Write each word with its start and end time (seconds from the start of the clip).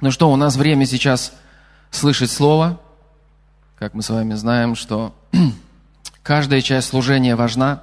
Ну 0.00 0.10
что, 0.10 0.32
у 0.32 0.36
нас 0.36 0.56
время 0.56 0.86
сейчас 0.86 1.34
слышать 1.90 2.30
Слово. 2.30 2.80
Как 3.78 3.92
мы 3.92 4.02
с 4.02 4.08
вами 4.08 4.32
знаем, 4.32 4.74
что 4.74 5.14
каждая 6.22 6.62
часть 6.62 6.88
служения 6.88 7.36
важна, 7.36 7.82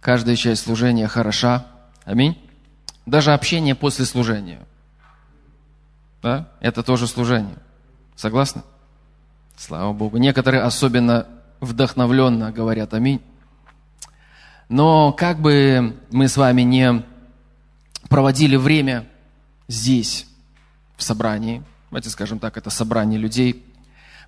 каждая 0.00 0.34
часть 0.34 0.64
служения 0.64 1.06
хороша. 1.06 1.66
Аминь. 2.04 2.36
Даже 3.06 3.32
общение 3.32 3.76
после 3.76 4.04
служения. 4.04 4.58
Да? 6.22 6.48
Это 6.58 6.82
тоже 6.82 7.06
служение. 7.06 7.58
Согласны? 8.16 8.62
Слава 9.56 9.92
Богу. 9.92 10.16
Некоторые 10.16 10.62
особенно 10.62 11.28
вдохновленно 11.60 12.50
говорят 12.50 12.94
аминь. 12.94 13.22
Но 14.68 15.12
как 15.12 15.40
бы 15.40 15.96
мы 16.10 16.26
с 16.26 16.36
вами 16.36 16.62
не 16.62 17.04
проводили 18.08 18.56
время 18.56 19.06
здесь, 19.68 20.26
в 20.96 21.02
собрании, 21.02 21.62
давайте 21.90 22.10
скажем 22.10 22.38
так, 22.38 22.56
это 22.56 22.70
собрание 22.70 23.18
людей, 23.18 23.64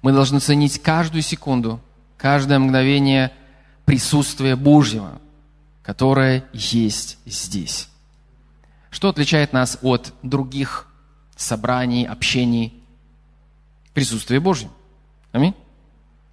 мы 0.02 0.12
должны 0.12 0.40
ценить 0.40 0.80
каждую 0.80 1.22
секунду, 1.22 1.80
каждое 2.16 2.58
мгновение 2.58 3.32
присутствия 3.84 4.54
Божьего, 4.54 5.20
которое 5.82 6.44
есть 6.52 7.18
здесь. 7.26 7.88
Что 8.90 9.08
отличает 9.08 9.52
нас 9.52 9.78
от 9.82 10.12
других 10.22 10.88
собраний, 11.36 12.06
общений? 12.06 12.82
Присутствие 13.94 14.40
Божье. 14.40 14.70
Аминь. 15.32 15.54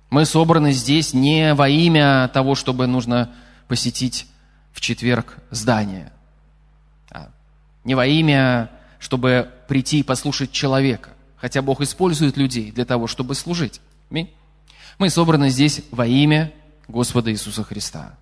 Мы 0.09 0.25
собраны 0.25 0.71
здесь 0.71 1.13
не 1.13 1.53
во 1.53 1.67
имя 1.67 2.29
того, 2.29 2.55
чтобы 2.55 2.87
нужно 2.87 3.33
посетить 3.67 4.27
в 4.71 4.81
четверг 4.81 5.37
здание. 5.49 6.11
А 7.09 7.31
не 7.83 7.95
во 7.95 8.05
имя, 8.05 8.69
чтобы 8.99 9.51
прийти 9.67 9.99
и 9.99 10.03
послушать 10.03 10.51
человека. 10.51 11.11
Хотя 11.37 11.61
Бог 11.61 11.81
использует 11.81 12.37
людей 12.37 12.71
для 12.71 12.85
того, 12.85 13.07
чтобы 13.07 13.35
служить. 13.35 13.81
Аминь. 14.09 14.33
Мы 14.97 15.09
собраны 15.09 15.49
здесь 15.49 15.81
во 15.91 16.07
имя 16.07 16.53
Господа 16.87 17.31
Иисуса 17.31 17.63
Христа. 17.63 18.15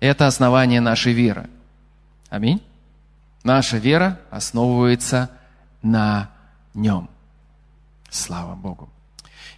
Это 0.00 0.26
основание 0.26 0.80
нашей 0.80 1.12
веры. 1.12 1.48
Аминь. 2.28 2.62
Наша 3.42 3.78
вера 3.78 4.20
основывается 4.30 5.30
на 5.82 6.30
нем. 6.74 7.08
Слава 8.10 8.54
Богу. 8.54 8.88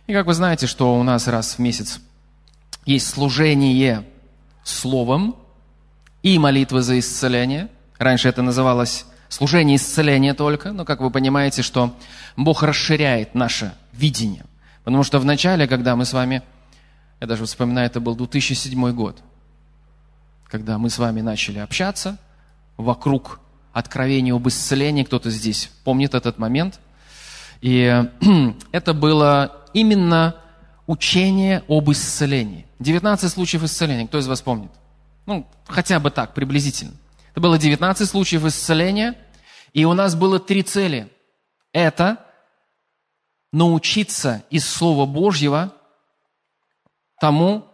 И 0.06 0.12
как 0.12 0.26
вы 0.26 0.34
знаете, 0.34 0.66
что 0.66 0.98
у 0.98 1.02
нас 1.02 1.28
раз 1.28 1.54
в 1.54 1.58
месяц 1.58 2.00
есть 2.84 3.08
служение 3.08 4.06
словом 4.64 5.36
и 6.22 6.38
молитва 6.38 6.82
за 6.82 6.98
исцеление. 6.98 7.68
Раньше 7.98 8.28
это 8.28 8.42
называлось 8.42 9.04
служение 9.28 9.76
исцеления 9.76 10.34
только, 10.34 10.72
но 10.72 10.84
как 10.84 11.00
вы 11.00 11.10
понимаете, 11.10 11.62
что 11.62 11.94
Бог 12.36 12.62
расширяет 12.62 13.34
наше 13.34 13.74
видение. 13.92 14.44
Потому 14.84 15.02
что 15.02 15.18
в 15.18 15.24
начале, 15.24 15.66
когда 15.66 15.96
мы 15.96 16.04
с 16.04 16.12
вами, 16.12 16.42
я 17.20 17.26
даже 17.26 17.44
вспоминаю, 17.44 17.86
это 17.86 18.00
был 18.00 18.14
2007 18.14 18.92
год, 18.92 19.18
когда 20.48 20.78
мы 20.78 20.88
с 20.90 20.98
вами 20.98 21.20
начали 21.20 21.58
общаться 21.58 22.16
вокруг 22.76 23.40
откровения 23.72 24.34
об 24.34 24.48
исцелении, 24.48 25.04
кто-то 25.04 25.30
здесь 25.30 25.70
помнит 25.84 26.14
этот 26.14 26.38
момент. 26.38 26.80
И 27.60 28.04
это 28.72 28.94
было 28.94 29.64
именно 29.74 30.36
учение 30.86 31.62
об 31.68 31.90
исцелении. 31.90 32.66
19 32.78 33.30
случаев 33.30 33.64
исцеления. 33.64 34.06
Кто 34.06 34.18
из 34.18 34.26
вас 34.26 34.40
помнит? 34.40 34.70
Ну, 35.26 35.46
хотя 35.66 36.00
бы 36.00 36.10
так, 36.10 36.34
приблизительно. 36.34 36.94
Это 37.38 37.42
было 37.44 37.56
19 37.56 38.08
случаев 38.08 38.44
исцеления, 38.46 39.14
и 39.72 39.84
у 39.84 39.92
нас 39.92 40.16
было 40.16 40.40
три 40.40 40.64
цели. 40.64 41.08
Это 41.72 42.26
научиться 43.52 44.42
из 44.50 44.68
Слова 44.68 45.06
Божьего 45.06 45.72
тому, 47.20 47.64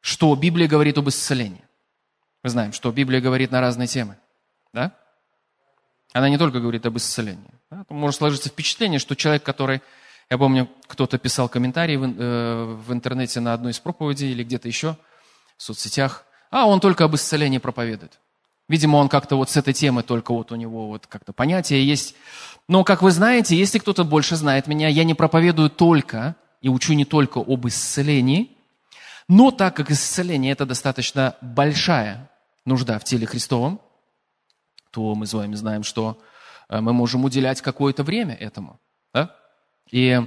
что 0.00 0.34
Библия 0.34 0.66
говорит 0.66 0.98
об 0.98 1.08
исцелении. 1.08 1.62
Мы 2.42 2.50
знаем, 2.50 2.72
что 2.72 2.90
Библия 2.90 3.20
говорит 3.20 3.52
на 3.52 3.60
разные 3.60 3.86
темы. 3.86 4.16
Да? 4.72 4.90
Она 6.12 6.28
не 6.28 6.36
только 6.36 6.58
говорит 6.58 6.84
об 6.84 6.96
исцелении. 6.96 7.54
Да? 7.70 7.86
Может 7.90 8.18
сложиться 8.18 8.48
впечатление, 8.48 8.98
что 8.98 9.14
человек, 9.14 9.44
который 9.44 9.82
я 10.30 10.36
помню, 10.36 10.68
кто-то 10.88 11.16
писал 11.16 11.48
комментарий 11.48 11.96
в, 11.96 12.02
э, 12.02 12.64
в 12.64 12.92
интернете 12.92 13.38
на 13.38 13.52
одной 13.52 13.70
из 13.70 13.78
проповедей 13.78 14.32
или 14.32 14.42
где-то 14.42 14.66
еще 14.66 14.96
в 15.56 15.62
соцсетях. 15.62 16.24
А, 16.50 16.66
он 16.66 16.80
только 16.80 17.04
об 17.04 17.14
исцелении 17.14 17.58
проповедует. 17.58 18.18
Видимо, 18.70 18.98
он 18.98 19.08
как-то 19.08 19.34
вот 19.34 19.50
с 19.50 19.56
этой 19.56 19.72
темы 19.72 20.04
только 20.04 20.32
вот 20.32 20.52
у 20.52 20.54
него 20.54 20.86
вот 20.86 21.08
как-то 21.08 21.32
понятие 21.32 21.84
есть. 21.84 22.14
Но, 22.68 22.84
как 22.84 23.02
вы 23.02 23.10
знаете, 23.10 23.56
если 23.56 23.80
кто-то 23.80 24.04
больше 24.04 24.36
знает 24.36 24.68
меня, 24.68 24.86
я 24.86 25.02
не 25.02 25.14
проповедую 25.14 25.70
только 25.70 26.36
и 26.60 26.68
учу 26.68 26.92
не 26.92 27.04
только 27.04 27.38
об 27.38 27.66
исцелении, 27.66 28.56
но 29.26 29.50
так 29.50 29.74
как 29.74 29.90
исцеление– 29.90 30.52
это 30.52 30.66
достаточно 30.66 31.34
большая 31.40 32.30
нужда 32.64 33.00
в 33.00 33.02
теле 33.02 33.26
Христовом, 33.26 33.80
то 34.92 35.16
мы 35.16 35.26
с 35.26 35.34
вами 35.34 35.56
знаем, 35.56 35.82
что 35.82 36.22
э, 36.68 36.80
мы 36.80 36.92
можем 36.92 37.24
уделять 37.24 37.60
какое-то 37.60 38.04
время 38.04 38.36
этому. 38.36 38.78
Да? 39.12 39.34
И 39.90 40.20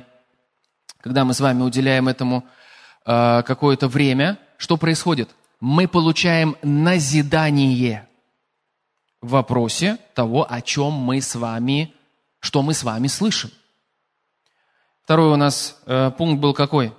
когда 0.99 1.23
мы 1.23 1.33
с 1.33 1.39
вами 1.39 1.61
уделяем 1.61 2.09
этому 2.09 2.43
э, 3.05 3.41
какое-то 3.43 3.87
время, 3.87 4.37
что 4.57 4.75
происходит? 4.75 5.29
Мы 5.61 5.87
получаем 5.87 6.57
назидание 6.61 8.05
в 9.23 9.29
вопросе 9.29 9.97
того, 10.13 10.45
о 10.47 10.61
чем 10.61 10.91
мы 10.91 11.21
с 11.21 11.33
вами, 11.35 11.93
что 12.39 12.61
мы 12.61 12.73
с 12.73 12.83
вами 12.83 13.07
слышим. 13.07 13.49
Второй 15.03 15.31
у 15.31 15.37
нас 15.37 15.81
э, 15.85 16.11
пункт 16.17 16.41
был 16.41 16.53
какой? 16.53 16.93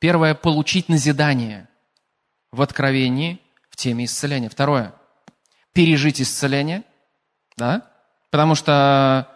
Первое– 0.00 0.34
получить 0.34 0.88
назидание 0.88 1.68
в 2.50 2.60
откровении 2.62 3.40
в 3.70 3.76
теме 3.76 4.06
исцеления. 4.06 4.48
Второе– 4.48 4.92
пережить 5.72 6.20
исцеление, 6.20 6.82
да? 7.56 7.88
Потому 8.30 8.56
что 8.56 9.28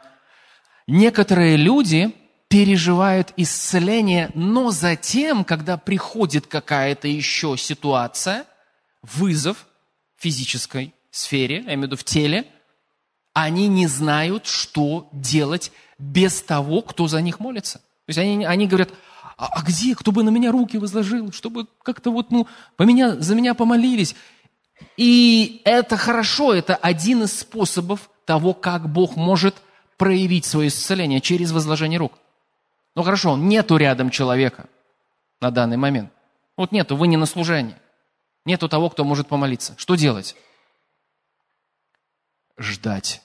некоторые 0.89 1.57
люди 1.57 2.13
переживают 2.49 3.33
исцеление, 3.37 4.31
но 4.35 4.73
затем, 4.73 5.45
когда 5.45 5.77
приходит 5.77 6.49
какая-то 6.49 7.07
еще 7.07 7.57
ситуация, 7.57 8.47
вызов 9.03 9.67
физической 10.17 10.93
сфере, 11.17 11.57
я 11.57 11.75
имею 11.75 11.81
в 11.81 11.83
виду 11.85 11.97
в 11.97 12.05
теле, 12.05 12.47
они 13.33 13.69
не 13.69 13.87
знают, 13.87 14.47
что 14.47 15.09
делать 15.13 15.73
без 15.99 16.41
того, 16.43 16.83
кто 16.83 17.09
за 17.09 17.21
них 17.21 17.41
молится. 17.41 17.79
То 17.79 18.11
есть 18.11 18.19
они, 18.19 18.45
они 18.45 18.67
говорят, 18.67 18.91
а, 19.37 19.49
а 19.49 19.63
где, 19.63 19.95
кто 19.95 20.13
бы 20.13 20.23
на 20.23 20.31
меня 20.31 20.53
руки 20.53 20.79
возложил, 20.79 21.33
чтобы 21.33 21.67
как-то 21.83 22.11
вот, 22.11 22.31
ну, 22.31 22.47
по 22.77 22.85
меня, 22.85 23.17
за 23.17 23.35
меня 23.35 23.55
помолились. 23.55 24.15
И 24.97 25.61
это 25.65 25.97
хорошо, 25.97 26.55
это 26.55 26.75
один 26.77 27.25
из 27.25 27.39
способов 27.39 28.11
того, 28.25 28.55
как 28.55 28.89
Бог 28.89 29.17
может 29.17 29.57
проявить 29.97 30.45
свое 30.45 30.69
исцеление 30.69 31.21
через 31.21 31.53
возложение 31.53 31.99
рук. 31.99 32.19
Ну 32.95 33.03
хорошо, 33.03 33.37
нету 33.37 33.77
рядом 33.77 34.11
человека 34.11 34.69
на 35.41 35.51
данный 35.51 35.77
момент. 35.77 36.11
Вот 36.57 36.73
нету, 36.73 36.97
вы 36.97 37.07
не 37.07 37.17
на 37.17 37.27
служении. 37.27 37.77
Нету 38.47 38.69
того, 38.69 38.89
кто 38.89 39.05
может 39.05 39.29
помолиться. 39.29 39.75
Что 39.77 39.97
делать? 39.97 40.37
Ждать. 42.59 43.23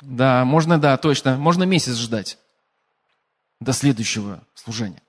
Да, 0.00 0.44
можно, 0.44 0.78
да, 0.78 0.96
точно. 0.96 1.36
Можно 1.36 1.62
месяц 1.62 1.96
ждать 1.96 2.38
до 3.60 3.72
следующего 3.72 4.42
служения. 4.54 5.02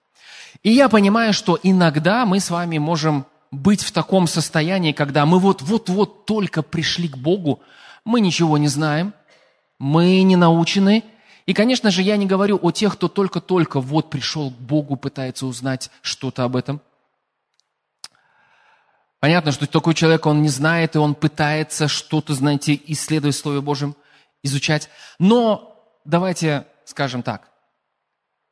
И 0.62 0.72
я 0.72 0.88
понимаю, 0.88 1.34
что 1.34 1.60
иногда 1.62 2.26
мы 2.26 2.40
с 2.40 2.50
вами 2.50 2.78
можем 2.78 3.26
быть 3.52 3.82
в 3.82 3.92
таком 3.92 4.28
состоянии, 4.28 4.92
когда 4.92 5.26
мы 5.26 5.40
вот-вот-вот 5.40 6.26
только 6.26 6.62
пришли 6.62 7.08
к 7.08 7.18
Богу, 7.18 7.62
мы 8.06 8.22
ничего 8.22 8.58
не 8.58 8.68
знаем, 8.68 9.14
мы 9.80 10.22
не 10.24 10.36
научены, 10.36 11.04
и, 11.46 11.54
конечно 11.54 11.92
же, 11.92 12.02
я 12.02 12.16
не 12.18 12.26
говорю 12.26 12.58
о 12.62 12.72
тех, 12.72 12.94
кто 12.94 13.08
только-только 13.08 13.82
вот 13.82 14.10
пришел 14.10 14.50
к 14.52 14.58
Богу, 14.58 14.96
пытается 14.96 15.46
узнать 15.46 15.92
что-то 16.02 16.44
об 16.44 16.56
этом. 16.56 16.82
Понятно, 19.24 19.54
что 19.54 19.66
такой 19.68 19.94
человек, 19.94 20.26
он 20.26 20.42
не 20.42 20.50
знает, 20.50 20.96
и 20.96 20.98
он 20.98 21.16
пытается 21.16 21.88
что-то, 21.88 22.34
знаете, 22.34 22.78
исследовать 22.88 23.38
в 23.38 23.40
Слове 23.40 23.62
Божьем, 23.62 23.96
изучать. 24.42 24.90
Но 25.18 25.82
давайте 26.04 26.68
скажем 26.84 27.24
так. 27.24 27.50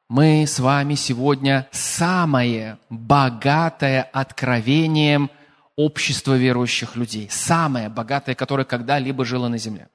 Мы 0.07 0.47
с 0.47 0.59
вами 0.59 0.95
сегодня 0.95 1.67
самое 1.73 2.77
богатое 2.89 4.03
откровением 4.13 5.29
общества 5.75 6.37
верующих 6.37 6.95
людей. 6.95 7.29
Самое 7.29 7.89
богатое, 7.89 8.33
которое 8.33 8.63
когда-либо 8.63 9.25
жило 9.25 9.49
на 9.49 9.57
земле. 9.57 9.89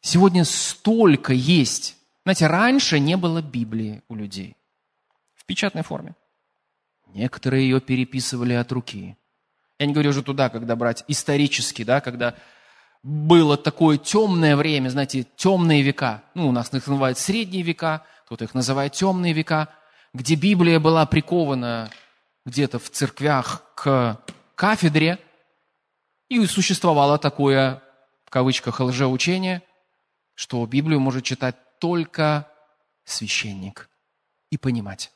Сегодня 0.00 0.44
столько 0.44 1.32
есть. 1.32 1.96
Знаете, 2.22 2.46
раньше 2.46 3.00
не 3.00 3.16
было 3.16 3.42
Библии 3.42 4.04
у 4.06 4.14
людей 4.14 4.56
в 5.34 5.44
печатной 5.44 5.82
форме. 5.82 6.14
Некоторые 7.14 7.68
ее 7.68 7.80
переписывали 7.80 8.54
от 8.54 8.70
руки. 8.72 9.16
Я 9.78 9.86
не 9.86 9.92
говорю 9.92 10.10
уже 10.10 10.22
туда, 10.22 10.48
когда 10.48 10.76
брать 10.76 11.04
исторически, 11.08 11.84
да, 11.84 12.00
когда 12.00 12.34
было 13.02 13.56
такое 13.56 13.96
темное 13.98 14.56
время, 14.56 14.90
знаете, 14.90 15.26
темные 15.36 15.82
века. 15.82 16.22
Ну, 16.34 16.48
у 16.48 16.52
нас 16.52 16.72
их 16.72 16.86
называют 16.86 17.18
средние 17.18 17.62
века, 17.62 18.04
кто-то 18.26 18.44
их 18.44 18.54
называет 18.54 18.92
темные 18.92 19.32
века, 19.32 19.68
где 20.12 20.34
Библия 20.34 20.78
была 20.78 21.06
прикована 21.06 21.90
где-то 22.44 22.78
в 22.78 22.90
церквях 22.90 23.62
к 23.74 24.20
кафедре, 24.54 25.18
и 26.28 26.44
существовало 26.46 27.18
такое, 27.18 27.82
в 28.24 28.30
кавычках, 28.30 28.80
лжеучение, 28.80 29.62
что 30.34 30.64
Библию 30.66 31.00
может 31.00 31.24
читать 31.24 31.56
только 31.80 32.46
священник 33.04 33.88
и 34.50 34.56
понимать. 34.56 35.10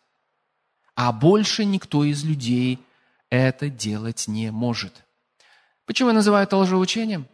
А 0.95 1.13
больше 1.13 1.65
никто 1.65 2.05
из 2.05 2.25
людей 2.25 2.79
это 3.31 3.69
делать 3.69 4.29
не 4.29 4.51
может. 4.51 5.05
Почему 5.87 6.11
я 6.11 6.15
называю 6.15 6.45
это 6.45 6.57
лжеучением? 6.57 7.27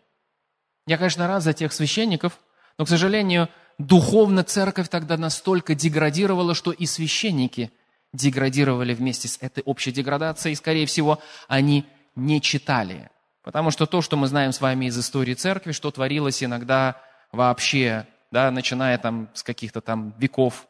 Я, 0.86 0.96
конечно, 0.96 1.28
рад 1.28 1.42
за 1.42 1.52
тех 1.52 1.72
священников, 1.72 2.40
но, 2.78 2.84
к 2.84 2.88
сожалению, 2.88 3.48
духовно 3.78 4.42
церковь 4.42 4.88
тогда 4.88 5.16
настолько 5.16 5.74
деградировала, 5.74 6.54
что 6.54 6.72
и 6.72 6.86
священники 6.86 7.70
деградировали 8.12 8.94
вместе 8.94 9.28
с 9.28 9.38
этой 9.40 9.62
общей 9.62 9.92
деградацией, 9.92 10.54
и, 10.54 10.56
скорее 10.56 10.86
всего, 10.86 11.20
они 11.46 11.86
не 12.16 12.40
читали. 12.40 13.10
Потому 13.42 13.70
что 13.70 13.86
то, 13.86 14.02
что 14.02 14.16
мы 14.16 14.26
знаем 14.26 14.52
с 14.52 14.60
вами 14.60 14.86
из 14.86 14.98
истории 14.98 15.34
церкви, 15.34 15.72
что 15.72 15.90
творилось 15.90 16.42
иногда 16.42 17.00
вообще, 17.32 18.06
да, 18.30 18.50
начиная 18.50 18.98
там 18.98 19.28
с 19.34 19.42
каких-то 19.42 19.80
там 19.80 20.14
веков. 20.18 20.66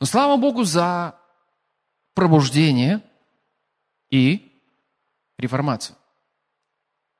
Но 0.00 0.06
слава 0.06 0.36
Богу 0.36 0.64
за 0.64 1.14
пробуждение 2.14 3.02
и 4.10 4.52
реформацию. 5.38 5.96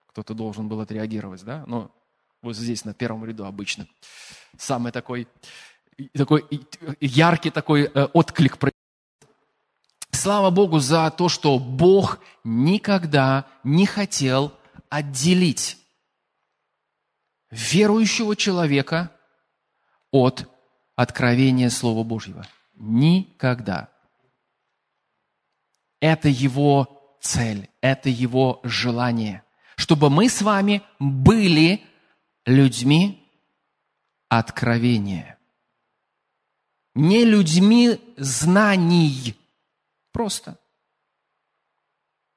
Кто-то 0.06 0.34
должен 0.34 0.68
был 0.68 0.80
отреагировать, 0.80 1.42
да? 1.44 1.64
Но 1.66 1.90
вот 2.40 2.56
здесь, 2.56 2.84
на 2.84 2.94
первом 2.94 3.24
ряду 3.24 3.46
обычно. 3.46 3.88
Самый 4.56 4.92
такой, 4.92 5.26
такой 6.14 6.44
яркий 7.00 7.50
такой 7.50 7.84
э, 7.84 8.04
отклик. 8.12 8.58
Слава 10.12 10.50
Богу 10.50 10.78
за 10.78 11.10
то, 11.10 11.28
что 11.28 11.58
Бог 11.58 12.20
никогда 12.44 13.46
не 13.64 13.86
хотел 13.86 14.52
отделить 14.88 15.78
верующего 17.50 18.36
человека 18.36 19.10
от 20.10 20.48
откровения 20.96 21.70
Слова 21.70 22.04
Божьего. 22.04 22.46
Никогда. 22.74 23.93
Это 26.04 26.28
его 26.28 27.16
цель, 27.20 27.70
это 27.80 28.10
его 28.10 28.60
желание 28.62 29.44
чтобы 29.76 30.10
мы 30.10 30.28
с 30.28 30.42
вами 30.42 30.82
были 30.98 31.82
людьми 32.46 33.28
откровения. 34.28 35.38
Не 36.94 37.24
людьми 37.24 37.98
знаний. 38.16 39.36
Просто. 40.12 40.58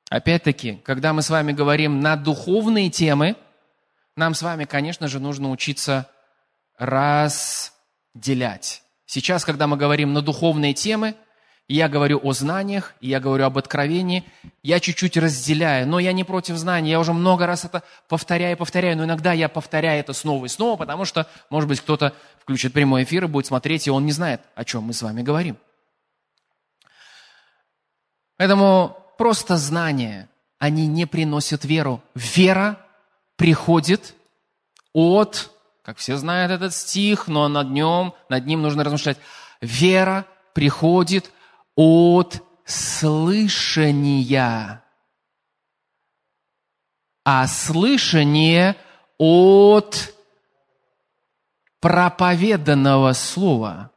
Опять-таки, 0.09 0.77
когда 0.77 1.13
мы 1.13 1.21
с 1.21 1.29
вами 1.29 1.51
говорим 1.51 1.99
на 1.99 2.15
духовные 2.15 2.89
темы, 2.89 3.35
нам 4.15 4.33
с 4.33 4.41
вами, 4.41 4.65
конечно 4.65 5.07
же, 5.07 5.19
нужно 5.19 5.51
учиться 5.51 6.09
разделять. 6.77 7.23
Сейчас, 9.05 9.45
когда 9.45 9.67
мы 9.67 9.77
говорим 9.77 10.13
на 10.13 10.21
духовные 10.21 10.73
темы– 10.73 11.15
я 11.67 11.89
говорю 11.89 12.19
о 12.23 12.31
знаниях, 12.31 12.93
я 13.01 13.19
говорю 13.19 13.45
об 13.45 13.57
откровении, 13.57 14.23
я 14.63 14.79
чуть-чуть 14.79 15.17
разделяю, 15.17 15.87
но 15.87 15.99
я 15.99 16.13
не 16.13 16.23
против 16.23 16.55
знаний, 16.55 16.91
я 16.91 16.99
уже 16.99 17.11
много 17.11 17.45
раз 17.45 17.65
это 17.65 17.83
повторяю 18.07 18.55
повторяю, 18.55 18.95
но 18.95 19.03
иногда 19.03 19.33
я 19.33 19.49
повторяю 19.49 19.99
это 19.99 20.13
снова 20.13 20.45
и 20.45 20.49
снова, 20.49 20.77
потому 20.77 21.03
что, 21.03 21.27
может 21.49 21.67
быть, 21.67 21.81
кто-то 21.81 22.13
включит 22.41 22.71
прямой 22.71 23.03
эфир 23.03 23.25
и 23.25 23.27
будет 23.27 23.47
смотреть, 23.47 23.87
и 23.87 23.91
он 23.91 24.05
не 24.05 24.13
знает, 24.13 24.41
о 24.55 24.63
чем 24.63 24.83
мы 24.83 24.93
с 24.93 25.01
вами 25.01 25.21
говорим. 25.21 25.57
Поэтому 28.37 28.97
просто 29.17 29.57
знания, 29.57 30.29
они 30.59 30.87
не 30.87 31.05
приносят 31.05 31.65
веру. 31.65 32.01
Вера 32.15 32.77
приходит 33.35 34.13
от, 34.93 35.51
как 35.83 35.97
все 35.97 36.15
знают 36.17 36.51
этот 36.51 36.73
стих, 36.73 37.27
но 37.27 37.47
над 37.49 37.69
нем, 37.71 38.13
над 38.29 38.45
ним 38.45 38.61
нужно 38.61 38.83
размышлять. 38.83 39.17
Вера 39.59 40.25
приходит 40.53 41.31
от 41.77 42.44
слышания, 42.65 44.83
а 47.24 47.47
слышание 47.47 48.75
от 49.18 50.13
проповеданного 51.79 53.13
слова. 53.13 53.91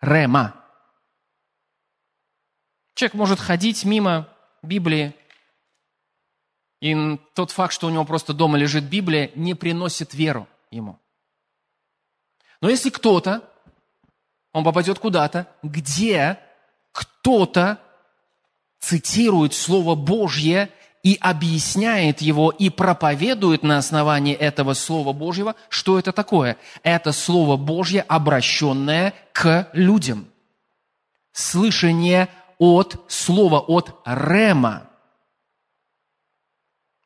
Рема. 0.00 0.54
Человек 2.94 3.14
может 3.14 3.40
ходить 3.40 3.84
мимо 3.84 4.28
Библии, 4.62 5.14
и 6.80 7.16
тот 7.34 7.52
факт, 7.52 7.72
что 7.72 7.86
у 7.86 7.90
него 7.90 8.04
просто 8.04 8.34
дома 8.34 8.58
лежит 8.58 8.84
Библия, 8.84 9.30
не 9.36 9.54
приносит 9.54 10.14
веру 10.14 10.48
ему. 10.70 10.98
Но 12.60 12.68
если 12.68 12.90
кто-то 12.90 13.47
он 14.52 14.64
попадет 14.64 14.98
куда-то, 14.98 15.46
где 15.62 16.38
кто-то 16.92 17.78
цитирует 18.80 19.54
Слово 19.54 19.94
Божье 19.94 20.70
и 21.02 21.16
объясняет 21.20 22.20
его 22.20 22.50
и 22.50 22.70
проповедует 22.70 23.62
на 23.62 23.78
основании 23.78 24.34
этого 24.34 24.74
Слова 24.74 25.12
Божьего, 25.12 25.54
что 25.68 25.98
это 25.98 26.12
такое. 26.12 26.56
Это 26.82 27.12
Слово 27.12 27.56
Божье, 27.56 28.02
обращенное 28.02 29.14
к 29.32 29.68
людям. 29.72 30.28
Слышание 31.32 32.28
от 32.58 33.04
Слова, 33.08 33.60
от 33.60 33.94
Рема. 34.04 34.90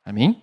Аминь. 0.04 0.41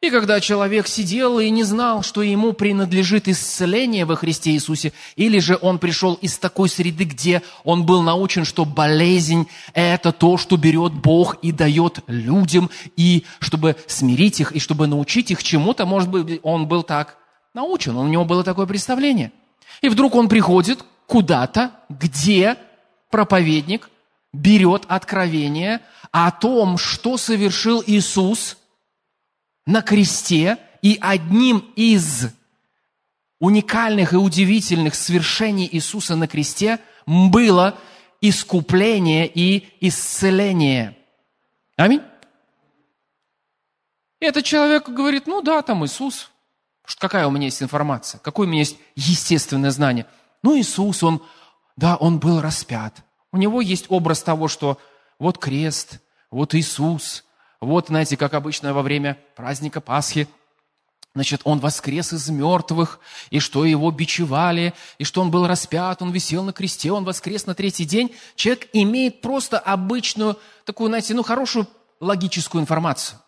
И 0.00 0.10
когда 0.10 0.40
человек 0.40 0.86
сидел 0.86 1.40
и 1.40 1.50
не 1.50 1.64
знал, 1.64 2.04
что 2.04 2.22
ему 2.22 2.52
принадлежит 2.52 3.26
исцеление 3.26 4.04
во 4.04 4.14
Христе 4.14 4.52
Иисусе, 4.52 4.92
или 5.16 5.40
же 5.40 5.58
он 5.60 5.80
пришел 5.80 6.14
из 6.14 6.38
такой 6.38 6.68
среды, 6.68 7.02
где 7.02 7.42
он 7.64 7.84
был 7.84 8.02
научен, 8.02 8.44
что 8.44 8.64
болезнь– 8.64 9.48
это 9.74 10.12
то, 10.12 10.36
что 10.36 10.56
берет 10.56 10.92
Бог 10.92 11.38
и 11.42 11.50
дает 11.50 11.98
людям, 12.06 12.70
и 12.96 13.24
чтобы 13.40 13.74
смирить 13.88 14.38
их, 14.38 14.52
и 14.52 14.60
чтобы 14.60 14.86
научить 14.86 15.32
их 15.32 15.42
чему-то, 15.42 15.84
может 15.84 16.08
быть, 16.08 16.38
он 16.44 16.68
был 16.68 16.84
так 16.84 17.16
научен, 17.52 17.96
у 17.96 18.06
него 18.06 18.24
было 18.24 18.44
такое 18.44 18.66
представление. 18.66 19.32
И 19.80 19.88
вдруг 19.88 20.14
он 20.14 20.28
приходит 20.28 20.78
куда-то, 21.08 21.72
где 21.88 22.56
проповедник 23.10 23.90
берет 24.32 24.84
откровение 24.86 25.80
о 26.12 26.30
том, 26.30 26.78
что 26.78 27.16
совершил 27.16 27.82
Иисус– 27.84 28.58
на 29.68 29.82
кресте, 29.82 30.56
и 30.80 30.98
одним 30.98 31.58
из 31.76 32.28
уникальных 33.38 34.14
и 34.14 34.16
удивительных 34.16 34.94
свершений 34.94 35.68
Иисуса 35.70 36.16
на 36.16 36.26
кресте 36.26 36.80
было 37.04 37.78
искупление 38.22 39.30
и 39.32 39.68
исцеление. 39.80 40.96
Аминь. 41.76 42.00
И 44.20 44.24
этот 44.24 44.46
человек 44.46 44.88
говорит, 44.88 45.26
ну 45.26 45.42
да, 45.42 45.60
там 45.60 45.84
Иисус. 45.84 46.30
Какая 46.98 47.26
у 47.26 47.30
меня 47.30 47.44
есть 47.44 47.62
информация? 47.62 48.20
Какое 48.20 48.46
у 48.46 48.50
меня 48.50 48.60
есть 48.60 48.78
естественное 48.96 49.70
знание? 49.70 50.06
Ну, 50.42 50.58
Иисус, 50.58 51.02
он, 51.02 51.22
да, 51.76 51.96
он 51.96 52.18
был 52.18 52.40
распят. 52.40 53.04
У 53.32 53.36
него 53.36 53.60
есть 53.60 53.84
образ 53.90 54.22
того, 54.22 54.48
что 54.48 54.78
вот 55.18 55.36
крест, 55.36 56.00
вот 56.30 56.54
Иисус, 56.54 57.22
вот, 57.60 57.88
знаете, 57.88 58.16
как 58.16 58.34
обычно 58.34 58.72
во 58.72 58.82
время 58.82 59.18
праздника 59.34 59.80
Пасхи, 59.80 60.28
Значит, 61.14 61.40
он 61.42 61.58
воскрес 61.58 62.12
из 62.12 62.28
мертвых, 62.28 63.00
и 63.30 63.40
что 63.40 63.64
его 63.64 63.90
бичевали, 63.90 64.72
и 64.98 65.04
что 65.04 65.20
он 65.20 65.32
был 65.32 65.48
распят, 65.48 66.00
он 66.00 66.12
висел 66.12 66.44
на 66.44 66.52
кресте, 66.52 66.92
он 66.92 67.02
воскрес 67.02 67.44
на 67.44 67.56
третий 67.56 67.84
день. 67.84 68.14
Человек 68.36 68.68
имеет 68.72 69.20
просто 69.20 69.58
обычную, 69.58 70.38
такую, 70.64 70.90
знаете, 70.90 71.14
ну, 71.14 71.24
хорошую 71.24 71.66
логическую 71.98 72.62
информацию. 72.62 73.18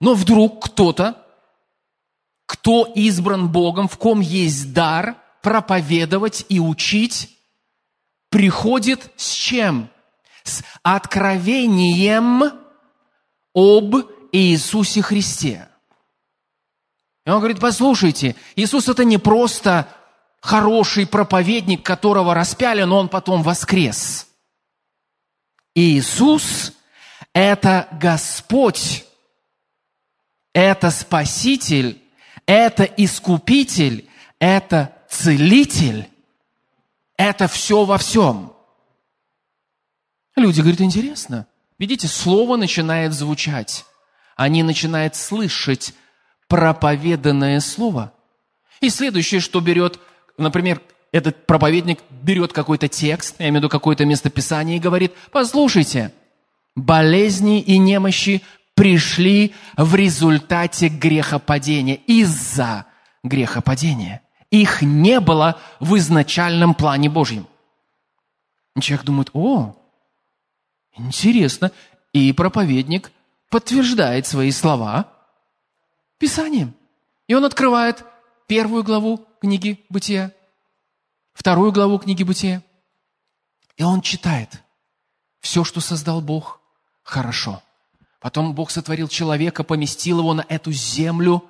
Но 0.00 0.14
вдруг 0.14 0.64
кто-то, 0.64 1.24
кто 2.46 2.84
избран 2.94 3.48
Богом, 3.48 3.86
в 3.86 3.96
ком 3.96 4.20
есть 4.20 4.72
дар 4.72 5.16
проповедовать 5.40 6.46
и 6.48 6.58
учить, 6.58 7.30
приходит 8.28 9.12
с 9.16 9.30
чем? 9.30 9.88
С 10.48 10.62
откровением 10.82 12.42
об 13.54 13.96
Иисусе 14.32 15.02
Христе. 15.02 15.68
И 17.24 17.30
он 17.30 17.38
говорит, 17.38 17.58
послушайте, 17.58 18.36
Иисус 18.54 18.88
это 18.88 19.04
не 19.04 19.18
просто 19.18 19.88
хороший 20.40 21.06
проповедник, 21.06 21.84
которого 21.84 22.34
распяли, 22.34 22.84
но 22.84 22.98
он 22.98 23.08
потом 23.08 23.42
воскрес. 23.42 24.28
Иисус– 25.74 26.72
это 27.32 27.88
Господь, 27.92 29.04
это 30.54 30.90
Спаситель, 30.90 32.00
это 32.46 32.84
Искупитель, 32.84 34.08
это 34.38 34.96
Целитель, 35.08 36.08
это 37.16 37.48
все 37.48 37.84
во 37.84 37.98
всем. 37.98 38.55
Люди 40.36 40.60
говорят, 40.60 40.82
интересно. 40.82 41.46
Видите, 41.78 42.08
слово 42.08 42.56
начинает 42.56 43.12
звучать. 43.12 43.86
Они 44.36 44.62
начинают 44.62 45.16
слышать 45.16 45.94
проповеданное 46.48 47.60
слово. 47.60 48.12
И 48.80 48.90
следующее, 48.90 49.40
что 49.40 49.60
берет, 49.60 49.98
например, 50.36 50.80
этот 51.12 51.46
проповедник 51.46 52.00
берет 52.10 52.52
какой-то 52.52 52.88
текст, 52.88 53.36
я 53.38 53.46
имею 53.46 53.54
в 53.54 53.56
виду 53.58 53.68
какое-то 53.70 54.04
местописание 54.04 54.76
и 54.76 54.80
говорит, 54.80 55.14
послушайте, 55.32 56.12
болезни 56.74 57.60
и 57.60 57.78
немощи 57.78 58.42
пришли 58.74 59.54
в 59.78 59.94
результате 59.94 60.88
грехопадения, 60.88 61.94
из-за 62.06 62.84
грехопадения. 63.24 64.20
Их 64.50 64.82
не 64.82 65.20
было 65.20 65.58
в 65.80 65.96
изначальном 65.96 66.74
плане 66.74 67.08
Божьем. 67.08 67.46
И 68.76 68.80
человек 68.82 69.06
думает, 69.06 69.30
о, 69.32 69.74
интересно. 70.96 71.72
И 72.12 72.32
проповедник 72.32 73.12
подтверждает 73.50 74.26
свои 74.26 74.50
слова 74.50 75.12
Писанием. 76.18 76.74
И 77.28 77.34
он 77.34 77.44
открывает 77.44 78.04
первую 78.46 78.82
главу 78.84 79.26
книги 79.40 79.84
Бытия, 79.88 80.32
вторую 81.34 81.72
главу 81.72 81.98
книги 81.98 82.22
Бытия. 82.22 82.62
И 83.76 83.82
он 83.82 84.00
читает. 84.00 84.62
Все, 85.40 85.64
что 85.64 85.80
создал 85.80 86.20
Бог, 86.20 86.60
хорошо. 87.02 87.62
Потом 88.20 88.54
Бог 88.54 88.70
сотворил 88.70 89.08
человека, 89.08 89.62
поместил 89.62 90.20
его 90.20 90.34
на 90.34 90.44
эту 90.48 90.72
землю 90.72 91.48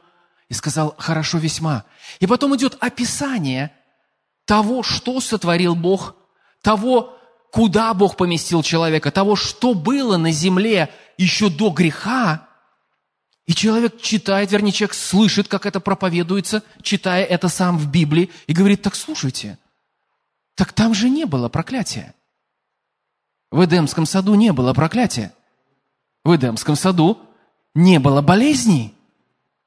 и 0.49 0.55
сказал, 0.55 0.95
хорошо 0.99 1.38
весьма. 1.38 1.85
И 2.21 2.26
потом 2.26 2.55
идет 2.57 2.76
описание 2.81 3.73
того, 4.45 4.83
что 4.83 5.21
сотворил 5.21 5.75
Бог, 5.75 6.15
того, 6.62 7.16
куда 7.57 7.95
Бог 7.95 8.19
поместил 8.19 8.63
человека, 8.63 9.11
того, 9.11 9.35
что 9.35 9.73
было 9.73 10.19
на 10.19 10.31
земле 10.31 10.91
еще 11.17 11.49
до 11.49 11.71
греха. 11.71 12.47
И 13.47 13.55
человек 13.55 13.99
читает, 13.99 14.53
вернее, 14.53 14.73
человек 14.73 14.93
слышит, 14.93 15.49
как 15.49 15.65
это 15.65 15.81
проповедуется, 15.81 16.63
читая 16.83 17.25
это 17.25 17.49
сам 17.49 17.79
в 17.79 17.91
Библии, 17.91 18.31
и 18.47 18.53
говорит, 18.53 18.83
так 18.83 18.95
слушайте, 18.95 19.59
так 20.55 20.75
там 20.75 20.93
же 20.93 21.09
не 21.09 21.25
было 21.25 21.49
проклятия. 21.49 22.15
В 23.51 23.65
Эдемском 23.65 24.05
саду 24.05 24.35
не 24.35 24.53
было 24.53 24.75
проклятия. 24.75 25.33
В 26.25 26.37
Эдемском 26.37 26.77
саду 26.77 27.19
не 27.75 27.99
было 27.99 28.21
болезней. 28.21 28.95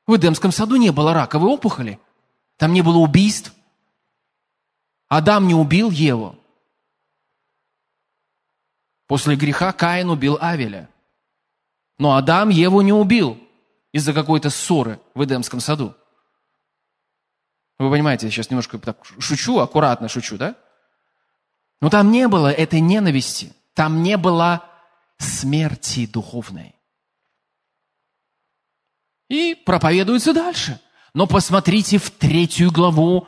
В 0.06 0.16
Эдемском 0.16 0.52
саду 0.52 0.76
не 0.76 0.92
было 0.92 1.12
раковой 1.12 1.50
опухоли. 1.50 2.00
Там 2.58 2.72
не 2.72 2.84
было 2.84 2.98
убийств. 2.98 3.52
Адам 5.08 5.48
не 5.48 5.56
убил 5.56 5.90
Еву. 5.90 6.39
После 9.10 9.36
греха 9.36 9.74
Каин 9.74 10.12
убил 10.12 10.38
Авеля. 10.40 10.88
Но 11.98 12.16
Адам 12.16 12.50
Еву 12.50 12.82
не 12.82 12.94
убил 12.94 13.40
из-за 13.92 14.14
какой-то 14.14 14.52
ссоры 14.52 15.02
в 15.16 15.24
Эдемском 15.24 15.60
саду. 15.60 15.96
Вы 17.80 17.90
понимаете, 17.90 18.28
я 18.28 18.32
сейчас 18.32 18.52
немножко 18.52 18.78
так 18.78 19.04
шучу, 19.18 19.58
аккуратно 19.58 20.10
шучу, 20.10 20.38
да? 20.38 20.56
Но 21.82 21.90
там 21.90 22.12
не 22.12 22.28
было 22.28 22.52
этой 22.52 22.82
ненависти, 22.82 23.52
там 23.74 24.04
не 24.04 24.16
было 24.16 24.64
смерти 25.18 26.06
духовной. 26.06 26.76
И 29.28 29.56
проповедуется 29.56 30.34
дальше. 30.36 30.80
Но 31.16 31.26
посмотрите 31.26 31.98
в 31.98 32.12
третью 32.12 32.72
главу 32.72 33.28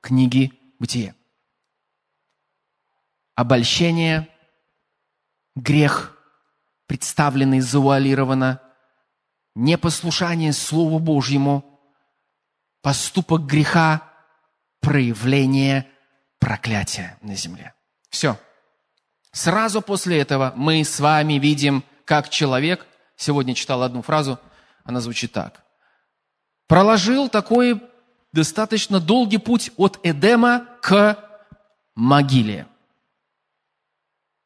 книги 0.00 0.58
Бытия. 0.78 1.14
Обольщение, 3.34 4.26
грех, 5.60 6.16
представленный 6.86 7.60
завуалированно, 7.60 8.60
непослушание 9.54 10.52
Слову 10.52 10.98
Божьему, 10.98 11.80
поступок 12.82 13.42
греха, 13.42 14.02
проявление 14.80 15.90
проклятия 16.38 17.18
на 17.22 17.34
земле. 17.34 17.74
Все. 18.10 18.38
Сразу 19.32 19.82
после 19.82 20.18
этого 20.18 20.52
мы 20.56 20.84
с 20.84 21.00
вами 21.00 21.34
видим, 21.34 21.84
как 22.04 22.28
человек, 22.28 22.86
сегодня 23.16 23.54
читал 23.54 23.82
одну 23.82 24.02
фразу, 24.02 24.38
она 24.84 25.00
звучит 25.00 25.32
так. 25.32 25.62
Проложил 26.66 27.28
такой 27.28 27.82
достаточно 28.32 29.00
долгий 29.00 29.38
путь 29.38 29.72
от 29.76 29.98
Эдема 30.02 30.66
к 30.80 31.18
могиле. 31.94 32.66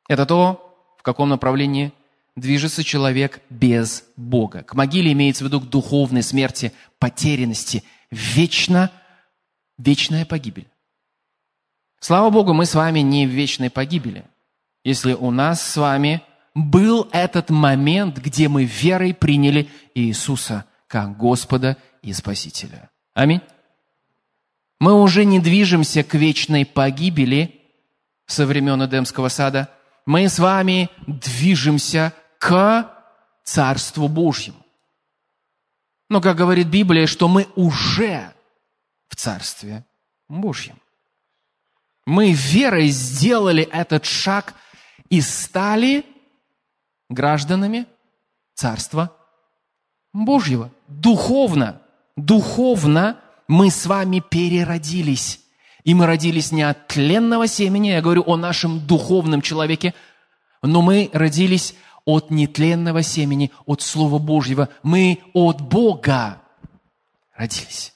Это 0.08 0.26
то, 0.26 0.71
в 1.02 1.04
каком 1.04 1.28
направлении 1.28 1.92
движется 2.36 2.82
человек 2.82 3.42
без 3.50 4.04
Бога. 4.16 4.62
К 4.62 4.74
могиле 4.74 5.12
имеется 5.12 5.44
в 5.44 5.48
виду 5.48 5.60
к 5.60 5.68
духовной 5.68 6.22
смерти, 6.22 6.72
потерянности, 6.98 7.84
вечно, 8.10 8.90
вечная 9.76 10.24
погибель. 10.24 10.68
Слава 12.00 12.30
Богу, 12.30 12.54
мы 12.54 12.64
с 12.64 12.74
вами 12.74 13.00
не 13.00 13.26
в 13.26 13.30
вечной 13.30 13.68
погибели 13.68 14.24
если 14.84 15.12
у 15.12 15.30
нас 15.30 15.62
с 15.62 15.76
вами 15.76 16.22
был 16.54 17.08
этот 17.12 17.50
момент, 17.50 18.18
где 18.18 18.48
мы 18.48 18.64
верой 18.64 19.14
приняли 19.14 19.68
Иисуса 19.94 20.66
как 20.86 21.16
Господа 21.16 21.76
и 22.02 22.12
Спасителя. 22.12 22.90
Аминь. 23.14 23.40
Мы 24.80 25.00
уже 25.00 25.24
не 25.24 25.38
движемся 25.38 26.02
к 26.02 26.14
вечной 26.14 26.66
погибели 26.66 27.60
со 28.26 28.44
времен 28.44 28.84
Эдемского 28.84 29.28
сада. 29.28 29.70
Мы 30.06 30.28
с 30.28 30.38
вами 30.38 30.90
движемся 31.06 32.12
к 32.38 32.90
Царству 33.44 34.08
Божьему. 34.08 34.64
Но, 36.08 36.20
как 36.20 36.36
говорит 36.36 36.68
Библия, 36.68 37.06
что 37.06 37.28
мы 37.28 37.48
уже 37.56 38.32
в 39.08 39.16
Царстве 39.16 39.84
Божьем. 40.28 40.78
Мы 42.04 42.32
верой 42.32 42.88
сделали 42.88 43.62
этот 43.62 44.04
шаг– 44.04 44.54
и 45.12 45.20
стали 45.20 46.06
гражданами 47.10 47.86
Царства 48.54 49.14
Божьего. 50.14 50.72
Духовно, 50.88 51.82
духовно 52.16 53.20
мы 53.46 53.70
с 53.70 53.84
вами 53.84 54.20
переродились. 54.20 55.41
И 55.84 55.94
мы 55.94 56.06
родились 56.06 56.52
не 56.52 56.62
от 56.62 56.88
тленного 56.88 57.46
семени, 57.46 57.88
я 57.88 58.00
говорю 58.00 58.22
о 58.26 58.36
нашем 58.36 58.86
духовном 58.86 59.42
человеке, 59.42 59.94
но 60.62 60.80
мы 60.80 61.10
родились 61.12 61.74
от 62.04 62.30
нетленного 62.30 63.02
семени, 63.02 63.50
от 63.66 63.82
Слова 63.82 64.18
Божьего. 64.18 64.68
Мы 64.82 65.18
от 65.34 65.60
Бога 65.60 66.40
родились. 67.34 67.92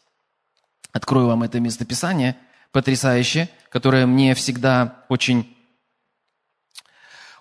Открою 0.92 1.28
вам 1.28 1.42
это 1.42 1.60
местописание 1.60 2.36
потрясающее, 2.72 3.48
которое 3.70 4.06
мне 4.06 4.34
всегда 4.34 5.04
очень 5.08 5.52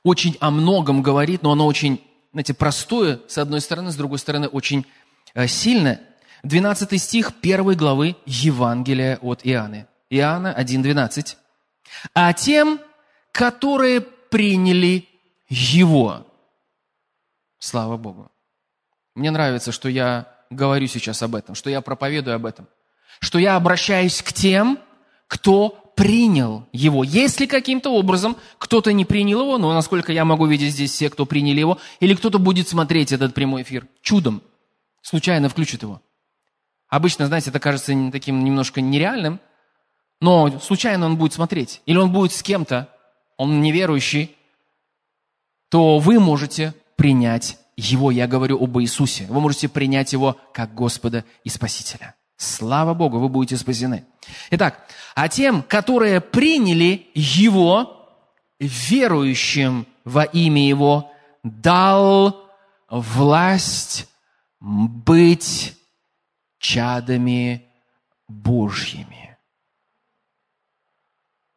очень 0.03 0.37
о 0.39 0.51
многом 0.51 1.01
говорит, 1.01 1.41
но 1.41 1.51
оно 1.51 1.65
очень, 1.65 1.99
знаете, 2.31 2.53
простое, 2.53 3.21
с 3.27 3.39
одной 3.39 3.59
стороны, 3.59 3.91
с 3.91 3.95
другой 3.95 4.19
стороны, 4.19 4.47
очень 4.47 4.85
э, 5.33 5.47
сильное. 5.47 5.99
12 6.43 7.01
стих 7.01 7.33
1 7.41 7.75
главы 7.75 8.15
Евангелия 8.27 9.17
от 9.17 9.41
Иоанна. 9.43 9.87
Иоанна 10.17 10.55
1.12. 10.57 11.35
«А 12.13 12.33
тем, 12.33 12.79
которые 13.31 14.01
приняли 14.01 15.07
Его». 15.49 16.25
Слава 17.59 17.97
Богу. 17.97 18.31
Мне 19.15 19.31
нравится, 19.31 19.71
что 19.71 19.89
я 19.89 20.27
говорю 20.49 20.87
сейчас 20.87 21.21
об 21.23 21.35
этом, 21.35 21.55
что 21.55 21.69
я 21.69 21.81
проповедую 21.81 22.35
об 22.35 22.45
этом, 22.45 22.67
что 23.19 23.39
я 23.39 23.55
обращаюсь 23.55 24.21
к 24.21 24.33
тем, 24.33 24.79
кто 25.27 25.69
принял 25.95 26.67
его. 26.73 27.03
Если 27.03 27.45
каким-то 27.45 27.89
образом 27.89 28.35
кто-то 28.57 28.91
не 28.91 29.05
принял 29.05 29.41
его, 29.41 29.57
но 29.57 29.73
насколько 29.73 30.11
я 30.11 30.25
могу 30.25 30.45
видеть 30.45 30.73
здесь 30.73 30.91
все, 30.91 31.09
кто 31.09 31.25
приняли 31.25 31.59
его, 31.59 31.79
или 31.99 32.13
кто-то 32.13 32.37
будет 32.37 32.67
смотреть 32.67 33.11
этот 33.11 33.33
прямой 33.33 33.63
эфир, 33.63 33.87
чудом, 34.01 34.43
случайно 35.01 35.49
включит 35.49 35.83
его. 35.83 36.01
Обычно, 36.89 37.27
знаете, 37.27 37.49
это 37.49 37.59
кажется 37.59 37.93
таким 38.11 38.43
немножко 38.43 38.81
нереальным, 38.81 39.39
но 40.21 40.59
случайно 40.59 41.05
он 41.05 41.17
будет 41.17 41.33
смотреть, 41.33 41.81
или 41.85 41.97
он 41.97 42.11
будет 42.11 42.31
с 42.31 42.41
кем-то, 42.41 42.89
он 43.37 43.61
неверующий, 43.61 44.35
то 45.69 45.99
вы 45.99 46.19
можете 46.19 46.73
принять 46.95 47.57
его, 47.75 48.11
я 48.11 48.27
говорю 48.27 48.61
об 48.63 48.79
Иисусе, 48.79 49.25
вы 49.29 49.41
можете 49.41 49.67
принять 49.67 50.13
его 50.13 50.37
как 50.53 50.73
Господа 50.73 51.25
и 51.43 51.49
Спасителя. 51.49 52.15
Слава 52.37 52.93
Богу, 52.93 53.19
вы 53.19 53.29
будете 53.29 53.57
спасены. 53.57 54.05
Итак, 54.51 54.87
а 55.15 55.29
тем, 55.29 55.63
которые 55.63 56.19
приняли 56.19 57.07
Его, 57.13 58.09
верующим 58.59 59.87
во 60.03 60.23
имя 60.23 60.67
Его, 60.67 61.11
дал 61.43 62.49
власть 62.89 64.07
быть 64.59 65.75
чадами 66.59 67.65
Божьими. 68.27 69.24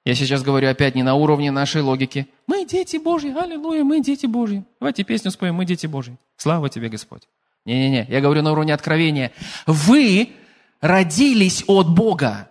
Я 0.09 0.15
сейчас 0.15 0.43
говорю 0.43 0.71
опять 0.71 0.95
не 0.95 1.03
на 1.03 1.17
уровне 1.17 1.51
нашей 1.51 1.83
логики. 1.83 2.27
Мы 2.47 2.65
дети 2.65 2.97
Божьи, 2.97 3.31
аллилуйя, 3.31 3.85
мы 3.85 4.01
дети 4.01 4.25
Божьи. 4.25 4.65
Давайте 4.81 5.05
песню 5.05 5.31
споем, 5.31 5.57
мы 5.57 5.67
дети 5.67 5.87
Божьи. 5.87 6.17
Слава 6.39 6.71
тебе, 6.71 6.89
Господь. 6.89 7.29
Не-не-не, 7.67 8.07
я 8.09 8.23
говорю 8.23 8.41
на 8.41 8.53
уровне 8.53 8.73
откровения. 8.73 9.33
Вы 9.67 10.33
родились 10.81 11.63
от 11.67 11.91
Бога. 11.95 12.49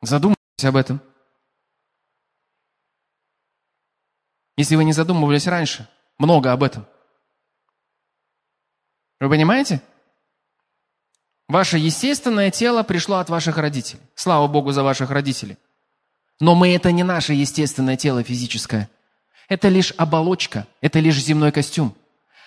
Задумайтесь 0.00 0.64
об 0.64 0.74
этом. 0.74 1.00
Если 4.56 4.74
вы 4.74 4.82
не 4.82 4.92
задумывались 4.92 5.46
раньше, 5.46 5.88
много 6.18 6.50
об 6.50 6.64
этом. 6.64 6.84
Вы 9.20 9.28
понимаете? 9.28 9.82
Ваше 11.52 11.76
естественное 11.76 12.50
тело 12.50 12.82
пришло 12.82 13.16
от 13.18 13.28
ваших 13.28 13.58
родителей. 13.58 14.00
Слава 14.14 14.46
Богу 14.46 14.72
за 14.72 14.82
ваших 14.82 15.10
родителей. 15.10 15.58
Но 16.40 16.54
мы 16.54 16.74
это 16.74 16.90
не 16.92 17.02
наше 17.02 17.34
естественное 17.34 17.98
тело 17.98 18.22
физическое. 18.22 18.88
Это 19.50 19.68
лишь 19.68 19.92
оболочка, 19.98 20.66
это 20.80 20.98
лишь 20.98 21.22
земной 21.22 21.52
костюм. 21.52 21.94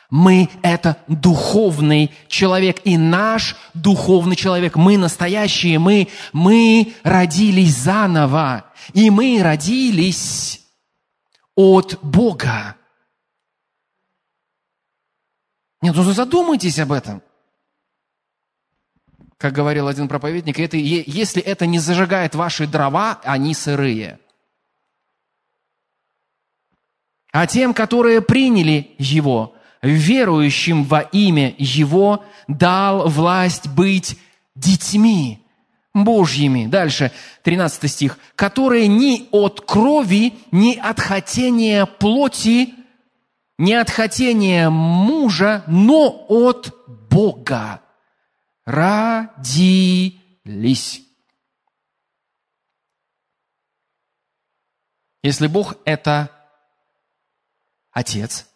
Мы– 0.10 0.50
это 0.64 0.98
духовный 1.08 2.12
человек. 2.28 2.82
И 2.84 2.98
наш 2.98 3.56
духовный 3.76 4.36
человек, 4.36 4.76
мы 4.76 4.98
настоящие, 4.98 5.78
мы, 5.78 6.08
мы 6.34 6.96
родились 7.04 7.78
заново. 7.78 8.66
И 8.94 9.12
мы 9.12 9.40
родились 9.44 10.62
от 11.54 12.00
Бога. 12.02 12.76
Нет, 15.84 15.96
ну 15.96 16.02
задумайтесь 16.02 16.80
об 16.80 16.92
этом. 16.92 17.22
Как 19.38 19.54
говорил 19.54 19.88
один 19.88 20.08
проповедник, 20.08 20.60
это, 20.60 20.78
если 20.78 21.42
это 21.42 21.66
не 21.66 21.80
зажигает 21.80 22.36
ваши 22.36 22.68
дрова, 22.68 23.20
они 23.24 23.54
сырые. 23.54 24.20
А 27.34 27.48
тем, 27.48 27.74
которые 27.74 28.22
приняли 28.22 28.92
Его, 28.98 29.56
верующим 29.82 30.86
во 30.86 31.02
имя 31.02 31.54
Его, 31.58 32.24
дал 32.48 33.10
власть 33.10 33.68
быть 33.68 34.18
детьми 34.56 35.46
Божьими. 35.94 36.68
Дальше, 36.68 37.12
13 37.44 37.92
стих. 37.92 38.18
Которые 38.38 38.88
ни 38.88 39.28
от 39.32 39.60
крови, 39.60 40.34
ни 40.52 40.78
от 40.78 41.02
хотения 41.02 41.86
плоти, 41.86 42.74
ни 43.58 43.74
от 43.74 43.90
хотения 43.90 44.70
мужа, 44.70 45.66
но 45.68 46.26
от 46.30 46.74
Бога 47.10 47.82
родились. 48.66 50.12
Если 55.24 55.48
Бог– 55.48 55.78
это 55.86 56.32
Отец, 57.92 58.48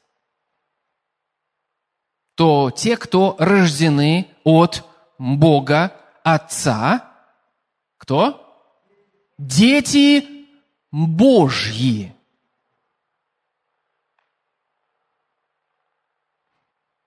то 2.36 2.72
те, 2.72 2.98
кто 2.98 3.36
рождены 3.40 4.28
от 4.44 4.86
Бога 5.18 5.96
Отца, 6.24 7.12
кто? 7.98 8.46
Дети 9.38 10.48
Божьи. 10.92 12.16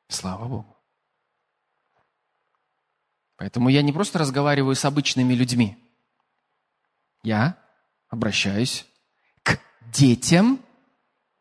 Слава 0.09 0.47
Богу. 0.47 0.72
Поэтому 3.43 3.71
я 3.71 3.83
не 3.83 3.93
просто 3.93 4.21
разговариваю 4.21 4.77
с 4.77 4.85
обычными 4.85 5.35
людьми. 5.35 5.77
Я 7.25 7.59
обращаюсь 8.09 8.87
к 9.43 9.59
детям 9.93 10.65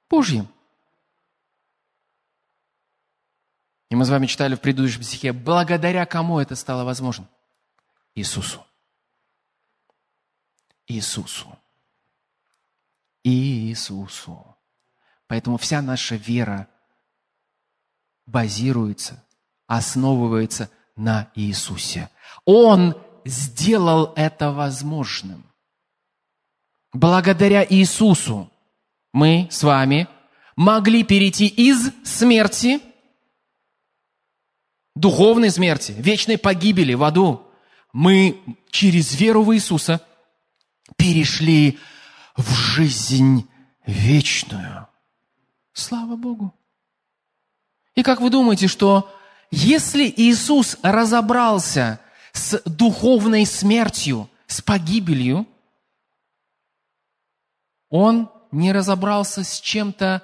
Божьим. 0.09 0.47
И 3.91 3.95
мы 3.95 4.03
с 4.03 4.09
вами 4.09 4.25
читали 4.25 4.55
в 4.55 4.61
предыдущем 4.61 5.03
стихе, 5.03 5.31
благодаря 5.31 6.07
кому 6.07 6.39
это 6.39 6.55
стало 6.55 6.85
возможно? 6.85 7.29
Иисусу. 8.15 8.65
Иисусу. 10.87 11.55
Иисусу. 13.23 14.57
Поэтому 15.27 15.57
вся 15.57 15.83
наша 15.83 16.15
вера 16.15 16.67
базируется, 18.25 19.23
основывается 19.67 20.71
на 20.95 21.30
Иисусе. 21.36 22.10
Он 22.45 22.95
сделал 23.25 24.13
это 24.15 24.51
возможным. 24.51 25.43
Благодаря 26.93 27.65
Иисусу 27.67 28.51
мы 29.13 29.47
с 29.51 29.63
вами 29.63 30.08
могли 30.56 31.04
перейти 31.04 31.47
из 31.47 31.91
смерти, 32.04 32.82
духовной 34.95 35.51
смерти, 35.51 35.93
вечной 35.97 36.38
погибели 36.38 36.93
в 36.93 37.04
аду. 37.04 37.47
Мы 37.93 38.41
через 38.69 39.15
веру 39.15 39.43
в 39.43 39.54
Иисуса 39.56 40.06
перешли 40.97 41.80
в 42.36 42.51
жизнь 42.54 43.47
вечную. 43.86 44.88
Слава 45.73 46.15
Богу. 46.15 46.54
И 47.95 48.04
как 48.04 48.21
вы 48.21 48.30
думаете, 48.30 48.67
что 48.67 49.10
если 49.51 50.11
Иисус 50.15 50.77
разобрался 50.81 51.99
с 52.31 52.61
духовной 52.65 53.45
смертью, 53.45 54.29
с 54.47 54.61
погибелью, 54.61 55.45
Он 57.89 58.29
не 58.51 58.71
разобрался 58.71 59.43
с 59.43 59.59
чем-то 59.59 60.23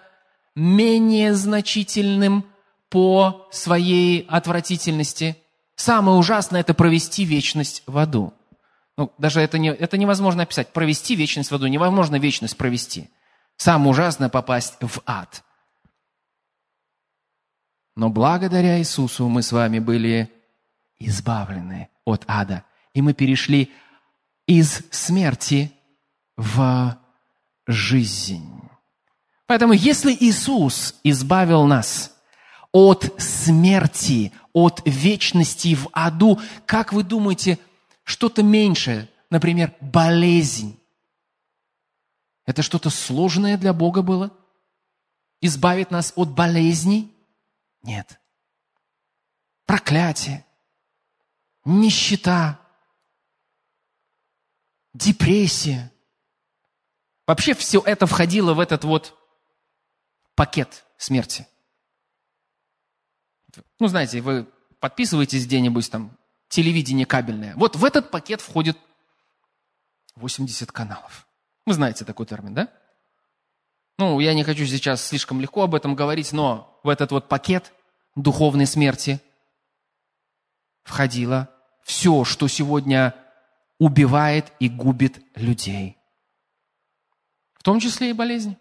менее 0.56 1.34
значительным 1.36 2.46
по 2.90 3.48
своей 3.52 4.26
отвратительности. 4.30 5.38
Самое 5.76 6.18
ужасное– 6.18 6.62
это 6.62 6.74
провести 6.74 7.26
вечность 7.26 7.84
в 7.86 7.98
аду. 7.98 8.34
Ну, 8.98 9.12
даже 9.18 9.42
это, 9.42 9.60
не, 9.60 9.70
это 9.70 9.98
невозможно 9.98 10.44
описать. 10.44 10.74
Провести 10.74 11.16
вечность 11.16 11.52
в 11.52 11.56
аду, 11.56 11.68
невозможно 11.68 12.18
вечность 12.18 12.58
провести. 12.58 13.10
Самое 13.58 13.92
ужасное– 13.92 14.30
попасть 14.30 14.76
в 14.80 15.02
ад. 15.06 15.44
Но 17.98 18.10
благодаря 18.10 18.78
Иисусу 18.78 19.28
мы 19.28 19.42
с 19.42 19.52
вами 19.52 19.80
были 19.80 20.32
избавлены 21.00 21.90
от 22.06 22.24
ада. 22.28 22.64
И 22.94 23.02
мы 23.02 23.16
перешли 23.16 23.72
из 24.46 24.84
смерти 24.92 25.72
в 26.36 26.96
жизнь. 27.66 28.62
Поэтому 29.48 29.74
если 29.74 30.14
Иисус 30.14 30.94
избавил 31.04 31.66
нас 31.66 32.16
от 32.72 33.16
смерти, 33.18 34.32
от 34.54 34.84
вечности 34.86 35.74
в 35.74 35.90
аду, 35.92 36.40
как 36.68 36.94
вы 36.94 37.02
думаете, 37.02 37.58
что-то 38.04 38.44
меньшее, 38.44 39.10
например, 39.32 39.74
болезнь, 39.82 40.80
это 42.46 42.62
что-то 42.62 42.92
сложное 42.92 43.58
для 43.58 43.74
Бога 43.74 44.04
было? 44.04 44.32
Избавить 45.42 45.90
нас 45.90 46.14
от 46.16 46.30
болезней? 46.30 47.12
Нет. 47.84 48.20
Проклятие, 49.66 50.46
нищета, 51.66 52.60
депрессия. 54.94 55.92
Вообще 57.26 57.54
все 57.54 57.82
это 57.82 58.08
входило 58.08 58.54
в 58.54 58.60
этот 58.60 58.84
вот 58.84 59.14
пакет 60.36 60.86
смерти. 60.98 61.48
Ну, 63.80 63.88
знаете, 63.88 64.22
вы 64.22 64.48
подписываетесь 64.80 65.46
где-нибудь 65.46 65.90
там, 65.92 66.18
телевидение 66.48 67.06
кабельное. 67.06 67.56
Вот 67.56 67.76
в 67.76 67.84
этот 67.84 68.12
пакет 68.12 68.42
входит 68.42 68.78
80 70.16 70.72
каналов. 70.72 71.28
Вы 71.66 71.74
знаете 71.74 72.06
такой 72.06 72.26
термин, 72.26 72.54
да? 72.54 72.72
Ну, 73.98 74.20
я 74.20 74.34
не 74.34 74.44
хочу 74.44 74.66
сейчас 74.66 75.04
слишком 75.04 75.42
легко 75.42 75.64
об 75.64 75.74
этом 75.74 75.96
говорить, 75.96 76.32
но 76.32 76.80
в 76.84 76.90
этот 76.90 77.12
вот 77.12 77.28
пакет 77.28 77.74
духовной 78.16 78.68
смерти 78.68 79.20
входило 80.84 81.50
все, 81.84 82.24
что 82.24 82.48
сегодня 82.48 83.16
убивает 83.80 84.54
и 84.60 84.70
губит 84.70 85.24
людей. 85.36 85.98
В 87.56 87.64
том 87.64 87.80
числе 87.80 88.12
и 88.12 88.14
болезни. 88.14 88.58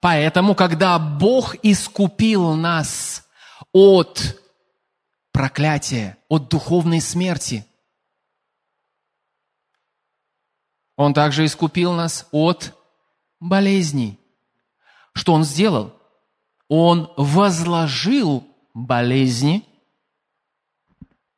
Поэтому, 0.00 0.54
когда 0.54 0.98
Бог 0.98 1.56
искупил 1.62 2.52
нас 2.52 3.26
от 3.72 4.40
проклятия, 5.32 6.18
от 6.28 6.48
духовной 6.48 7.00
смерти, 7.00 7.66
Он 10.96 11.12
также 11.12 11.44
искупил 11.44 11.92
нас 11.92 12.26
от 12.30 12.74
болезней. 13.40 14.18
Что 15.12 15.32
он 15.32 15.44
сделал? 15.44 15.94
Он 16.68 17.12
возложил 17.16 18.46
болезни 18.74 19.64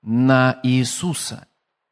на 0.03 0.59
Иисуса 0.63 1.47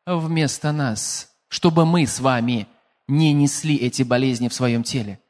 вместо 0.07 0.73
нас, 0.73 1.35
чтобы 1.49 1.85
мы 1.85 2.07
с 2.07 2.21
вами 2.21 2.67
не 3.09 3.33
несли 3.33 3.77
эти 3.77 4.03
болезни 4.03 4.49
в 4.49 4.55
своем 4.55 4.83
теле. 4.83 5.21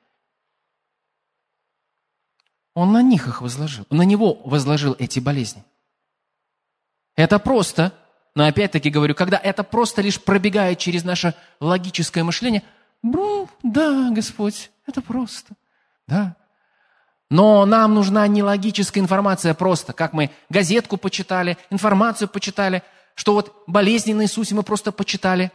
Он 2.74 2.92
на 2.92 3.02
них 3.02 3.26
их 3.26 3.40
возложил. 3.40 3.86
на 3.90 4.02
него 4.02 4.34
возложил 4.44 4.94
эти 4.98 5.18
болезни. 5.18 5.64
Это 7.16 7.38
просто, 7.38 7.94
но 8.34 8.46
опять-таки 8.46 8.90
говорю, 8.90 9.14
когда 9.14 9.38
это 9.38 9.64
просто 9.64 10.02
лишь 10.02 10.20
пробегает 10.20 10.78
через 10.78 11.02
наше 11.02 11.34
логическое 11.58 12.22
мышление, 12.22 12.62
ну, 13.12 13.48
да, 13.62 14.10
Господь, 14.10 14.70
это 14.86 15.00
просто, 15.00 15.54
да. 16.06 16.36
Но 17.28 17.66
нам 17.66 17.94
нужна 17.94 18.26
не 18.28 18.42
логическая 18.42 19.02
информация 19.02 19.54
просто, 19.54 19.92
как 19.92 20.12
мы 20.12 20.30
газетку 20.48 20.96
почитали, 20.96 21.56
информацию 21.70 22.28
почитали, 22.28 22.82
что 23.14 23.32
вот 23.32 23.64
болезни 23.66 24.12
на 24.12 24.22
Иисусе 24.22 24.54
мы 24.54 24.62
просто 24.62 24.92
почитали. 24.92 25.50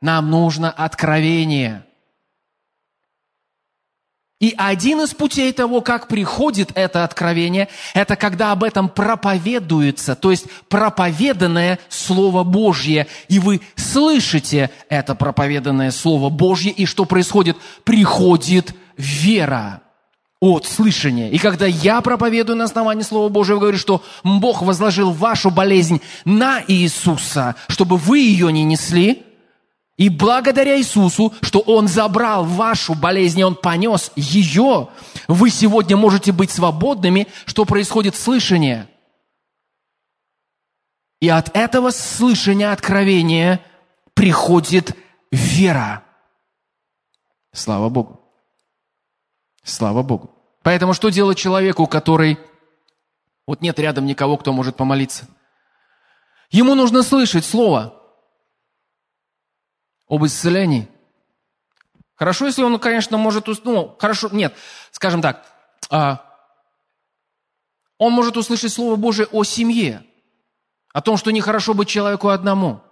Нам 0.00 0.30
нужно 0.30 0.70
откровение– 0.70 1.84
и 4.40 4.54
один 4.56 5.02
из 5.02 5.12
путей 5.12 5.52
того, 5.52 5.82
как 5.82 6.08
приходит 6.08 6.70
это 6.74 7.04
откровение, 7.04 7.68
это 7.92 8.16
когда 8.16 8.52
об 8.52 8.64
этом 8.64 8.88
проповедуется, 8.88 10.16
то 10.16 10.30
есть 10.30 10.46
проповеданное 10.70 11.78
Слово 11.90 12.42
Божье. 12.42 13.06
И 13.28 13.38
вы 13.38 13.60
слышите 13.76 14.70
это 14.88 15.14
проповеданное 15.14 15.90
Слово 15.90 16.30
Божье, 16.30 16.72
и 16.72 16.86
что 16.86 17.04
происходит? 17.04 17.58
Приходит 17.84 18.74
вера 18.96 19.82
от 20.40 20.64
слышания. 20.64 21.28
И 21.28 21.36
когда 21.36 21.66
я 21.66 22.00
проповедую 22.00 22.56
на 22.56 22.64
основании 22.64 23.02
Слова 23.02 23.28
Божьего, 23.28 23.60
говорю, 23.60 23.76
что 23.76 24.02
Бог 24.24 24.62
возложил 24.62 25.12
вашу 25.12 25.50
болезнь 25.50 26.00
на 26.24 26.64
Иисуса, 26.66 27.56
чтобы 27.68 27.98
вы 27.98 28.20
ее 28.20 28.50
не 28.50 28.64
несли– 28.64 29.22
и 30.00 30.08
благодаря 30.08 30.78
Иисусу, 30.78 31.34
что 31.42 31.60
Он 31.60 31.86
забрал 31.86 32.42
вашу 32.42 32.94
болезнь, 32.94 33.40
и 33.40 33.44
Он 33.44 33.54
понес 33.54 34.10
ее, 34.16 34.88
вы 35.28 35.50
сегодня 35.50 35.94
можете 35.94 36.32
быть 36.32 36.50
свободными, 36.50 37.28
что 37.44 37.66
происходит 37.66 38.16
слышание. 38.16 38.88
И 41.20 41.28
от 41.28 41.54
этого 41.54 41.90
слышания, 41.90 42.72
откровения 42.72 43.60
приходит 44.14 44.96
вера. 45.30 46.02
Слава 47.52 47.90
Богу. 47.90 48.22
Слава 49.62 50.02
Богу. 50.02 50.34
Поэтому 50.62 50.94
что 50.94 51.10
делать 51.10 51.36
человеку, 51.36 51.86
который... 51.86 52.38
Вот 53.46 53.60
нет 53.60 53.78
рядом 53.78 54.06
никого, 54.06 54.38
кто 54.38 54.54
может 54.54 54.76
помолиться. 54.76 55.28
Ему 56.50 56.74
нужно 56.74 57.02
слышать 57.02 57.44
Слово– 57.44 57.96
об 60.10 60.26
исцелении. 60.26 60.88
Хорошо, 62.16 62.46
если 62.46 62.62
он, 62.62 62.78
конечно, 62.78 63.16
может... 63.16 63.46
Ну, 63.64 63.96
хорошо, 63.98 64.28
нет, 64.30 64.54
скажем 64.90 65.22
так, 65.22 65.46
а, 65.88 66.22
он 67.96 68.12
может 68.12 68.36
услышать 68.36 68.72
Слово 68.72 68.96
Божие 68.96 69.26
о 69.32 69.44
семье, 69.44 70.02
о 70.92 71.00
том, 71.00 71.16
что 71.16 71.30
нехорошо 71.30 71.72
быть 71.72 71.88
человеку 71.88 72.28
одному. 72.28 72.82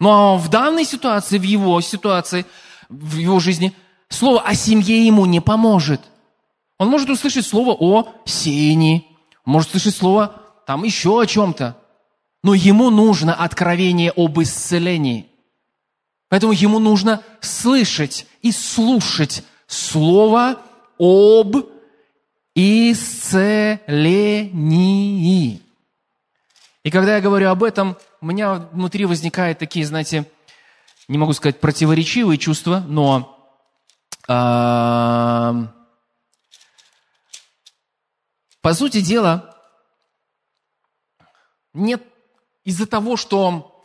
Но 0.00 0.36
в 0.36 0.50
данной 0.50 0.84
ситуации, 0.84 1.38
в 1.38 1.44
его 1.44 1.80
ситуации, 1.80 2.44
в 2.90 3.16
его 3.16 3.38
жизни, 3.40 3.72
слово 4.10 4.42
о 4.42 4.54
семье 4.54 5.06
ему 5.06 5.24
не 5.24 5.40
поможет. 5.40 6.02
Он 6.78 6.88
может 6.88 7.08
услышать 7.08 7.46
слово 7.46 7.74
о 7.78 8.12
сеянии, 8.26 9.06
может 9.46 9.68
услышать 9.68 9.96
слово 9.96 10.42
там 10.66 10.84
еще 10.84 11.18
о 11.18 11.24
чем-то. 11.24 11.78
Но 12.42 12.52
ему 12.52 12.90
нужно 12.90 13.34
откровение 13.34 14.12
об 14.14 14.38
исцелении– 14.42 15.30
Поэтому 16.28 16.52
ему 16.52 16.78
нужно 16.78 17.22
слышать 17.40 18.26
и 18.42 18.52
слушать 18.52 19.44
слово 19.66 20.60
об 20.98 21.56
исцелении. 22.54 23.90
И 26.82 26.90
когда 26.90 27.16
я 27.16 27.20
говорю 27.20 27.50
об 27.50 27.62
этом, 27.62 27.96
у 28.20 28.26
меня 28.26 28.54
внутри 28.54 29.04
возникают 29.04 29.58
такие, 29.58 29.84
знаете, 29.86 30.24
не 31.08 31.18
могу 31.18 31.32
сказать 31.32 31.60
противоречивые 31.60 32.38
чувства, 32.38 32.84
но 32.86 33.36
э, 34.28 34.32
по 38.60 38.74
сути 38.74 39.00
дела, 39.00 39.56
нет 41.72 42.02
из-за 42.64 42.86
того, 42.86 43.16
что 43.16 43.75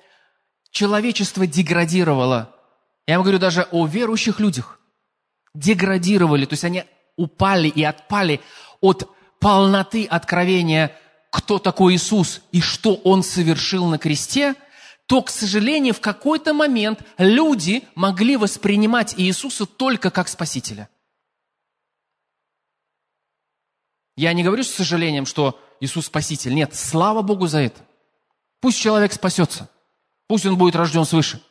человечество 0.71 1.45
деградировало. 1.45 2.55
Я 3.05 3.17
вам 3.17 3.23
говорю 3.23 3.39
даже 3.39 3.67
о 3.71 3.85
верующих 3.85 4.39
людях. 4.39 4.79
Деградировали, 5.53 6.45
то 6.45 6.53
есть 6.53 6.63
они 6.63 6.85
упали 7.17 7.67
и 7.67 7.83
отпали 7.83 8.39
от 8.79 9.09
полноты 9.39 10.05
откровения, 10.05 10.97
кто 11.29 11.59
такой 11.59 11.95
Иисус 11.95 12.41
и 12.51 12.61
что 12.61 12.95
Он 12.95 13.21
совершил 13.21 13.85
на 13.87 13.97
кресте, 13.97 14.55
то, 15.07 15.21
к 15.21 15.29
сожалению, 15.29 15.93
в 15.93 15.99
какой-то 15.99 16.53
момент 16.53 17.03
люди 17.17 17.83
могли 17.95 18.37
воспринимать 18.37 19.13
Иисуса 19.17 19.65
только 19.65 20.09
как 20.09 20.29
Спасителя. 20.29 20.89
Я 24.15 24.31
не 24.33 24.43
говорю 24.43 24.63
с 24.63 24.69
сожалением, 24.69 25.25
что 25.25 25.59
Иисус 25.81 26.05
Спаситель. 26.05 26.53
Нет, 26.53 26.75
слава 26.75 27.21
Богу 27.21 27.47
за 27.47 27.59
это. 27.59 27.81
Пусть 28.61 28.79
человек 28.79 29.11
спасется– 29.11 29.69
Пусть 30.31 30.45
он 30.45 30.55
будет 30.55 30.77
рожден 30.77 31.03
свыше. 31.03 31.41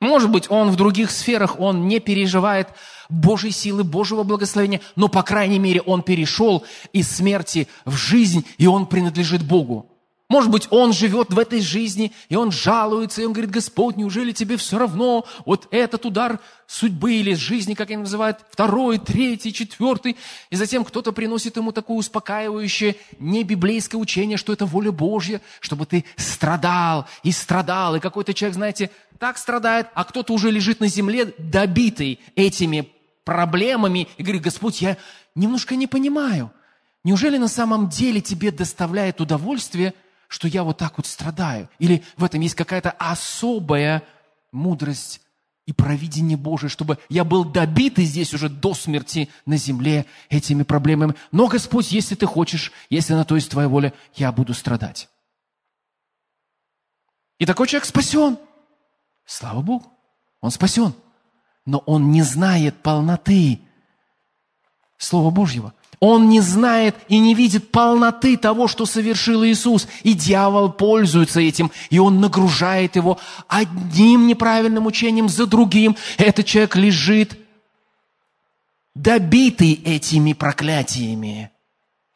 Может 0.00 0.30
быть, 0.30 0.48
он 0.48 0.70
в 0.70 0.76
других 0.76 1.10
сферах, 1.10 1.58
он 1.58 1.88
не 1.88 1.98
переживает 1.98 2.68
Божьей 3.08 3.50
силы, 3.50 3.82
Божьего 3.82 4.22
благословения, 4.22 4.80
но, 4.94 5.08
по 5.08 5.24
крайней 5.24 5.58
мере, 5.58 5.80
он 5.80 6.02
перешел 6.02 6.64
из 6.92 7.10
смерти 7.10 7.66
в 7.84 7.96
жизнь, 7.96 8.46
и 8.56 8.68
он 8.68 8.86
принадлежит 8.86 9.42
Богу. 9.42 9.90
Может 10.32 10.50
быть, 10.50 10.66
он 10.70 10.94
живет 10.94 11.28
в 11.28 11.38
этой 11.38 11.60
жизни, 11.60 12.10
и 12.30 12.36
он 12.36 12.52
жалуется, 12.52 13.20
и 13.20 13.26
он 13.26 13.34
говорит, 13.34 13.50
Господь, 13.50 13.98
неужели 13.98 14.32
тебе 14.32 14.56
все 14.56 14.78
равно? 14.78 15.26
Вот 15.44 15.68
этот 15.70 16.06
удар 16.06 16.40
судьбы 16.66 17.16
или 17.16 17.34
жизни, 17.34 17.74
как 17.74 17.90
они 17.90 17.98
называют, 17.98 18.38
второй, 18.50 18.98
третий, 18.98 19.52
четвертый, 19.52 20.16
и 20.48 20.56
затем 20.56 20.86
кто-то 20.86 21.12
приносит 21.12 21.58
ему 21.58 21.70
такое 21.70 21.98
успокаивающее, 21.98 22.96
не 23.18 23.44
библейское 23.44 24.00
учение, 24.00 24.38
что 24.38 24.54
это 24.54 24.64
воля 24.64 24.90
Божья, 24.90 25.42
чтобы 25.60 25.84
ты 25.84 26.06
страдал 26.16 27.06
и 27.22 27.30
страдал, 27.30 27.96
и 27.96 28.00
какой-то 28.00 28.32
человек, 28.32 28.54
знаете, 28.54 28.90
так 29.18 29.36
страдает, 29.36 29.88
а 29.92 30.04
кто-то 30.04 30.32
уже 30.32 30.50
лежит 30.50 30.80
на 30.80 30.88
земле, 30.88 31.34
добитый 31.36 32.20
этими 32.36 32.88
проблемами, 33.24 34.08
и 34.16 34.22
говорит, 34.22 34.40
Господь, 34.40 34.80
я 34.80 34.96
немножко 35.34 35.76
не 35.76 35.86
понимаю, 35.86 36.50
неужели 37.04 37.36
на 37.36 37.48
самом 37.48 37.90
деле 37.90 38.22
тебе 38.22 38.50
доставляет 38.50 39.20
удовольствие– 39.20 39.92
что 40.32 40.48
я 40.48 40.64
вот 40.64 40.78
так 40.78 40.96
вот 40.96 41.04
страдаю. 41.04 41.68
Или 41.78 42.02
в 42.16 42.24
этом 42.24 42.40
есть 42.40 42.54
какая-то 42.54 42.90
особая 42.92 44.02
мудрость 44.50 45.20
и 45.66 45.74
провидение 45.74 46.38
Божие, 46.38 46.70
чтобы 46.70 46.98
я 47.10 47.22
был 47.22 47.44
добитый 47.44 48.06
здесь 48.06 48.32
уже 48.32 48.48
до 48.48 48.72
смерти 48.72 49.28
на 49.44 49.58
земле 49.58 50.06
этими 50.30 50.62
проблемами. 50.62 51.16
Но, 51.32 51.48
Господь, 51.48 51.92
если 51.92 52.14
ты 52.14 52.24
хочешь, 52.24 52.72
если 52.88 53.12
на 53.12 53.26
то 53.26 53.34
есть 53.34 53.50
твоя 53.50 53.68
воля, 53.68 53.92
я 54.14 54.32
буду 54.32 54.54
страдать. 54.54 55.10
И 57.38 57.44
такой 57.44 57.68
человек 57.68 57.84
спасен. 57.84 58.38
Слава 59.26 59.60
Богу, 59.60 59.92
он 60.40 60.50
спасен. 60.50 60.94
Но 61.66 61.78
он 61.80 62.10
не 62.10 62.22
знает 62.22 62.82
полноты 62.82 63.60
Слова 64.96 65.30
Божьего. 65.30 65.74
Он 66.04 66.28
не 66.28 66.40
знает 66.40 66.96
и 67.06 67.20
не 67.20 67.32
видит 67.32 67.70
полноты 67.70 68.36
того, 68.36 68.66
что 68.66 68.86
совершил 68.86 69.44
Иисус. 69.44 69.86
И 70.02 70.14
дьявол 70.14 70.72
пользуется 70.72 71.38
этим, 71.38 71.70
и 71.90 72.00
он 72.00 72.20
нагружает 72.20 72.96
его 72.96 73.20
одним 73.46 74.26
неправильным 74.26 74.86
учением 74.86 75.28
за 75.28 75.46
другим. 75.46 75.96
Этот 76.18 76.44
человек 76.46 76.74
лежит 76.74 77.38
добитый 78.96 79.74
этими 79.74 80.32
проклятиями. 80.32 81.52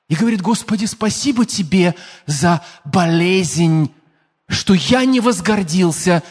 И 0.09 0.17
говорит, 0.17 0.43
Господи, 0.43 0.87
спасибо 0.87 1.47
Тебе 1.47 1.95
за 2.27 2.63
болезнь, 2.85 3.93
что 4.49 4.75
я 4.75 5.05
не 5.05 5.21
возгордился, 5.21 6.25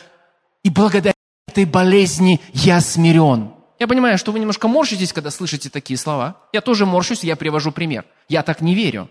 и 0.61 0.69
благодаря 0.69 1.13
этой 1.47 1.63
болезни 1.63 2.41
я 2.51 2.81
смирен. 2.81 3.54
Я 3.77 3.88
понимаю, 3.88 4.17
что 4.17 4.31
вы 4.31 4.39
немножко 4.39 4.67
морщитесь, 4.67 5.11
когда 5.11 5.31
слышите 5.31 5.69
такие 5.69 5.97
слова. 5.97 6.38
Я 6.53 6.61
тоже 6.61 6.85
морщусь, 6.85 7.23
я 7.23 7.35
привожу 7.35 7.71
пример. 7.71 8.05
Я 8.29 8.41
так 8.41 8.61
не 8.61 8.73
верю. 8.73 9.09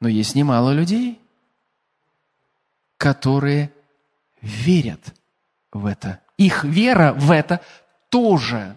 Но 0.00 0.08
есть 0.08 0.34
немало 0.34 0.72
людей, 0.72 1.20
которые 2.96 3.72
верят 4.40 5.14
в 5.72 5.86
это. 5.86 6.20
Их 6.36 6.64
вера 6.64 7.12
в 7.12 7.30
это 7.30 7.60
тоже 8.08 8.76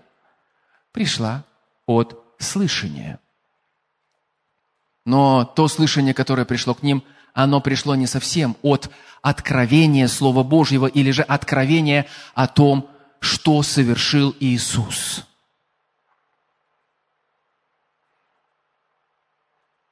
пришла 0.92 1.44
от 1.86 2.24
слышания. 2.38 3.20
Но 5.06 5.46
то 5.46 5.68
слышание, 5.68 6.14
которое 6.14 6.46
пришло 6.46 6.76
к 6.76 6.84
ним, 6.84 7.04
оно 7.34 7.62
пришло 7.62 7.96
не 7.96 8.08
совсем 8.08 8.56
от 8.62 8.90
откровения 9.22 10.08
Слова 10.08 10.44
Божьего 10.44 10.86
или 10.86 11.12
же 11.12 11.24
откровения 11.24 12.08
о 12.34 12.48
том, 12.48 12.90
что 13.28 13.62
совершил 13.62 14.36
Иисус. 14.40 15.26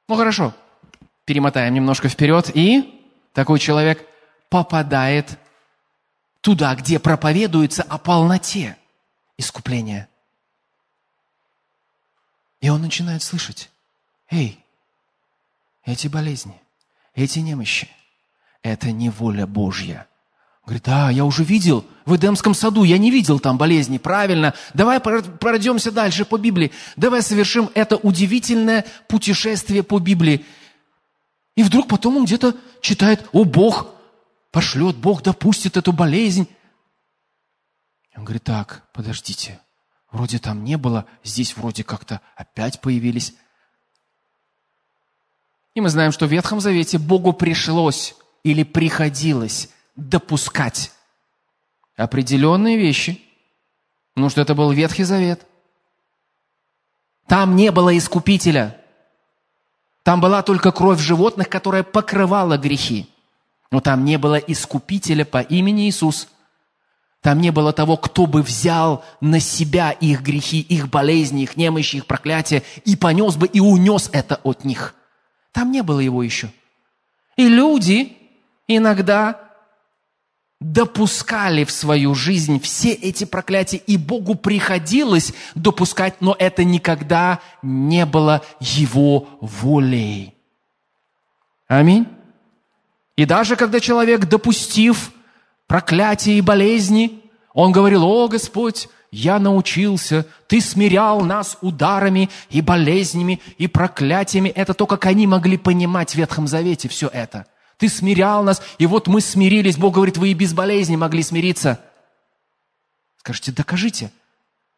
Ну 0.08 0.16
хорошо, 0.16 0.56
перемотаем 1.26 1.74
немножко 1.74 2.08
вперед, 2.08 2.50
и 2.56 3.06
такой 3.34 3.60
человек 3.60 4.08
попадает 4.50 5.38
туда, 6.40 6.76
где 6.76 6.98
проповедуется 6.98 7.84
о 7.84 7.98
полноте 7.98 8.78
искупления. 9.38 10.08
И 12.62 12.70
он 12.70 12.82
начинает 12.82 13.22
слышать, 13.22 13.70
эй, 14.30 14.64
эти 15.84 16.08
болезни, 16.08 16.60
эти 17.14 17.40
немощи, 17.40 17.90
это 18.62 18.92
не 18.92 19.10
воля 19.10 19.46
Божья. 19.46 20.08
Говорит, 20.66 20.84
да, 20.84 21.12
я 21.12 21.26
уже 21.26 21.44
видел 21.44 21.86
в 22.06 22.16
Эдемском 22.16 22.56
саду, 22.56 22.84
я 22.84 22.98
не 22.98 23.12
видел 23.12 23.40
там 23.40 23.58
болезни, 23.58 24.00
правильно. 24.00 24.56
Давай 24.74 25.00
пройдемся 25.00 25.92
дальше 25.92 26.26
по 26.26 26.38
Библии. 26.38 26.72
Давай 26.96 27.22
совершим 27.22 27.70
это 27.76 27.98
удивительное 27.98 28.86
путешествие 29.08 29.84
по 29.84 30.00
Библии. 30.00 30.44
И 31.56 31.62
вдруг 31.62 31.88
потом 31.88 32.18
он 32.18 32.26
где-то 32.26 32.56
читает, 32.82 33.28
о, 33.32 33.44
Бог 33.44 33.88
пошлет, 34.52 34.96
Бог 34.98 35.22
допустит 35.22 35.78
эту 35.78 35.94
болезнь. 35.94 36.48
Он 38.16 38.24
говорит, 38.24 38.44
так, 38.44 38.84
подождите, 38.92 39.60
вроде 40.12 40.40
там 40.40 40.64
не 40.64 40.78
было, 40.78 41.06
здесь 41.24 41.56
вроде 41.56 41.84
как-то 41.84 42.22
опять 42.36 42.82
появились. 42.82 43.36
И 45.76 45.82
мы 45.82 45.90
знаем, 45.90 46.12
что 46.12 46.26
в 46.26 46.32
Ветхом 46.32 46.60
Завете 46.60 46.98
Богу 46.98 47.34
пришлось 47.34 48.16
или 48.44 48.64
приходилось 48.64 49.70
допускать 49.96 50.92
определенные 51.96 52.78
вещи, 52.78 53.22
потому 54.14 54.30
что 54.30 54.42
это 54.42 54.56
был 54.56 54.72
Ветхий 54.72 55.04
Завет. 55.04 55.46
Там 57.28 57.56
не 57.56 57.72
было 57.72 57.98
искупителя. 57.98 58.80
Там 60.04 60.22
была 60.22 60.44
только 60.44 60.72
кровь 60.72 61.00
животных, 61.00 61.50
которая 61.50 61.84
покрывала 61.84 62.58
грехи. 62.58 63.10
Но 63.72 63.82
там 63.82 64.06
не 64.06 64.18
было 64.18 64.36
искупителя 64.36 65.26
по 65.26 65.42
имени 65.42 65.90
Иисус– 65.90 66.28
там 67.26 67.42
не 67.42 67.50
было 67.50 67.74
того, 67.74 67.98
кто 67.98 68.28
бы 68.28 68.44
взял 68.44 69.04
на 69.20 69.40
себя 69.40 69.90
их 69.90 70.22
грехи, 70.22 70.62
их 70.62 70.90
болезни, 70.90 71.42
их 71.42 71.58
немощи, 71.58 71.96
их 71.96 72.06
проклятия 72.06 72.62
и 72.84 72.96
понес 72.96 73.36
бы 73.36 73.48
и 73.48 73.60
унес 73.60 74.12
это 74.14 74.40
от 74.44 74.64
них. 74.64 74.94
Там 75.52 75.72
не 75.72 75.82
было 75.82 76.02
его 76.02 76.22
еще. 76.22 76.52
И 77.36 77.48
люди 77.48 78.16
иногда 78.68 79.40
допускали 80.60 81.64
в 81.64 81.72
свою 81.72 82.16
жизнь 82.16 82.60
все 82.62 82.92
эти 82.94 83.26
проклятия, 83.26 83.78
и 83.78 83.98
Богу 83.98 84.36
приходилось 84.36 85.34
допускать, 85.54 86.22
но 86.22 86.36
это 86.38 86.64
никогда 86.64 87.40
не 87.62 88.06
было 88.06 88.42
Его 88.60 89.28
волей. 89.42 90.34
Аминь. 91.68 92.08
И 93.16 93.26
даже 93.26 93.56
когда 93.56 93.80
человек, 93.80 94.26
допустив 94.26 95.12
проклятия 95.68 96.38
и 96.38 96.42
болезни, 96.42 97.22
он 97.54 97.72
говорил, 97.72 98.04
о 98.04 98.28
Господь, 98.28 98.90
я 99.12 99.40
научился, 99.40 100.26
ты 100.48 100.60
смирял 100.60 101.22
нас 101.22 101.58
ударами 101.62 102.30
и 102.50 102.62
болезнями 102.62 103.42
и 103.58 103.68
проклятиями. 103.68 104.50
Это 104.50 104.74
то, 104.74 104.86
как 104.86 105.06
они 105.06 105.26
могли 105.26 105.58
понимать 105.58 106.12
в 106.12 106.16
Ветхом 106.16 106.48
Завете 106.48 106.90
все 106.90 107.08
это. 107.08 107.46
Ты 107.78 107.90
смирял 107.90 108.44
нас, 108.44 108.62
и 108.78 108.86
вот 108.86 109.08
мы 109.08 109.22
смирились. 109.22 109.78
Бог 109.78 109.96
говорит, 109.96 110.18
вы 110.18 110.30
и 110.30 110.34
без 110.34 110.54
болезни 110.54 110.96
могли 110.96 111.24
смириться. 111.24 111.80
Скажите, 113.18 113.52
докажите. 113.52 114.12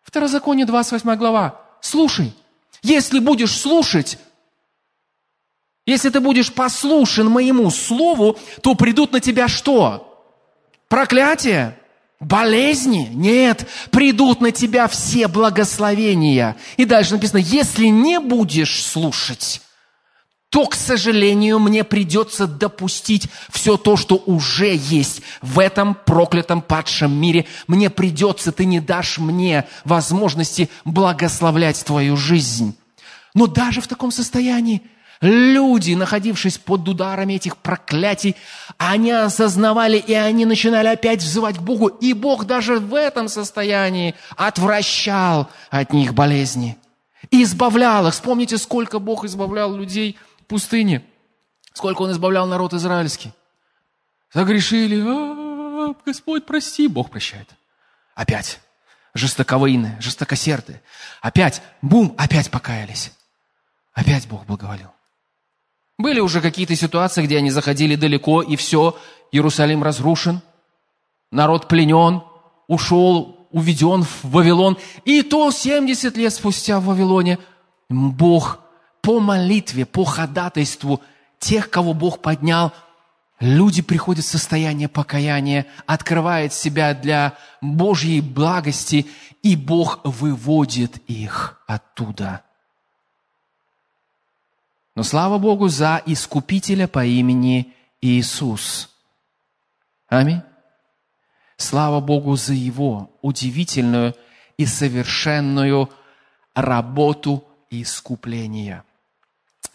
Второзаконие 0.02 0.66
28 0.66 1.16
глава. 1.16 1.62
Слушай. 1.82 2.34
Если 2.82 3.20
будешь 3.20 3.60
слушать, 3.60 4.18
если 5.86 6.10
ты 6.10 6.20
будешь 6.20 6.54
послушен 6.54 7.30
моему 7.30 7.70
слову, 7.72 8.38
то 8.62 8.76
придут 8.76 9.12
на 9.12 9.20
тебя 9.20 9.48
что? 9.48 10.04
Проклятие, 10.88 11.78
болезни? 12.20 13.10
Нет, 13.14 13.68
придут 13.92 14.42
на 14.42 14.52
тебя 14.52 14.88
все 14.88 15.28
благословения. 15.28 16.56
И 16.78 16.86
дальше 16.86 17.14
написано, 17.14 17.40
если 17.40 17.88
не 17.88 18.20
будешь 18.20 18.84
слушать, 18.84 19.62
то, 20.50 20.66
к 20.66 20.76
сожалению, 20.76 21.60
мне 21.60 21.84
придется 21.84 22.48
допустить 22.48 23.28
все 23.50 23.76
то, 23.76 23.98
что 23.98 24.16
уже 24.26 24.74
есть 24.76 25.22
в 25.42 25.60
этом 25.60 25.94
проклятом 25.94 26.62
падшем 26.62 27.14
мире. 27.14 27.46
Мне 27.68 27.90
придется, 27.90 28.52
ты 28.52 28.66
не 28.66 28.80
дашь 28.80 29.18
мне 29.18 29.66
возможности 29.84 30.70
благословлять 30.86 31.84
твою 31.84 32.16
жизнь. 32.16 32.78
Но 33.34 33.48
даже 33.48 33.82
в 33.82 33.88
таком 33.88 34.12
состоянии 34.12 34.82
Люди, 35.20 35.96
находившись 35.96 36.60
под 36.60 36.88
ударами 36.88 37.34
этих 37.34 37.58
проклятий, 37.58 38.36
они 38.78 39.12
осознавали, 39.12 39.98
и 39.98 40.14
они 40.14 40.46
начинали 40.46 40.88
опять 40.90 41.24
взывать 41.24 41.58
к 41.58 41.62
Богу. 41.62 41.88
И 41.88 42.14
Бог 42.14 42.46
даже 42.46 42.78
в 42.78 42.94
этом 42.94 43.28
состоянии 43.28 44.14
отвращал 44.36 45.50
от 45.72 45.92
них 45.92 46.14
болезни. 46.14 46.78
И 47.32 47.42
избавлял 47.42 48.08
их. 48.08 48.14
Вспомните, 48.14 48.60
сколько 48.60 49.00
Бог 49.00 49.26
избавлял 49.26 49.76
людей 49.76 50.18
пустыне. 50.48 51.06
Сколько 51.74 52.02
Он 52.02 52.12
избавлял 52.12 52.48
народ 52.48 52.74
израильский. 52.74 53.32
Загрешили. 54.34 55.00
А, 55.00 55.94
Господь, 56.06 56.46
прости. 56.46 56.88
Бог 56.88 57.10
прощает. 57.10 57.50
Опять. 58.16 58.60
Жестоковыйные, 59.14 60.00
жестокосердые. 60.00 60.82
Опять. 61.22 61.62
Бум. 61.82 62.16
Опять 62.18 62.50
покаялись. 62.52 63.12
Опять 63.94 64.28
Бог 64.28 64.46
благоволил. 64.46 64.92
Были 65.98 66.20
уже 66.20 66.42
какие-то 66.42 66.76
ситуации, 66.76 67.24
где 67.24 67.38
они 67.38 67.50
заходили 67.50 67.96
далеко, 67.96 68.44
и 68.44 68.56
все, 68.56 68.96
Иерусалим 69.32 69.82
разрушен, 69.82 70.42
народ 71.32 71.68
пленен, 71.68 72.22
ушел, 72.68 73.48
уведен 73.52 74.04
в 74.04 74.24
Вавилон. 74.24 74.78
И 75.06 75.24
то 75.24 75.50
70 75.50 76.16
лет 76.18 76.34
спустя 76.34 76.80
в 76.80 76.86
Вавилоне 76.86 77.40
Бог 77.90 78.60
по 79.08 79.22
молитве, 79.22 79.86
по 79.86 80.04
ходатайству 80.04 81.02
тех, 81.40 81.70
кого 81.70 81.94
Бог 81.94 82.22
поднял, 82.22 82.74
люди 83.40 83.82
приходят 83.82 84.26
в 84.26 84.28
состояние 84.28 84.90
покаяния, 84.90 85.66
открывают 85.86 86.52
себя 86.52 86.94
для 86.94 87.38
Божьей 87.62 88.20
благости, 88.20 89.08
и 89.44 89.56
Бог 89.56 90.02
выводит 90.04 90.98
их 91.08 91.64
оттуда– 91.68 92.42
но 94.96 95.04
слава 95.04 95.38
Богу 95.38 95.68
за 95.68 96.02
Искупителя 96.08 96.88
по 96.88 97.06
имени 97.06 97.72
Иисус. 98.02 98.90
Аминь. 100.08 100.42
Слава 101.56 102.00
Богу 102.00 102.36
за 102.36 102.54
Его 102.54 103.12
удивительную 103.22 104.16
и 104.58 104.66
совершенную 104.66 105.92
работу 106.56 107.44
искупления. 107.70 108.84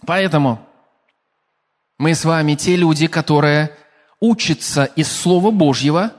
Поэтому 0.07 0.67
мы 1.99 2.15
с 2.15 2.25
вами 2.25 2.55
те 2.55 2.77
люди, 2.77 3.07
которые 3.07 3.77
учатся 4.21 4.85
из 4.85 5.11
Слова 5.11 5.51
Божьего 5.51 6.12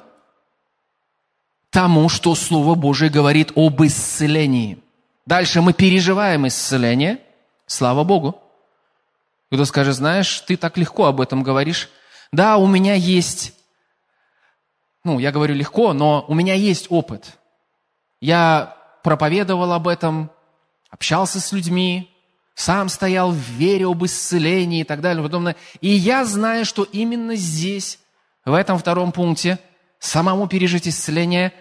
тому, 1.69 2.07
что 2.07 2.35
Слово 2.35 2.75
Божье 2.75 3.09
говорит 3.09 3.51
об 3.55 3.83
исцелении. 3.83 4.79
Дальше 5.25 5.61
мы 5.61 5.73
переживаем 5.73 6.47
исцеление, 6.47 7.19
слава 7.65 8.03
Богу. 8.03 8.39
Кто 9.51 9.65
скажет, 9.65 9.95
знаешь, 9.95 10.41
ты 10.41 10.55
так 10.57 10.77
легко 10.77 11.05
об 11.05 11.19
этом 11.19 11.43
говоришь. 11.43 11.89
Да, 12.31 12.57
у 12.57 12.67
меня 12.67 12.93
есть, 12.93 13.53
ну, 15.03 15.19
я 15.19 15.31
говорю 15.31 15.55
легко, 15.55 15.93
но 15.93 16.25
у 16.27 16.33
меня 16.33 16.53
есть 16.53 16.87
опыт. 16.89 17.37
Я 18.21 18.77
проповедовал 19.03 19.73
об 19.73 19.87
этом, 19.87 20.31
общался 20.89 21.39
с 21.39 21.51
людьми, 21.51 22.12
сам 22.55 22.89
стоял 22.89 23.31
в 23.31 23.37
вере 23.37 23.85
об 23.87 24.05
исцелении 24.05 24.81
и 24.81 24.83
так 24.83 25.01
далее. 25.01 25.23
Подобное. 25.23 25.55
и 25.81 25.89
я 25.89 26.25
знаю, 26.25 26.65
что 26.65 26.83
именно 26.83 27.35
здесь, 27.35 27.99
в 28.45 28.53
этом 28.53 28.77
втором 28.77 29.11
пункте, 29.11 29.59
самому 29.99 30.47
пережить 30.47 30.87
исцеление, 30.87 31.53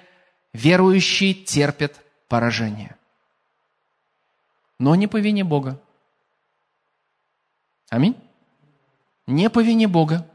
верующий 0.52 1.34
терпит 1.34 1.96
поражение. 2.28 2.96
Но 4.78 4.94
не 4.94 5.06
по 5.06 5.18
вине 5.18 5.44
Бога. 5.44 5.80
Аминь. 7.88 8.16
Не 9.26 9.48
по 9.48 9.62
вине 9.62 9.86
Бога. 9.86 10.26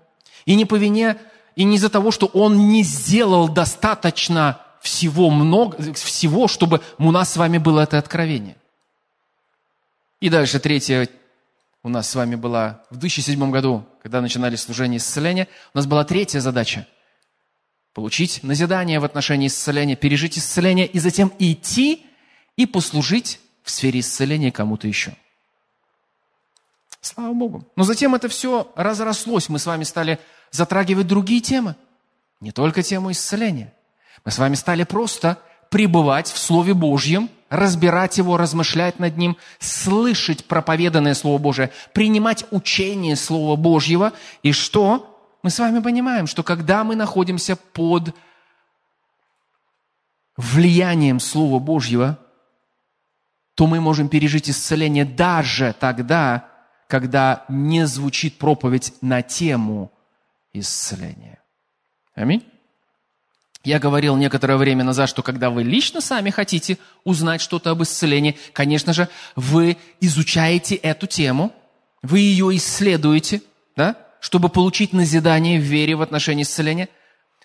И 0.45 0.55
не 0.55 0.65
по 0.65 0.75
вине, 0.75 1.17
и 1.55 1.65
не 1.65 1.75
из-за 1.75 1.89
того, 1.89 2.11
что 2.11 2.27
он 2.27 2.69
не 2.69 2.83
сделал 2.83 3.49
достаточно 3.49 4.61
всего 4.79 5.29
много, 5.29 5.93
всего, 5.93 6.47
чтобы 6.47 6.81
у 6.97 7.11
нас 7.11 7.33
с 7.33 7.37
вами 7.37 7.57
было 7.57 7.81
это 7.81 7.97
откровение. 7.97 8.55
И 10.19 10.29
дальше 10.29 10.59
третье 10.59 11.09
у 11.83 11.89
нас 11.89 12.09
с 12.09 12.15
вами 12.15 12.35
была 12.35 12.83
в 12.89 12.97
2007 12.97 13.51
году, 13.51 13.85
когда 14.01 14.19
начинали 14.21 14.55
служение 14.55 14.97
исцеления, 14.97 15.47
у 15.73 15.77
нас 15.77 15.85
была 15.85 16.03
третья 16.03 16.39
задача– 16.39 16.87
получить 17.93 18.43
назидание 18.43 18.99
в 18.99 19.05
отношении 19.05 19.47
исцеления, 19.47 19.95
пережить 19.95 20.37
исцеление 20.37 20.85
и 20.85 20.99
затем 20.99 21.31
идти 21.39 22.05
и 22.55 22.65
послужить 22.65 23.39
в 23.63 23.71
сфере 23.71 24.01
исцеления 24.01 24.51
кому-то 24.51 24.87
еще. 24.87 25.15
Слава 27.01 27.33
Богу. 27.33 27.65
Но 27.75 27.83
затем 27.83 28.13
это 28.15 28.27
все 28.27 28.71
разрослось. 28.75 29.49
Мы 29.49 29.59
с 29.59 29.65
вами 29.65 29.83
стали 29.83 30.19
затрагивать 30.51 31.07
другие 31.07 31.41
темы. 31.41 31.75
Не 32.39 32.51
только 32.51 32.83
тему 32.83 33.11
исцеления. 33.11 33.73
Мы 34.25 34.31
с 34.31 34.37
вами 34.37 34.55
стали 34.55 34.83
просто 34.83 35.39
пребывать 35.69 36.27
в 36.27 36.37
Слове 36.37 36.73
Божьем, 36.73 37.29
разбирать 37.49 38.17
его, 38.17 38.37
размышлять 38.37 38.99
над 38.99 39.17
ним, 39.17 39.37
слышать 39.59 40.45
проповеданное 40.45 41.13
Слово 41.13 41.37
Божие, 41.37 41.71
принимать 41.93 42.45
учение 42.51 43.15
Слова 43.15 43.55
Божьего. 43.55 44.13
И 44.43 44.51
что? 44.51 45.13
Мы 45.43 45.49
с 45.49 45.59
вами 45.59 45.79
понимаем, 45.79 46.27
что 46.27 46.43
когда 46.43 46.83
мы 46.83 46.95
находимся 46.95 47.55
под 47.55 48.13
влиянием 50.35 51.19
Слова 51.19 51.59
Божьего, 51.59 52.19
то 53.55 53.65
мы 53.65 53.79
можем 53.79 54.07
пережить 54.09 54.49
исцеление 54.49 55.05
даже 55.05 55.73
тогда, 55.79 56.49
когда 56.87 57.45
не 57.49 57.87
звучит 57.87 58.37
проповедь 58.37 58.93
на 59.01 59.21
тему 59.21 59.91
исцеления. 60.53 61.41
Аминь. 62.13 62.43
Я 63.67 63.79
говорил 63.79 64.15
некоторое 64.15 64.55
время 64.55 64.85
назад, 64.85 65.09
что 65.09 65.21
когда 65.21 65.49
вы 65.49 65.61
лично 65.61 65.99
сами 65.99 66.29
хотите 66.29 66.77
узнать 67.03 67.41
что-то 67.41 67.71
об 67.71 67.83
исцелении, 67.83 68.37
конечно 68.53 68.93
же, 68.93 69.09
вы 69.35 69.75
изучаете 69.99 70.75
эту 70.75 71.05
тему, 71.05 71.51
вы 72.01 72.19
ее 72.19 72.55
исследуете, 72.55 73.41
да, 73.75 73.97
чтобы 74.21 74.47
получить 74.47 74.93
назидание 74.93 75.59
в 75.59 75.63
вере 75.63 75.97
в 75.97 76.01
отношении 76.01 76.43
исцеления. 76.43 76.87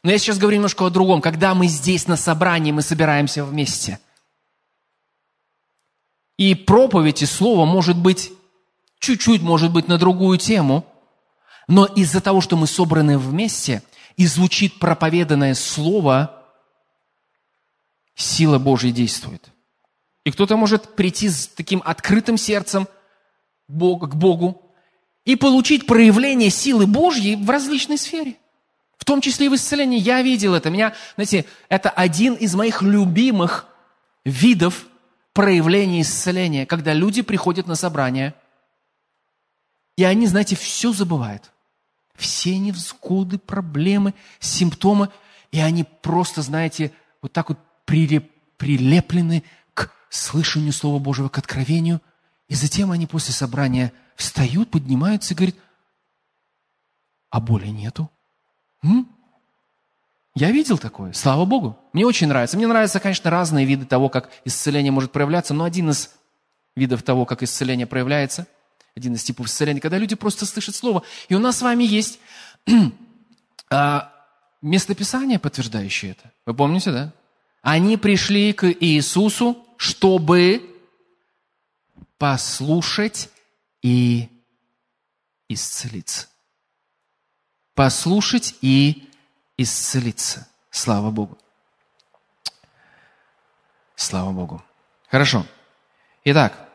Но 0.04 0.12
я 0.12 0.18
сейчас 0.18 0.38
говорю 0.38 0.58
немножко 0.58 0.86
о 0.86 0.90
другом. 0.90 1.20
Когда 1.22 1.56
мы 1.56 1.66
здесь 1.66 2.06
на 2.06 2.16
собрании, 2.16 2.70
мы 2.70 2.82
собираемся 2.82 3.44
вместе. 3.44 3.98
И 6.36 6.54
проповедь 6.54 7.22
и 7.22 7.26
слово 7.26 7.66
может 7.66 7.96
быть 7.96 8.30
чуть-чуть, 9.00 9.42
может 9.42 9.72
быть, 9.72 9.88
на 9.88 9.98
другую 9.98 10.38
тему, 10.38 10.86
но 11.66 11.84
из-за 11.84 12.20
того, 12.20 12.40
что 12.40 12.56
мы 12.56 12.68
собраны 12.68 13.18
вместе– 13.18 13.82
и 14.16 14.26
звучит 14.26 14.78
проповеданное 14.78 15.54
слово, 15.54 16.42
сила 18.14 18.58
Божья 18.58 18.90
действует. 18.90 19.48
И 20.24 20.30
кто-то 20.30 20.56
может 20.56 20.94
прийти 20.94 21.28
с 21.28 21.48
таким 21.48 21.82
открытым 21.84 22.36
сердцем 22.36 22.86
к 23.68 24.14
Богу 24.14 24.62
и 25.24 25.36
получить 25.36 25.86
проявление 25.86 26.50
силы 26.50 26.86
Божьей 26.86 27.36
в 27.36 27.48
различной 27.48 27.98
сфере. 27.98 28.36
В 28.98 29.04
том 29.04 29.20
числе 29.20 29.46
и 29.46 29.48
в 29.48 29.54
исцелении. 29.54 29.98
Я 29.98 30.22
видел 30.22 30.54
это. 30.54 30.70
Меня, 30.70 30.94
знаете, 31.16 31.44
это 31.68 31.90
один 31.90 32.34
из 32.34 32.54
моих 32.54 32.82
любимых 32.82 33.66
видов 34.24 34.86
проявления 35.32 36.02
исцеления, 36.02 36.66
когда 36.66 36.92
люди 36.92 37.22
приходят 37.22 37.66
на 37.66 37.74
собрание, 37.74 38.34
и 39.96 40.04
они, 40.04 40.26
знаете, 40.26 40.54
все 40.54 40.92
забывают 40.92 41.51
все 42.22 42.56
невзгоды, 42.56 43.36
проблемы, 43.36 44.14
симптомы, 44.38 45.10
и 45.50 45.60
они 45.60 45.84
просто, 45.84 46.40
знаете, 46.40 46.92
вот 47.20 47.32
так 47.32 47.48
вот 47.50 47.58
прилеплены 47.84 49.42
к 49.74 49.90
слышанию 50.08 50.72
Слова 50.72 50.98
Божьего, 50.98 51.28
к 51.28 51.36
откровению, 51.38 52.00
и 52.48 52.54
затем 52.54 52.92
они 52.92 53.06
после 53.06 53.34
собрания 53.34 53.92
встают, 54.14 54.70
поднимаются 54.70 55.34
и 55.34 55.36
говорят, 55.36 55.56
а 57.30 57.40
боли 57.40 57.66
нету. 57.66 58.08
М? 58.82 59.08
Я 60.34 60.50
видел 60.52 60.78
такое, 60.78 61.12
слава 61.12 61.44
Богу. 61.44 61.76
Мне 61.92 62.06
очень 62.06 62.28
нравится. 62.28 62.56
Мне 62.56 62.66
нравятся, 62.66 63.00
конечно, 63.00 63.30
разные 63.30 63.66
виды 63.66 63.84
того, 63.84 64.08
как 64.08 64.30
исцеление 64.44 64.92
может 64.92 65.12
проявляться, 65.12 65.54
но 65.54 65.64
один 65.64 65.90
из 65.90 66.10
видов 66.76 67.02
того, 67.02 67.26
как 67.26 67.42
исцеление 67.42 67.86
проявляется– 67.86 68.46
один 68.94 69.14
из 69.14 69.24
типов 69.24 69.46
исцеления, 69.46 69.80
когда 69.80 69.98
люди 69.98 70.14
просто 70.14 70.46
слышат 70.46 70.74
Слово. 70.74 71.02
И 71.28 71.34
у 71.34 71.38
нас 71.38 71.58
с 71.58 71.62
вами 71.62 71.84
есть 71.84 72.18
а, 73.70 74.12
местописание, 74.60 75.38
подтверждающее 75.38 76.12
это. 76.12 76.32
Вы 76.46 76.54
помните, 76.54 76.92
да? 76.92 77.12
Они 77.62 77.96
пришли 77.96 78.52
к 78.52 78.66
Иисусу, 78.66 79.64
чтобы 79.76 80.68
послушать 82.18 83.30
и 83.82 84.28
исцелиться. 85.48 86.28
Послушать 87.74 88.54
и 88.60 89.08
исцелиться. 89.56 90.48
Слава 90.70 91.10
Богу. 91.10 91.38
Слава 93.96 94.32
Богу. 94.32 94.62
Хорошо. 95.08 95.46
Итак, 96.24 96.68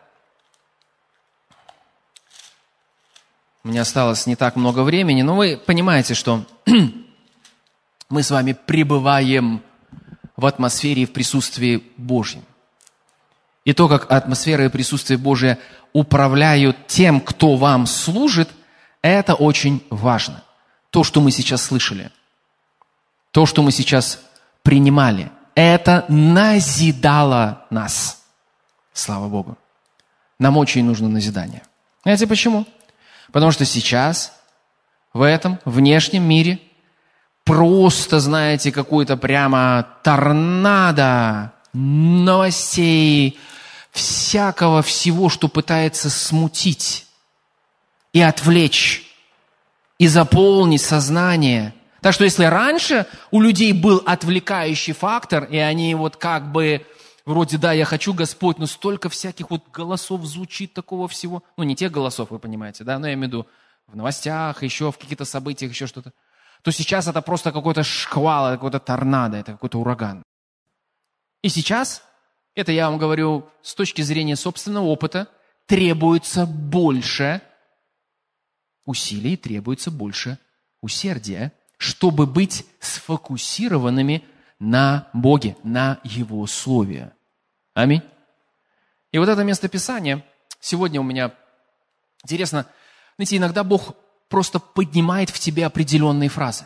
меня 3.77 3.83
осталось 3.83 4.25
не 4.25 4.35
так 4.35 4.55
много 4.55 4.79
времени, 4.79 5.21
но 5.21 5.35
вы 5.35 5.55
понимаете, 5.55 6.15
что 6.15 6.43
мы 8.09 8.23
с 8.23 8.31
вами 8.31 8.53
пребываем 8.53 9.61
в 10.35 10.47
атмосфере 10.47 11.03
и 11.03 11.05
в 11.05 11.13
присутствии 11.13 11.83
Божьем. 11.95 12.41
И 13.65 13.73
то, 13.73 13.87
как 13.87 14.11
атмосфера 14.11 14.65
и 14.65 14.69
присутствие 14.69 15.19
Божие 15.19 15.59
управляют 15.93 16.87
тем, 16.87 17.21
кто 17.21 17.55
вам 17.55 17.85
служит, 17.85 18.49
это 19.03 19.35
очень 19.35 19.85
важно. 19.91 20.43
То, 20.89 21.03
что 21.03 21.21
мы 21.21 21.29
сейчас 21.29 21.61
слышали, 21.61 22.09
то, 23.29 23.45
что 23.45 23.61
мы 23.61 23.71
сейчас 23.71 24.19
принимали, 24.63 25.29
это 25.53 26.03
назидало 26.07 27.67
нас. 27.69 28.23
Слава 28.91 29.29
Богу. 29.29 29.55
Нам 30.39 30.57
очень 30.57 30.83
нужно 30.83 31.09
назидание. 31.09 31.61
Знаете 32.01 32.25
почему? 32.25 32.65
Потому 33.31 33.51
что 33.51 33.65
сейчас 33.65 34.33
в 35.13 35.21
этом 35.21 35.59
внешнем 35.65 36.23
мире 36.23 36.59
просто, 37.43 38.19
знаете, 38.19 38.71
какой-то 38.71 39.17
прямо 39.17 39.87
торнадо 40.03 41.53
новостей, 41.73 43.39
всякого 43.91 44.81
всего, 44.81 45.29
что 45.29 45.47
пытается 45.47 46.09
смутить 46.09 47.07
и 48.13 48.21
отвлечь, 48.21 49.03
и 49.97 50.07
заполнить 50.07 50.81
сознание. 50.81 51.73
Так 52.01 52.13
что 52.13 52.23
если 52.23 52.45
раньше 52.45 53.05
у 53.31 53.41
людей 53.41 53.73
был 53.73 54.03
отвлекающий 54.05 54.93
фактор, 54.93 55.45
и 55.45 55.57
они 55.57 55.95
вот 55.95 56.15
как 56.17 56.51
бы 56.51 56.85
вроде, 57.27 57.57
да, 57.57 57.73
я 57.73 57.85
хочу 57.85 58.13
Господь, 58.13 58.57
но 58.57 58.65
столько 58.65 59.09
всяких 59.09 59.51
вот 59.51 59.69
голосов 59.71 60.25
звучит 60.25 60.73
такого 60.73 61.07
всего. 61.07 61.43
Ну, 61.57 61.63
не 61.63 61.75
тех 61.75 61.91
голосов, 61.91 62.31
вы 62.31 62.39
понимаете, 62.39 62.83
да, 62.83 62.97
но 62.97 63.07
я 63.07 63.13
имею 63.13 63.25
в 63.25 63.31
виду 63.33 63.47
в 63.85 63.95
новостях, 63.95 64.63
еще 64.63 64.91
в 64.91 64.97
каких-то 64.97 65.25
событиях, 65.25 65.71
еще 65.71 65.87
что-то. 65.87 66.13
То 66.63 66.71
сейчас 66.71 67.05
это 67.07 67.21
просто 67.21 67.51
какой-то 67.51 67.83
шквал, 67.83 68.47
это 68.47 68.55
какой-то 68.55 68.79
торнадо, 68.79 69.37
это 69.37 69.51
какой-то 69.51 69.79
ураган. 69.79 70.23
И 71.41 71.49
сейчас, 71.49 72.01
это 72.55 72.71
я 72.71 72.89
вам 72.89 72.97
говорю 72.97 73.45
с 73.61 73.75
точки 73.75 74.01
зрения 74.01 74.35
собственного 74.35 74.85
опыта, 74.85 75.27
требуется 75.65 76.45
больше 76.45 77.41
усилий, 78.85 79.35
требуется 79.35 79.91
больше 79.91 80.39
усердия, 80.81 81.51
чтобы 81.77 82.25
быть 82.25 82.65
сфокусированными 82.79 84.23
на 84.59 85.09
Боге, 85.13 85.57
на 85.63 85.99
Его 86.03 86.47
Слове. 86.47 87.13
Аминь. 87.77 88.01
И 89.11 89.19
вот 89.19 89.29
это 89.29 89.43
место 89.43 89.67
Писания, 89.67 90.25
сегодня 90.59 90.99
у 90.99 91.03
меня 91.03 91.31
интересно, 92.23 92.65
знаете, 93.17 93.37
иногда 93.37 93.63
Бог 93.63 93.93
просто 94.29 94.57
поднимает 94.57 95.29
в 95.29 95.37
тебе 95.37 95.63
определенные 95.63 96.27
фразы. 96.27 96.65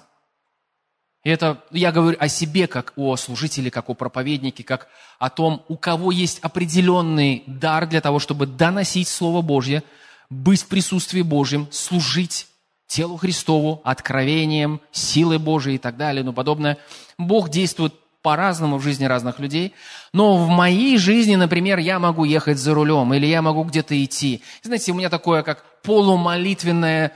И 1.25 1.29
это 1.29 1.65
я 1.71 1.91
говорю 1.91 2.15
о 2.17 2.29
себе, 2.29 2.65
как 2.65 2.93
о 2.95 3.17
служителе, 3.17 3.69
как 3.69 3.89
о 3.89 3.93
проповеднике, 3.93 4.63
как 4.63 4.87
о 5.19 5.29
том, 5.29 5.65
у 5.67 5.75
кого 5.75 6.13
есть 6.13 6.39
определенный 6.39 7.43
дар 7.45 7.87
для 7.87 7.99
того, 7.99 8.19
чтобы 8.19 8.45
доносить 8.45 9.09
Слово 9.09 9.41
Божье, 9.41 9.83
быть 10.29 10.61
в 10.61 10.67
присутствии 10.67 11.23
Божьем, 11.23 11.67
служить 11.73 12.47
телу 12.87 13.17
Христову, 13.17 13.81
откровением, 13.83 14.79
силой 14.93 15.39
Божией 15.39 15.75
и 15.75 15.79
так 15.79 15.97
далее, 15.97 16.23
ну 16.23 16.31
подобное. 16.31 16.77
Бог 17.17 17.49
действует 17.49 17.93
по-разному 18.21 18.77
в 18.77 18.83
жизни 18.83 19.05
разных 19.05 19.39
людей. 19.39 19.73
Но 20.13 20.37
в 20.37 20.49
моей 20.49 20.97
жизни, 20.97 21.35
например, 21.35 21.79
я 21.79 21.99
могу 21.99 22.23
ехать 22.23 22.57
за 22.57 22.73
рулем, 22.73 23.13
или 23.13 23.25
я 23.25 23.41
могу 23.41 23.63
где-то 23.63 24.03
идти. 24.03 24.43
Знаете, 24.63 24.91
у 24.91 24.95
меня 24.95 25.09
такое, 25.09 25.43
как 25.43 25.63
полумолитвенное 25.83 27.13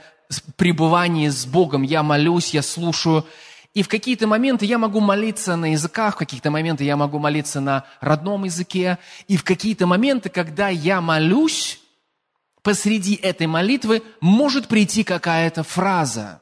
пребывание 0.56 1.30
с 1.30 1.46
Богом. 1.46 1.82
Я 1.82 2.02
молюсь, 2.02 2.54
я 2.54 2.62
слушаю. 2.62 3.24
И 3.74 3.82
в 3.82 3.88
какие-то 3.88 4.26
моменты 4.26 4.64
я 4.64 4.78
могу 4.78 5.00
молиться 5.00 5.54
на 5.54 5.72
языках, 5.72 6.14
в 6.14 6.18
какие-то 6.18 6.50
моменты 6.50 6.84
я 6.84 6.96
могу 6.96 7.18
молиться 7.18 7.60
на 7.60 7.84
родном 8.00 8.44
языке. 8.44 8.98
И 9.28 9.36
в 9.36 9.44
какие-то 9.44 9.86
моменты, 9.86 10.30
когда 10.30 10.68
я 10.68 11.00
молюсь, 11.00 11.78
посреди 12.62 13.14
этой 13.14 13.46
молитвы 13.46 14.02
может 14.20 14.66
прийти 14.66 15.04
какая-то 15.04 15.62
фраза. 15.62 16.40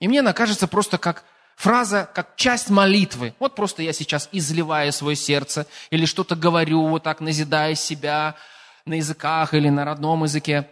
И 0.00 0.08
мне 0.08 0.20
она 0.20 0.32
кажется 0.32 0.66
просто 0.66 0.98
как 0.98 1.24
фраза, 1.56 2.08
как 2.14 2.36
часть 2.36 2.70
молитвы. 2.70 3.34
Вот 3.40 3.56
просто 3.56 3.82
я 3.82 3.92
сейчас 3.92 4.28
изливаю 4.30 4.92
свое 4.92 5.16
сердце 5.16 5.66
или 5.90 6.04
что-то 6.06 6.36
говорю, 6.36 6.86
вот 6.86 7.02
так 7.02 7.20
назидая 7.20 7.74
себя 7.74 8.36
на 8.84 8.94
языках 8.94 9.54
или 9.54 9.68
на 9.68 9.84
родном 9.84 10.22
языке. 10.22 10.70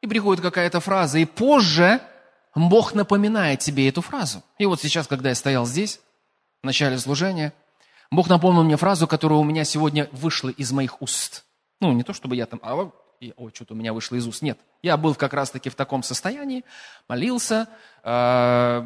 И 0.00 0.06
приходит 0.06 0.42
какая-то 0.42 0.80
фраза, 0.80 1.18
и 1.18 1.24
позже 1.24 2.00
Бог 2.54 2.94
напоминает 2.94 3.60
тебе 3.60 3.88
эту 3.88 4.00
фразу. 4.00 4.42
И 4.58 4.64
вот 4.64 4.80
сейчас, 4.80 5.06
когда 5.06 5.30
я 5.30 5.34
стоял 5.34 5.66
здесь, 5.66 6.00
в 6.62 6.66
начале 6.66 6.98
служения, 6.98 7.52
Бог 8.10 8.28
напомнил 8.28 8.62
мне 8.62 8.76
фразу, 8.76 9.06
которая 9.06 9.38
у 9.38 9.44
меня 9.44 9.64
сегодня 9.64 10.08
вышла 10.12 10.48
из 10.48 10.72
моих 10.72 11.02
уст. 11.02 11.44
Ну, 11.80 11.92
не 11.92 12.02
то, 12.02 12.12
чтобы 12.12 12.36
я 12.36 12.46
там, 12.46 12.60
а, 12.62 12.90
и, 13.20 13.32
ой, 13.36 13.52
что-то 13.54 13.74
у 13.74 13.76
меня 13.76 13.92
вышло 13.92 14.16
из 14.16 14.26
уст. 14.26 14.42
Нет, 14.42 14.58
я 14.82 14.96
был 14.96 15.14
как 15.14 15.32
раз-таки 15.32 15.70
в 15.70 15.74
таком 15.74 16.02
состоянии, 16.02 16.64
молился, 17.08 17.68
э, 18.02 18.82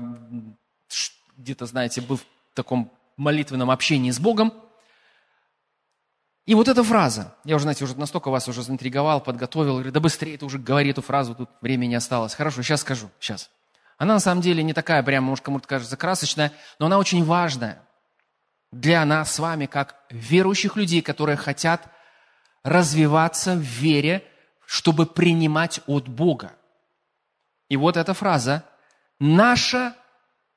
где-то, 1.36 1.66
знаете, 1.66 2.00
был 2.00 2.16
в 2.16 2.24
таком 2.54 2.92
молитвенном 3.16 3.70
общении 3.70 4.10
с 4.10 4.18
Богом. 4.18 4.52
И 6.46 6.54
вот 6.54 6.68
эта 6.68 6.82
фраза, 6.82 7.34
я 7.44 7.56
уже, 7.56 7.64
знаете, 7.64 7.84
уже 7.84 7.96
настолько 7.96 8.30
вас 8.30 8.48
уже 8.48 8.62
заинтриговал, 8.62 9.20
подготовил, 9.20 9.74
говорю, 9.74 9.92
да 9.92 10.00
быстрее 10.00 10.36
ты 10.36 10.44
уже 10.44 10.58
говори 10.58 10.90
эту 10.90 11.02
фразу, 11.02 11.34
тут 11.34 11.50
времени 11.60 11.94
осталось. 11.94 12.34
Хорошо, 12.34 12.62
сейчас 12.62 12.80
скажу, 12.80 13.10
сейчас. 13.20 13.50
Она 13.98 14.14
на 14.14 14.20
самом 14.20 14.40
деле 14.40 14.62
не 14.62 14.72
такая 14.72 15.02
прямо, 15.02 15.28
может, 15.28 15.44
кому-то 15.44 15.68
кажется 15.68 15.96
красочная, 15.96 16.52
но 16.78 16.86
она 16.86 16.98
очень 16.98 17.24
важная 17.24 17.82
для 18.72 19.04
нас 19.04 19.34
с 19.34 19.38
вами, 19.38 19.66
как 19.66 19.96
верующих 20.10 20.76
людей, 20.76 21.02
которые 21.02 21.36
хотят 21.36 21.88
развиваться 22.62 23.54
в 23.54 23.60
вере, 23.60 24.24
чтобы 24.66 25.06
принимать 25.06 25.80
от 25.86 26.08
Бога. 26.08 26.52
И 27.68 27.76
вот 27.76 27.96
эта 27.96 28.14
фраза. 28.14 28.64
Наше 29.18 29.94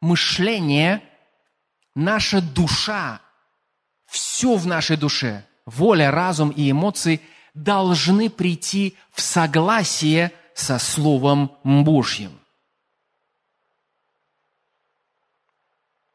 мышление, 0.02 1.02
наша 1.96 2.42
душа, 2.42 3.22
все 4.06 4.56
в 4.56 4.68
нашей 4.68 4.98
душе, 4.98 5.46
воля, 5.66 6.12
разум 6.12 6.50
и 6.50 6.70
эмоции 6.70 7.22
должны 7.54 8.30
прийти 8.30 8.96
в 9.12 9.22
согласие 9.22 10.32
со 10.54 10.80
Словом 10.80 11.52
Божьим. 11.64 12.40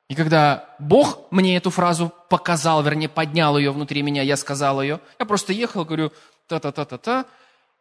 И 0.08 0.14
когда 0.14 0.74
Бог 0.78 1.30
мне 1.30 1.56
эту 1.56 1.70
фразу 1.70 2.12
показал, 2.30 2.82
вернее, 2.82 3.10
поднял 3.10 3.58
ее 3.58 3.70
внутри 3.72 4.02
меня, 4.02 4.22
я 4.22 4.36
сказал 4.36 4.80
ее, 4.80 5.00
я 5.18 5.26
просто 5.26 5.52
ехал, 5.52 5.84
говорю, 5.84 6.12
та-та-та-та-та, 6.46 7.26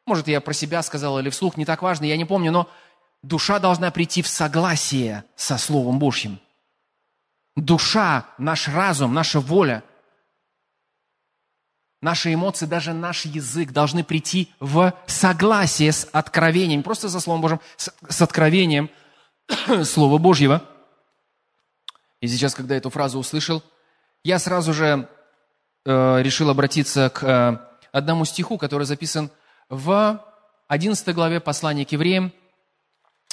может, 0.05 0.27
я 0.27 0.41
про 0.41 0.53
себя 0.53 0.83
сказал 0.83 1.19
или 1.19 1.29
вслух, 1.29 1.55
не 1.57 1.65
так 1.65 1.81
важно, 1.81 2.05
я 2.05 2.17
не 2.17 2.25
помню, 2.25 2.51
но 2.51 2.69
душа 3.23 3.59
должна 3.59 3.91
прийти 3.91 4.21
в 4.21 4.27
согласие 4.27 5.23
со 5.35 5.57
Словом 5.57 5.99
Божьим. 5.99 6.39
Душа, 7.55 8.25
наш 8.37 8.67
разум, 8.67 9.13
наша 9.13 9.39
воля, 9.39 9.83
наши 12.01 12.33
эмоции, 12.33 12.65
даже 12.65 12.93
наш 12.93 13.25
язык 13.25 13.71
должны 13.71 14.03
прийти 14.03 14.51
в 14.59 14.93
согласие 15.07 15.93
с 15.93 16.07
откровением, 16.11 16.83
просто 16.83 17.07
со 17.07 17.21
Словом 17.21 17.41
Божьим, 17.41 17.61
с, 17.77 17.89
с 18.09 18.21
откровением 18.21 18.89
Слова 19.85 20.17
Божьего– 20.17 20.61
и 22.21 22.27
сейчас, 22.27 22.55
когда 22.55 22.75
эту 22.75 22.89
фразу 22.89 23.19
услышал, 23.19 23.63
я 24.23 24.39
сразу 24.39 24.73
же 24.73 25.07
э, 25.85 26.21
решил 26.21 26.49
обратиться 26.49 27.09
к 27.09 27.23
э, 27.23 27.57
одному 27.91 28.25
стиху, 28.25 28.57
который 28.57 28.85
записан 28.85 29.29
в 29.69 30.23
11 30.67 31.13
главе 31.13 31.39
послания 31.39 31.85
к 31.85 31.91
евреям. 31.91 32.33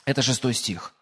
Это 0.04 0.22
шестой 0.22 0.54
стих. 0.54 0.94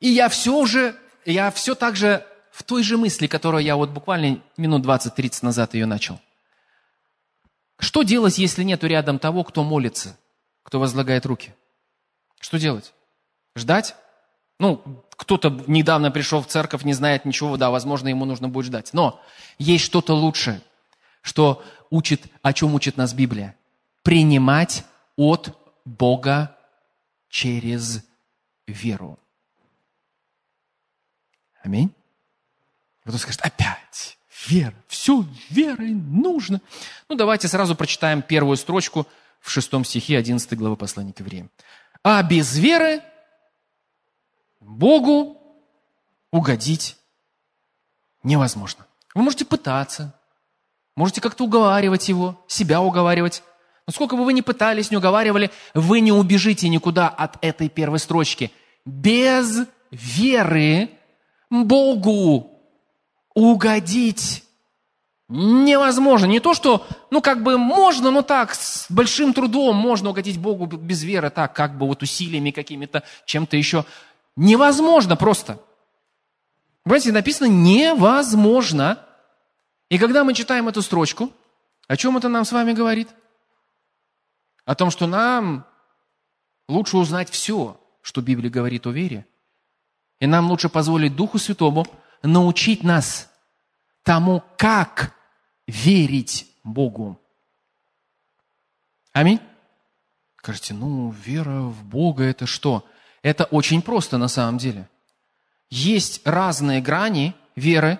И 0.00 0.08
я 0.08 0.28
все 0.28 0.54
уже, 0.54 0.96
я 1.24 1.50
все 1.50 1.74
так 1.74 1.96
же 1.96 2.26
в 2.50 2.62
той 2.64 2.82
же 2.82 2.96
мысли, 2.96 3.26
которую 3.26 3.62
я 3.62 3.76
вот 3.76 3.90
буквально 3.90 4.42
минут 4.56 4.84
20-30 4.84 5.44
назад 5.44 5.74
ее 5.74 5.86
начал. 5.86 6.20
Что 7.78 8.02
делать, 8.02 8.38
если 8.38 8.64
нету 8.64 8.88
рядом 8.88 9.20
того, 9.20 9.44
кто 9.44 9.62
молится, 9.62 10.18
кто 10.64 10.80
возлагает 10.80 11.24
руки? 11.26 11.54
Что 12.40 12.58
делать? 12.58 12.92
Ждать? 13.54 13.94
Ну, 14.58 15.04
кто-то 15.16 15.62
недавно 15.66 16.10
пришел 16.10 16.42
в 16.42 16.46
церковь, 16.46 16.82
не 16.82 16.94
знает 16.94 17.24
ничего, 17.24 17.56
да, 17.56 17.70
возможно, 17.70 18.08
ему 18.08 18.24
нужно 18.24 18.48
будет 18.48 18.66
ждать. 18.66 18.92
Но 18.92 19.20
есть 19.58 19.84
что-то 19.84 20.14
лучше, 20.14 20.62
что 21.22 21.62
учит, 21.90 22.26
о 22.42 22.52
чем 22.52 22.74
учит 22.74 22.96
нас 22.96 23.14
Библия. 23.14 23.56
Принимать 24.02 24.84
от 25.16 25.56
Бога 25.84 26.56
через 27.28 28.04
веру. 28.66 29.18
Аминь. 31.62 31.92
Кто 33.04 33.18
скажет, 33.18 33.40
опять 33.42 34.18
вера, 34.46 34.74
все 34.86 35.24
верой 35.50 35.92
нужно. 35.92 36.60
Ну, 37.08 37.16
давайте 37.16 37.48
сразу 37.48 37.74
прочитаем 37.74 38.22
первую 38.22 38.56
строчку 38.56 39.06
в 39.40 39.50
шестом 39.50 39.84
стихе 39.84 40.18
11 40.18 40.52
главы 40.58 40.76
послания 40.76 41.12
к 41.12 41.20
евреям. 41.20 41.50
А 42.02 42.22
без 42.22 42.56
веры 42.56 43.02
Богу 44.68 45.38
угодить 46.30 46.98
невозможно. 48.22 48.86
Вы 49.14 49.22
можете 49.22 49.46
пытаться, 49.46 50.14
можете 50.94 51.22
как-то 51.22 51.44
уговаривать 51.44 52.08
его, 52.08 52.38
себя 52.46 52.82
уговаривать. 52.82 53.42
Но 53.86 53.94
сколько 53.94 54.14
бы 54.14 54.26
вы 54.26 54.34
ни 54.34 54.42
пытались, 54.42 54.90
не 54.90 54.98
уговаривали, 54.98 55.50
вы 55.72 56.00
не 56.00 56.12
убежите 56.12 56.68
никуда 56.68 57.08
от 57.08 57.42
этой 57.42 57.70
первой 57.70 57.98
строчки. 57.98 58.52
Без 58.84 59.66
веры 59.90 60.90
Богу 61.48 62.50
угодить 63.34 64.44
невозможно. 65.28 66.26
Не 66.26 66.40
то, 66.40 66.54
что, 66.54 66.86
ну, 67.10 67.20
как 67.20 67.42
бы 67.42 67.58
можно, 67.58 68.10
но 68.10 68.22
так, 68.22 68.54
с 68.54 68.86
большим 68.90 69.32
трудом 69.32 69.76
можно 69.76 70.10
угодить 70.10 70.38
Богу 70.38 70.66
без 70.66 71.02
веры, 71.02 71.30
так, 71.30 71.54
как 71.54 71.76
бы 71.76 71.86
вот 71.86 72.02
усилиями 72.02 72.50
какими-то, 72.50 73.02
чем-то 73.26 73.56
еще. 73.56 73.84
Невозможно 74.38 75.16
просто. 75.16 75.60
Понимаете, 76.84 77.10
написано 77.10 77.48
невозможно. 77.48 79.04
И 79.88 79.98
когда 79.98 80.22
мы 80.22 80.32
читаем 80.32 80.68
эту 80.68 80.80
строчку, 80.80 81.32
о 81.88 81.96
чем 81.96 82.16
это 82.16 82.28
нам 82.28 82.44
с 82.44 82.52
вами 82.52 82.72
говорит? 82.72 83.08
О 84.64 84.76
том, 84.76 84.92
что 84.92 85.08
нам 85.08 85.66
лучше 86.68 86.98
узнать 86.98 87.28
все, 87.30 87.80
что 88.00 88.22
Библия 88.22 88.48
говорит 88.48 88.86
о 88.86 88.92
вере. 88.92 89.26
И 90.20 90.26
нам 90.28 90.48
лучше 90.48 90.68
позволить 90.68 91.16
Духу 91.16 91.38
Святому 91.38 91.84
научить 92.22 92.84
нас 92.84 93.28
тому, 94.04 94.44
как 94.56 95.16
верить 95.66 96.46
Богу. 96.62 97.20
Аминь. 99.12 99.40
Скажите, 100.36 100.74
ну, 100.74 101.10
вера 101.10 101.62
в 101.62 101.84
Бога 101.84 102.22
это 102.22 102.46
что? 102.46 102.86
Это 103.28 103.44
очень 103.44 103.82
просто 103.82 104.16
на 104.16 104.28
самом 104.28 104.56
деле. 104.56 104.88
Есть 105.68 106.22
разные 106.24 106.80
грани 106.80 107.34
веры, 107.56 107.98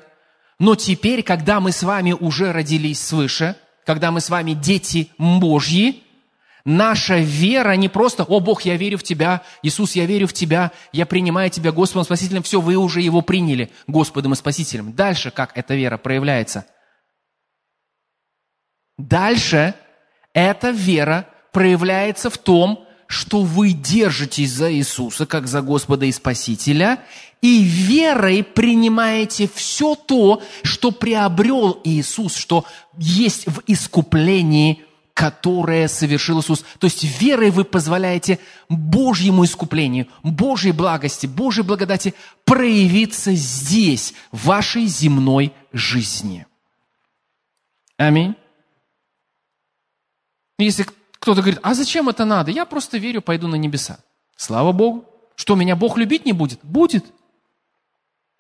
но 0.58 0.74
теперь, 0.74 1.22
когда 1.22 1.60
мы 1.60 1.70
с 1.70 1.82
вами 1.82 2.12
уже 2.12 2.50
родились 2.50 2.98
свыше, 2.98 3.54
когда 3.84 4.10
мы 4.10 4.22
с 4.22 4.30
вами 4.30 4.54
дети 4.54 5.10
Божьи, 5.18 6.02
наша 6.64 7.18
вера 7.18 7.72
не 7.72 7.90
просто 7.90 8.24
«О, 8.24 8.40
Бог, 8.40 8.62
я 8.62 8.76
верю 8.76 8.96
в 8.96 9.02
Тебя, 9.02 9.42
Иисус, 9.62 9.96
я 9.96 10.06
верю 10.06 10.28
в 10.28 10.32
Тебя, 10.32 10.72
я 10.92 11.04
принимаю 11.04 11.50
Тебя 11.50 11.72
Господом 11.72 12.06
Спасителем». 12.06 12.42
Все, 12.42 12.58
вы 12.58 12.76
уже 12.76 13.02
Его 13.02 13.20
приняли 13.20 13.70
Господом 13.86 14.32
и 14.32 14.36
Спасителем. 14.36 14.94
Дальше 14.94 15.30
как 15.30 15.54
эта 15.58 15.74
вера 15.74 15.98
проявляется? 15.98 16.64
Дальше 18.96 19.74
эта 20.32 20.70
вера 20.70 21.26
проявляется 21.52 22.30
в 22.30 22.38
том, 22.38 22.87
что 23.08 23.42
вы 23.42 23.72
держитесь 23.72 24.52
за 24.52 24.72
Иисуса, 24.72 25.26
как 25.26 25.48
за 25.48 25.62
Господа 25.62 26.04
и 26.04 26.12
Спасителя, 26.12 27.02
и 27.40 27.62
верой 27.62 28.44
принимаете 28.44 29.48
все 29.52 29.94
то, 29.94 30.42
что 30.62 30.90
приобрел 30.90 31.80
Иисус, 31.84 32.36
что 32.36 32.66
есть 32.98 33.46
в 33.46 33.62
искуплении, 33.66 34.84
которое 35.14 35.88
совершил 35.88 36.40
Иисус. 36.40 36.64
То 36.78 36.86
есть 36.86 37.02
верой 37.02 37.50
вы 37.50 37.64
позволяете 37.64 38.38
Божьему 38.68 39.44
искуплению, 39.44 40.06
Божьей 40.22 40.72
благости, 40.72 41.26
Божьей 41.26 41.64
благодати 41.64 42.12
проявиться 42.44 43.32
здесь, 43.32 44.12
в 44.32 44.44
вашей 44.46 44.86
земной 44.86 45.54
жизни. 45.72 46.46
Аминь. 47.96 48.34
Если 50.58 50.86
кто-то 51.28 51.42
говорит, 51.42 51.60
а 51.62 51.74
зачем 51.74 52.08
это 52.08 52.24
надо? 52.24 52.50
Я 52.50 52.64
просто 52.64 52.96
верю, 52.96 53.20
пойду 53.20 53.48
на 53.48 53.56
небеса. 53.56 53.98
Слава 54.34 54.72
Богу. 54.72 55.04
Что, 55.36 55.56
меня 55.56 55.76
Бог 55.76 55.98
любить 55.98 56.24
не 56.24 56.32
будет? 56.32 56.58
Будет. 56.62 57.04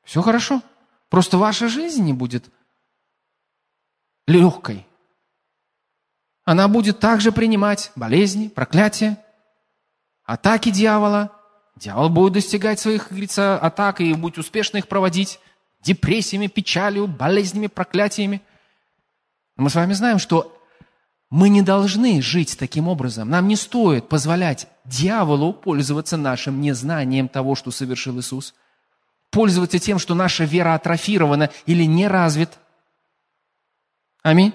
Все 0.04 0.22
хорошо. 0.22 0.62
Просто 1.10 1.36
ваша 1.36 1.68
жизнь 1.68 2.02
не 2.02 2.14
будет 2.14 2.50
легкой. 4.26 4.86
Она 6.46 6.66
будет 6.66 6.98
также 6.98 7.30
принимать 7.30 7.92
болезни, 7.94 8.48
проклятия, 8.48 9.22
атаки 10.24 10.70
дьявола. 10.70 11.30
Дьявол 11.76 12.08
будет 12.08 12.32
достигать 12.32 12.80
своих, 12.80 13.02
как 13.02 13.10
говорится, 13.10 13.58
атак 13.58 14.00
и 14.00 14.14
будет 14.14 14.38
успешно 14.38 14.78
их 14.78 14.88
проводить 14.88 15.40
депрессиями, 15.82 16.46
печалью, 16.46 17.06
болезнями, 17.06 17.66
проклятиями. 17.66 18.40
Но 19.58 19.64
мы 19.64 19.68
с 19.68 19.74
вами 19.74 19.92
знаем, 19.92 20.18
что 20.18 20.57
мы 21.30 21.50
не 21.50 21.62
должны 21.62 22.22
жить 22.22 22.56
таким 22.58 22.88
образом. 22.88 23.28
Нам 23.28 23.48
не 23.48 23.56
стоит 23.56 24.08
позволять 24.08 24.66
дьяволу 24.84 25.52
пользоваться 25.52 26.16
нашим 26.16 26.60
незнанием 26.60 27.28
того, 27.28 27.54
что 27.54 27.70
совершил 27.70 28.18
Иисус. 28.18 28.54
Пользоваться 29.30 29.78
тем, 29.78 29.98
что 29.98 30.14
наша 30.14 30.44
вера 30.44 30.74
атрофирована 30.74 31.50
или 31.66 31.84
не 31.84 32.08
развит. 32.08 32.58
Аминь. 34.22 34.54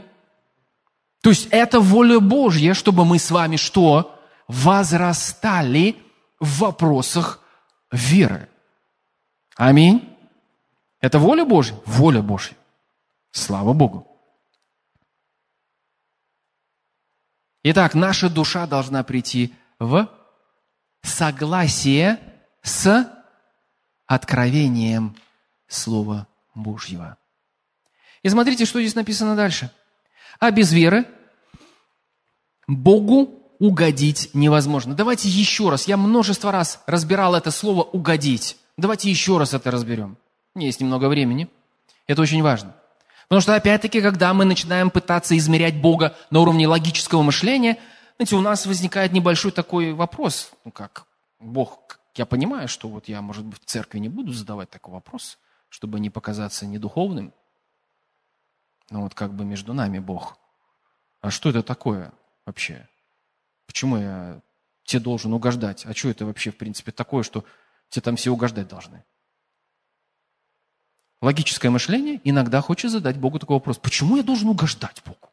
То 1.21 1.29
есть 1.29 1.47
это 1.51 1.79
воля 1.79 2.19
Божья, 2.19 2.73
чтобы 2.73 3.05
мы 3.05 3.19
с 3.19 3.29
вами 3.29 3.55
что? 3.55 4.19
Возрастали 4.47 5.95
в 6.39 6.59
вопросах 6.59 7.39
веры. 7.91 8.49
Аминь. 9.55 10.09
Это 10.99 11.19
воля 11.19 11.45
Божья? 11.45 11.75
Воля 11.85 12.21
Божья. 12.21 12.55
Слава 13.31 13.73
Богу. 13.73 14.12
Итак, 17.63 17.95
наша 17.95 18.29
душа 18.29 18.67
должна 18.67 19.03
прийти 19.03 19.53
в 19.79 20.09
согласие 21.01 22.19
с 22.61 23.09
откровением 24.05 25.15
Слова 25.67 26.27
Божьего. 26.53 27.17
И 28.21 28.29
смотрите, 28.29 28.65
что 28.65 28.79
здесь 28.79 28.95
написано 28.95 29.35
дальше. 29.35 29.71
А 30.39 30.51
без 30.51 30.71
веры 30.73 31.05
Богу 32.67 33.43
угодить 33.59 34.29
невозможно. 34.33 34.93
Давайте 34.93 35.29
еще 35.29 35.69
раз. 35.69 35.87
Я 35.87 35.95
множество 35.95 36.51
раз 36.51 36.81
разбирал 36.85 37.35
это 37.35 37.51
слово 37.51 37.83
«угодить». 37.83 38.57
Давайте 38.75 39.09
еще 39.09 39.37
раз 39.37 39.53
это 39.53 39.71
разберем. 39.71 40.17
У 40.55 40.59
есть 40.59 40.81
немного 40.81 41.07
времени. 41.07 41.47
Это 42.07 42.21
очень 42.21 42.41
важно. 42.41 42.75
Потому 43.27 43.41
что, 43.41 43.55
опять-таки, 43.55 44.01
когда 44.01 44.33
мы 44.33 44.45
начинаем 44.45 44.89
пытаться 44.89 45.37
измерять 45.37 45.81
Бога 45.81 46.15
на 46.29 46.41
уровне 46.41 46.67
логического 46.67 47.21
мышления, 47.21 47.79
знаете, 48.17 48.35
у 48.35 48.41
нас 48.41 48.65
возникает 48.65 49.11
небольшой 49.11 49.51
такой 49.51 49.93
вопрос, 49.93 50.51
ну 50.65 50.71
как, 50.71 51.05
Бог, 51.39 51.99
я 52.15 52.25
понимаю, 52.25 52.67
что 52.67 52.87
вот 52.87 53.07
я, 53.07 53.21
может 53.21 53.45
быть, 53.45 53.61
в 53.61 53.65
церкви 53.65 53.99
не 53.99 54.09
буду 54.09 54.31
задавать 54.33 54.69
такой 54.69 54.93
вопрос, 54.93 55.39
чтобы 55.69 55.99
не 55.99 56.09
показаться 56.09 56.65
недуховным, 56.65 57.33
но 58.89 59.01
вот 59.01 59.15
как 59.15 59.33
бы 59.33 59.45
между 59.45 59.73
нами 59.73 59.99
Бог. 59.99 60.37
А 61.21 61.31
что 61.31 61.49
это 61.49 61.63
такое 61.63 62.13
вообще? 62.45 62.87
Почему 63.65 63.97
я 63.97 64.41
тебе 64.83 64.99
должен 64.99 65.33
угождать? 65.33 65.85
А 65.85 65.93
что 65.93 66.09
это 66.09 66.25
вообще, 66.25 66.51
в 66.51 66.57
принципе, 66.57 66.91
такое, 66.91 67.23
что 67.23 67.43
тебе 67.89 68.01
там 68.03 68.15
все 68.15 68.31
угождать 68.31 68.67
должны? 68.67 69.03
Логическое 71.23 71.69
мышление 71.69 72.19
иногда 72.25 72.59
хочет 72.59 72.91
задать 72.91 73.15
Богу 73.15 73.39
такой 73.39 73.55
вопрос. 73.55 73.77
Почему 73.77 74.17
я 74.17 74.23
должен 74.23 74.49
угождать 74.49 75.01
Богу? 75.05 75.31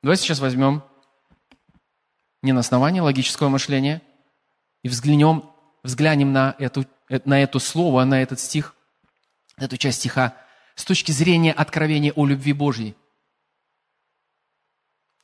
Давайте 0.00 0.22
сейчас 0.22 0.38
возьмем 0.38 0.84
не 2.42 2.52
на 2.52 2.60
основании 2.60 3.00
логического 3.00 3.48
мышления 3.48 4.00
и 4.84 4.88
взглянем, 4.88 5.50
взглянем 5.82 6.32
на, 6.32 6.54
эту, 6.60 6.86
на 7.24 7.42
это 7.42 7.58
слово, 7.58 8.04
на 8.04 8.22
этот 8.22 8.38
стих, 8.38 8.76
эту 9.56 9.76
часть 9.76 9.98
стиха 9.98 10.36
с 10.76 10.84
точки 10.84 11.10
зрения 11.10 11.52
откровения 11.52 12.12
о 12.12 12.26
любви 12.26 12.52
Божьей. 12.52 12.94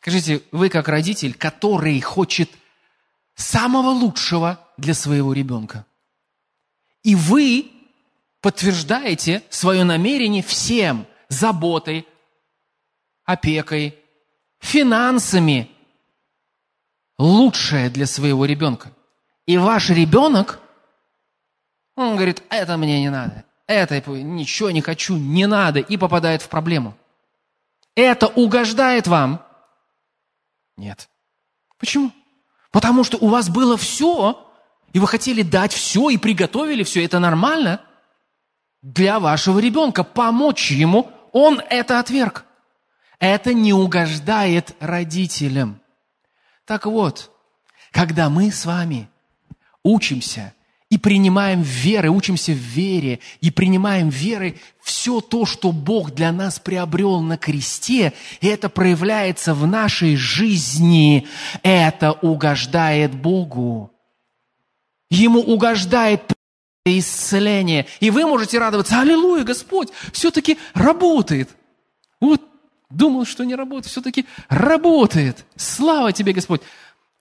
Скажите, 0.01 0.43
вы 0.51 0.71
как 0.71 0.89
родитель, 0.89 1.35
который 1.35 2.01
хочет 2.01 2.51
самого 3.37 3.91
лучшего 3.91 4.59
для 4.77 4.95
своего 4.95 5.33
ребенка. 5.33 5.87
И 7.03 7.15
вы 7.15 7.71
подтверждаете 8.41 9.43
свое 9.51 9.85
намерение 9.85 10.43
всем 10.43 11.07
заботой, 11.29 12.07
опекой, 13.25 13.99
финансами 14.59 15.71
лучшее 17.19 17.91
для 17.91 18.07
своего 18.07 18.45
ребенка. 18.45 18.93
И 19.47 19.57
ваш 19.57 19.91
ребенок, 19.91 20.61
он 21.97 22.17
говорит, 22.17 22.43
это 22.51 22.77
мне 22.77 23.01
не 23.01 23.11
надо, 23.11 23.45
это 23.67 24.01
ничего 24.11 24.71
не 24.71 24.81
хочу, 24.81 25.17
не 25.17 25.47
надо, 25.47 25.81
и 25.81 25.97
попадает 25.97 26.43
в 26.43 26.49
проблему. 26.49 26.97
Это 27.95 28.27
угождает 28.29 29.07
вам? 29.07 29.45
Нет. 30.77 31.09
Почему? 31.79 32.13
Потому 32.71 33.05
что 33.05 33.19
у 33.19 33.29
вас 33.29 33.49
было 33.49 33.77
все, 33.77 34.50
и 34.93 34.99
вы 34.99 35.07
хотели 35.07 35.43
дать 35.43 35.73
все 35.73 36.11
и 36.11 36.17
приготовили 36.17 36.83
все, 36.83 37.05
это 37.05 37.19
нормально 37.19 37.81
для 38.83 39.21
вашего 39.21 39.59
ребенка, 39.59 40.05
помочь 40.05 40.71
ему, 40.71 41.11
он 41.33 41.61
это 41.71 41.99
отверг. 41.99 42.45
Это 43.19 43.53
не 43.53 43.73
угождает 43.73 44.75
родителям. 44.81 45.81
Так 46.65 46.87
вот, 46.87 47.31
когда 47.93 48.31
мы 48.31 48.51
с 48.51 48.65
вами 48.65 49.09
учимся 49.83 50.55
и 50.89 50.97
принимаем 50.97 51.61
веры, 51.61 52.09
учимся 52.09 52.53
в 52.53 52.57
вере 52.57 53.21
и 53.41 53.51
принимаем 53.51 54.09
веры 54.09 54.59
все 54.83 55.21
то, 55.21 55.45
что 55.45 55.73
Бог 55.73 56.13
для 56.13 56.33
нас 56.33 56.59
приобрел 56.59 57.21
на 57.21 57.37
кресте, 57.37 58.15
и 58.41 58.47
это 58.47 58.71
проявляется 58.71 59.53
в 59.55 59.67
нашей 59.67 60.17
жизни, 60.17 61.29
это 61.63 62.13
угождает 62.13 63.15
Богу. 63.15 63.90
Ему 65.11 65.41
угождает 65.41 66.33
исцеление. 66.85 67.87
И 67.99 68.11
вы 68.11 68.25
можете 68.25 68.59
радоваться, 68.59 69.01
аллилуйя, 69.01 69.45
Господь, 69.45 69.89
все-таки 70.13 70.59
работает. 70.73 71.51
Вот 72.21 72.43
думал, 72.89 73.25
что 73.25 73.45
не 73.45 73.55
работает, 73.55 73.87
все-таки 73.87 74.27
работает. 74.49 75.45
Слава 75.57 76.13
тебе, 76.13 76.33
Господь. 76.33 76.63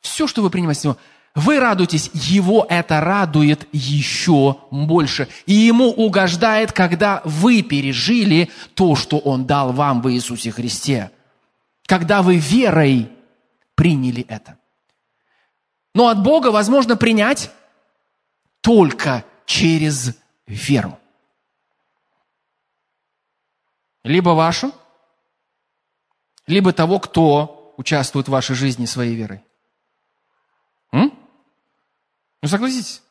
Все, 0.01 0.27
что 0.27 0.41
вы 0.41 0.49
принимаете 0.49 0.81
с 0.81 0.83
Него, 0.85 0.97
вы 1.35 1.59
радуетесь, 1.59 2.09
Его 2.13 2.65
это 2.69 3.01
радует 3.01 3.67
еще 3.71 4.57
больше. 4.71 5.27
И 5.45 5.53
Ему 5.53 5.89
угождает, 5.89 6.71
когда 6.71 7.21
вы 7.25 7.61
пережили 7.61 8.49
то, 8.73 8.95
что 8.95 9.19
Он 9.19 9.45
дал 9.45 9.73
вам 9.73 10.01
в 10.01 10.11
Иисусе 10.11 10.51
Христе. 10.51 11.11
Когда 11.85 12.21
вы 12.21 12.37
верой 12.37 13.09
приняли 13.75 14.25
это. 14.27 14.57
Но 15.93 16.07
от 16.07 16.21
Бога 16.21 16.47
возможно 16.47 16.95
принять 16.95 17.51
только 18.61 19.25
через 19.45 20.15
веру. 20.47 20.97
Либо 24.03 24.29
вашу, 24.29 24.71
либо 26.47 26.73
того, 26.73 26.99
кто 26.99 27.73
участвует 27.77 28.27
в 28.27 28.31
вашей 28.31 28.55
жизни 28.55 28.85
своей 28.85 29.15
верой. 29.15 29.43
М? 30.91 31.13
Ну, 32.41 32.49
согласитесь. 32.49 33.01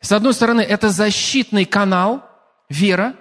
С 0.00 0.12
одной 0.12 0.34
стороны, 0.34 0.60
это 0.60 0.90
защитный 0.90 1.64
канал, 1.64 2.28
вера, 2.68 3.14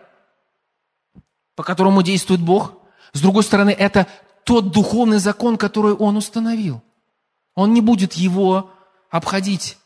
по 1.56 1.64
которому 1.64 2.02
действует 2.02 2.42
Бог. 2.42 2.74
С 3.14 3.22
другой 3.22 3.44
стороны, 3.44 3.70
это 3.70 4.08
тот 4.44 4.72
духовный 4.72 5.20
закон, 5.20 5.58
который 5.58 5.94
Он 5.94 6.18
установил. 6.18 6.82
Он 7.56 7.74
не 7.74 7.82
будет 7.82 8.14
его 8.14 8.72
обходить 9.10 9.78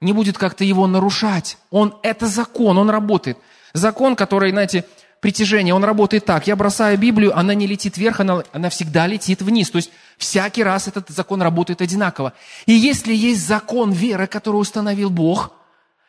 не 0.00 0.12
будет 0.12 0.38
как-то 0.38 0.64
его 0.64 0.86
нарушать. 0.86 1.58
Он, 1.70 1.96
это 2.02 2.26
закон, 2.26 2.78
он 2.78 2.90
работает. 2.90 3.38
Закон, 3.72 4.16
который, 4.16 4.50
знаете, 4.50 4.84
притяжение, 5.20 5.74
он 5.74 5.84
работает 5.84 6.24
так. 6.24 6.46
Я 6.46 6.56
бросаю 6.56 6.98
Библию, 6.98 7.36
она 7.36 7.54
не 7.54 7.66
летит 7.66 7.96
вверх, 7.96 8.20
она, 8.20 8.42
она 8.52 8.70
всегда 8.70 9.06
летит 9.06 9.42
вниз. 9.42 9.70
То 9.70 9.76
есть 9.76 9.90
всякий 10.18 10.62
раз 10.62 10.88
этот 10.88 11.08
закон 11.08 11.42
работает 11.42 11.80
одинаково. 11.80 12.32
И 12.66 12.72
если 12.72 13.14
есть 13.14 13.46
закон 13.46 13.92
веры, 13.92 14.26
который 14.26 14.56
установил 14.56 15.10
Бог, 15.10 15.52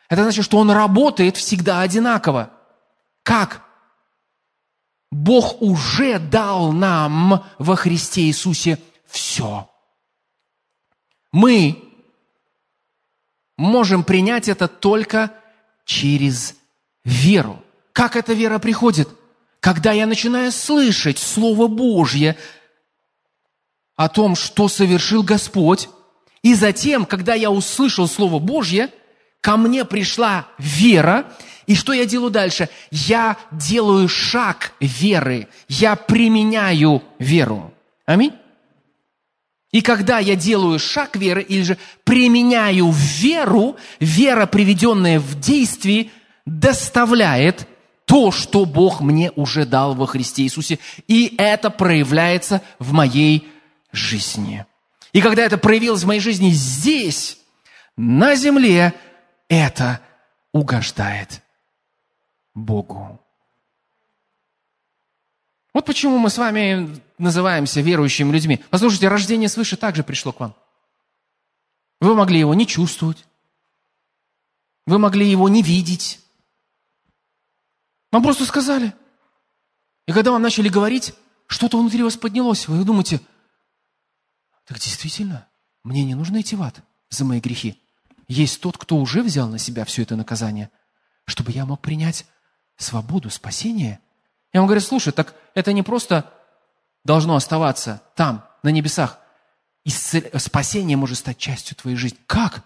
это 0.08 0.22
значит, 0.22 0.44
что 0.44 0.58
он 0.58 0.70
работает 0.70 1.36
всегда 1.36 1.80
одинаково. 1.80 2.50
Как? 3.22 3.62
Бог 5.10 5.62
уже 5.62 6.18
дал 6.18 6.72
нам 6.72 7.44
во 7.58 7.76
Христе 7.76 8.22
Иисусе 8.22 8.78
все. 9.06 9.70
Мы 11.32 11.87
можем 13.58 14.04
принять 14.04 14.48
это 14.48 14.68
только 14.68 15.32
через 15.84 16.54
веру. 17.04 17.62
Как 17.92 18.16
эта 18.16 18.32
вера 18.32 18.58
приходит? 18.58 19.08
Когда 19.60 19.92
я 19.92 20.06
начинаю 20.06 20.50
слышать 20.52 21.18
Слово 21.18 21.66
Божье 21.66 22.36
о 23.96 24.08
том, 24.08 24.36
что 24.36 24.68
совершил 24.68 25.22
Господь, 25.22 25.90
И 26.40 26.54
затем, 26.54 27.04
когда 27.04 27.34
я 27.34 27.50
услышал 27.50 28.06
Слово 28.06 28.38
Божье, 28.38 28.90
ко 29.40 29.56
мне 29.56 29.84
пришла 29.84 30.46
вера, 30.56 31.32
и 31.66 31.74
что 31.74 31.92
я 31.92 32.06
делаю 32.06 32.30
дальше? 32.30 32.68
Я 32.92 33.36
делаю 33.50 34.08
шаг 34.08 34.72
веры, 34.80 35.48
я 35.68 35.96
применяю 35.96 37.02
веру. 37.18 37.74
Аминь. 38.06 38.32
И 39.70 39.82
когда 39.82 40.18
я 40.18 40.34
делаю 40.34 40.78
шаг 40.78 41.16
веры 41.16 41.42
или 41.42 41.62
же 41.62 41.78
применяю 42.04 42.90
веру, 42.90 43.76
вера, 44.00 44.46
приведенная 44.46 45.20
в 45.20 45.38
действие, 45.38 46.10
доставляет 46.46 47.68
то, 48.06 48.32
что 48.32 48.64
Бог 48.64 49.02
мне 49.02 49.30
уже 49.36 49.66
дал 49.66 49.94
во 49.94 50.06
Христе 50.06 50.42
Иисусе. 50.42 50.78
И 51.06 51.34
это 51.36 51.68
проявляется 51.68 52.62
в 52.78 52.92
моей 52.92 53.46
жизни. 53.92 54.64
И 55.12 55.20
когда 55.20 55.42
это 55.42 55.58
проявилось 55.58 56.02
в 56.02 56.06
моей 56.06 56.20
жизни 56.20 56.50
здесь, 56.50 57.38
на 57.96 58.36
земле, 58.36 58.94
это 59.48 60.00
угождает 60.52 61.42
Богу. 62.54 63.20
Вот 65.78 65.84
почему 65.84 66.18
мы 66.18 66.28
с 66.28 66.36
вами 66.36 67.00
называемся 67.18 67.80
верующими 67.80 68.32
людьми. 68.32 68.60
Послушайте, 68.68 69.06
рождение 69.06 69.48
свыше 69.48 69.76
также 69.76 70.02
пришло 70.02 70.32
к 70.32 70.40
вам. 70.40 70.56
Вы 72.00 72.16
могли 72.16 72.40
его 72.40 72.52
не 72.52 72.66
чувствовать. 72.66 73.24
Вы 74.86 74.98
могли 74.98 75.30
его 75.30 75.48
не 75.48 75.62
видеть. 75.62 76.18
Вам 78.10 78.24
просто 78.24 78.44
сказали. 78.44 78.92
И 80.08 80.12
когда 80.12 80.32
вам 80.32 80.42
начали 80.42 80.68
говорить, 80.68 81.14
что-то 81.46 81.78
внутри 81.78 82.02
вас 82.02 82.16
поднялось. 82.16 82.66
Вы 82.66 82.82
думаете, 82.82 83.20
так 84.66 84.80
действительно, 84.80 85.46
мне 85.84 86.04
не 86.04 86.16
нужно 86.16 86.40
идти 86.40 86.56
в 86.56 86.62
ад 86.64 86.82
за 87.08 87.24
мои 87.24 87.38
грехи. 87.38 87.80
Есть 88.26 88.60
тот, 88.60 88.76
кто 88.76 88.96
уже 88.96 89.22
взял 89.22 89.48
на 89.48 89.58
себя 89.58 89.84
все 89.84 90.02
это 90.02 90.16
наказание, 90.16 90.72
чтобы 91.24 91.52
я 91.52 91.64
мог 91.64 91.80
принять 91.80 92.26
свободу, 92.76 93.30
спасение. 93.30 94.00
Я 94.52 94.60
вам 94.60 94.66
говорю, 94.66 94.80
слушай, 94.80 95.12
так 95.12 95.34
это 95.54 95.72
не 95.72 95.82
просто 95.82 96.32
должно 97.04 97.36
оставаться 97.36 98.02
там, 98.14 98.46
на 98.62 98.70
небесах. 98.70 99.18
Исцел... 99.84 100.22
Спасение 100.36 100.96
может 100.96 101.18
стать 101.18 101.38
частью 101.38 101.76
твоей 101.76 101.96
жизни. 101.96 102.18
Как? 102.26 102.62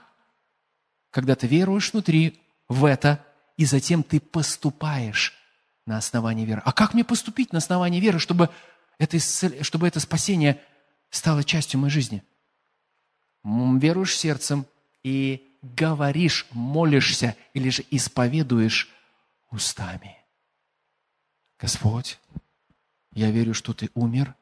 Когда 1.11 1.35
ты 1.35 1.47
веруешь 1.47 1.93
внутри 1.93 2.41
в 2.69 2.85
это, 2.85 3.25
и 3.57 3.65
затем 3.65 4.03
ты 4.03 4.21
поступаешь 4.21 5.35
на 5.87 5.99
основании 5.99 6.45
веры. 6.45 6.63
А 6.65 6.73
как 6.73 6.95
мне 6.95 7.05
поступить 7.05 7.53
на 7.53 7.59
основании 7.59 8.01
веры, 8.01 8.19
чтобы 8.19 8.49
это, 8.99 9.17
исцел... 9.17 9.51
чтобы 9.63 9.89
это 9.89 10.01
спасение 10.01 10.61
стало 11.11 11.45
частью 11.45 11.81
моей 11.81 11.93
жизни? 11.93 12.23
Веруешь 13.45 14.17
сердцем 14.17 14.67
и 15.03 15.59
говоришь, 15.63 16.47
молишься 16.53 17.37
или 17.55 17.71
же 17.71 17.85
исповедуешь 17.91 18.89
устами. 19.51 20.22
Господь, 21.63 22.19
я 23.13 23.31
верю, 23.31 23.55
что 23.55 23.73
Ты 23.73 23.89
умер 23.95 24.35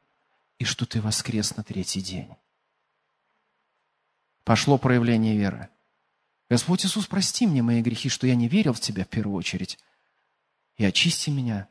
и 0.59 0.65
что 0.65 0.87
Ты 0.87 1.03
воскрес 1.03 1.55
на 1.55 1.63
третий 1.63 2.01
день. 2.01 2.35
Пошло 4.43 4.79
проявление 4.79 5.37
веры. 5.37 5.69
Господь 6.49 6.87
Иисус, 6.87 7.07
прости 7.07 7.47
мне 7.47 7.63
мои 7.63 7.83
грехи, 7.83 8.09
что 8.09 8.27
я 8.27 8.35
не 8.35 8.49
верил 8.49 8.73
в 8.73 8.81
Тебя 8.81 9.05
в 9.05 9.09
первую 9.09 9.37
очередь. 9.37 9.79
И 10.79 10.85
очисти 10.85 11.29
меня 11.29 11.69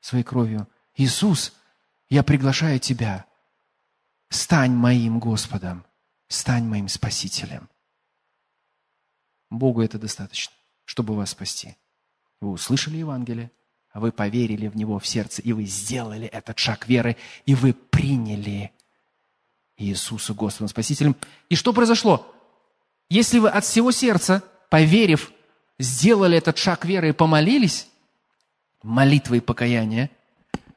своей 0.00 0.24
кровью. 0.24 0.68
Иисус, 0.94 1.54
я 2.10 2.22
приглашаю 2.22 2.78
Тебя. 2.78 3.24
Стань 4.28 4.72
моим 4.72 5.20
Господом. 5.20 5.86
Стань 6.28 6.64
моим 6.64 6.88
Спасителем. 6.88 7.70
Богу 9.48 9.80
это 9.80 9.98
достаточно, 9.98 10.54
чтобы 10.84 11.16
вас 11.16 11.30
спасти. 11.30 11.76
Вы 12.40 12.50
услышали 12.50 12.98
Евангелие, 12.98 13.50
вы 14.00 14.12
поверили 14.12 14.68
в 14.68 14.76
него 14.76 14.98
в 14.98 15.06
сердце, 15.06 15.42
и 15.42 15.52
вы 15.52 15.64
сделали 15.64 16.26
этот 16.26 16.58
шаг 16.58 16.88
веры, 16.88 17.16
и 17.44 17.54
вы 17.54 17.74
приняли 17.74 18.72
Иисуса 19.76 20.34
Господом 20.34 20.68
Спасителем. 20.68 21.16
И 21.48 21.56
что 21.56 21.72
произошло? 21.72 22.34
Если 23.10 23.38
вы 23.38 23.50
от 23.50 23.64
всего 23.64 23.90
сердца, 23.92 24.42
поверив, 24.70 25.32
сделали 25.78 26.38
этот 26.38 26.56
шаг 26.56 26.84
веры 26.84 27.10
и 27.10 27.12
помолились, 27.12 27.88
молитвой 28.82 29.42
покаяния, 29.42 30.10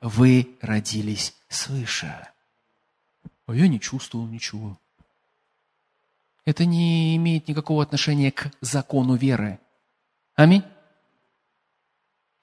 вы 0.01 0.57
родились 0.61 1.33
свыше. 1.47 2.27
А 3.47 3.55
я 3.55 3.67
не 3.67 3.79
чувствовал 3.79 4.27
ничего. 4.27 4.77
Это 6.45 6.65
не 6.65 7.15
имеет 7.15 7.47
никакого 7.47 7.81
отношения 7.81 8.31
к 8.31 8.51
закону 8.61 9.15
веры. 9.15 9.59
Аминь. 10.35 10.63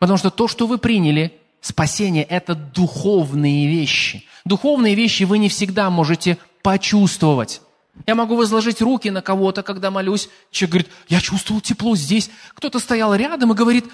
Потому 0.02 0.18
что 0.18 0.30
то, 0.30 0.48
что 0.48 0.66
вы 0.66 0.78
приняли, 0.78 1.32
спасение– 1.60 2.24
это 2.28 2.56
духовные 2.56 3.68
вещи. 3.68 4.24
Духовные 4.44 4.96
вещи 4.96 5.22
вы 5.22 5.38
не 5.38 5.48
всегда 5.48 5.90
можете 5.90 6.38
почувствовать. 6.64 7.62
Я 8.04 8.16
могу 8.16 8.34
возложить 8.34 8.82
руки 8.82 9.10
на 9.10 9.22
кого-то, 9.22 9.62
когда 9.62 9.92
молюсь. 9.92 10.28
Человек 10.50 10.72
говорит, 10.72 10.92
я 11.06 11.20
чувствовал 11.20 11.60
тепло 11.60 11.94
здесь. 11.94 12.30
Кто-то 12.54 12.80
стоял 12.80 13.14
рядом 13.14 13.52
и 13.52 13.54
говорит, 13.54 13.84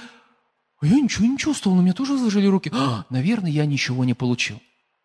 а 0.80 0.86
я 0.86 0.98
ничего 0.98 1.26
не 1.26 1.36
чувствовал, 1.36 1.76
но 1.76 1.82
мне 1.82 1.92
тоже 1.92 2.14
возложили 2.14 2.46
руки. 2.46 2.72
А, 2.74 3.04
наверное, 3.10 3.50
я 3.50 3.66
ничего 3.66 4.02
не 4.06 4.14
получил. 4.14 4.62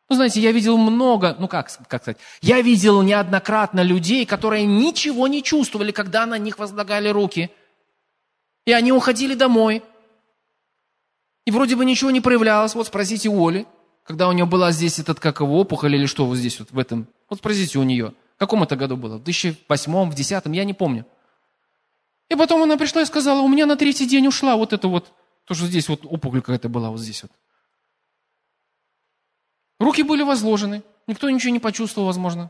Ну, 0.10 0.16
знаете, 0.16 0.40
я 0.40 0.54
видел 0.54 0.78
много, 0.78 1.36
ну 1.38 1.50
как, 1.50 1.70
как 1.90 2.04
сказать, 2.04 2.18
я 2.42 2.62
видел 2.62 3.02
неоднократно 3.02 3.82
людей, 3.82 4.26
которые 4.26 4.66
ничего 4.66 5.28
не 5.28 5.44
чувствовали, 5.44 5.92
когда 5.92 6.26
на 6.26 6.38
них 6.38 6.60
возлагали 6.60 7.10
руки. 7.10 7.50
И 8.66 8.72
они 8.72 8.94
уходили 8.94 9.36
домой. 9.36 9.84
И 11.46 11.52
вроде 11.52 11.76
бы 11.76 11.86
ничего 11.86 12.12
не 12.12 12.22
проявлялось. 12.22 12.76
Вот 12.76 12.88
спросите 12.88 13.30
у 13.30 13.48
Оли, 13.48 13.68
когда 14.04 14.28
у 14.28 14.32
нее 14.32 14.46
была 14.46 14.72
здесь 14.72 15.00
этот, 15.00 15.20
как 15.20 15.42
его, 15.42 15.60
опухоль 15.60 15.96
или 15.96 16.06
что 16.06 16.26
вот 16.26 16.36
здесь 16.36 16.60
вот 16.60 16.72
в 16.72 16.80
этом. 16.80 17.08
Вот 17.30 17.40
спросите 17.40 17.80
у 17.80 17.84
нее. 17.84 18.14
В 18.36 18.40
каком 18.40 18.64
это 18.64 18.76
году 18.76 18.98
было? 18.98 19.18
В 19.18 19.24
2008, 19.24 19.92
в 19.92 20.16
2010, 20.16 20.56
я 20.56 20.64
не 20.64 20.74
помню. 20.74 21.06
И 22.30 22.36
потом 22.36 22.64
она 22.64 22.78
пришла 22.78 23.02
и 23.02 23.06
сказала, 23.06 23.42
у 23.42 23.48
меня 23.48 23.66
на 23.66 23.76
третий 23.76 24.08
день 24.08 24.28
ушла 24.28 24.56
вот 24.56 24.74
это 24.74 24.88
вот, 24.88 25.12
то, 25.46 25.54
что 25.54 25.68
здесь 25.68 25.88
вот 25.90 26.02
опухоль 26.04 26.42
какая-то 26.42 26.70
была, 26.70 26.90
вот 26.90 27.00
здесь 27.00 27.24
вот. 27.24 27.32
Руки 29.80 30.04
были 30.04 30.24
возложены, 30.24 30.84
никто 31.08 31.30
ничего 31.30 31.52
не 31.52 31.60
почувствовал, 31.60 32.08
возможно. 32.08 32.50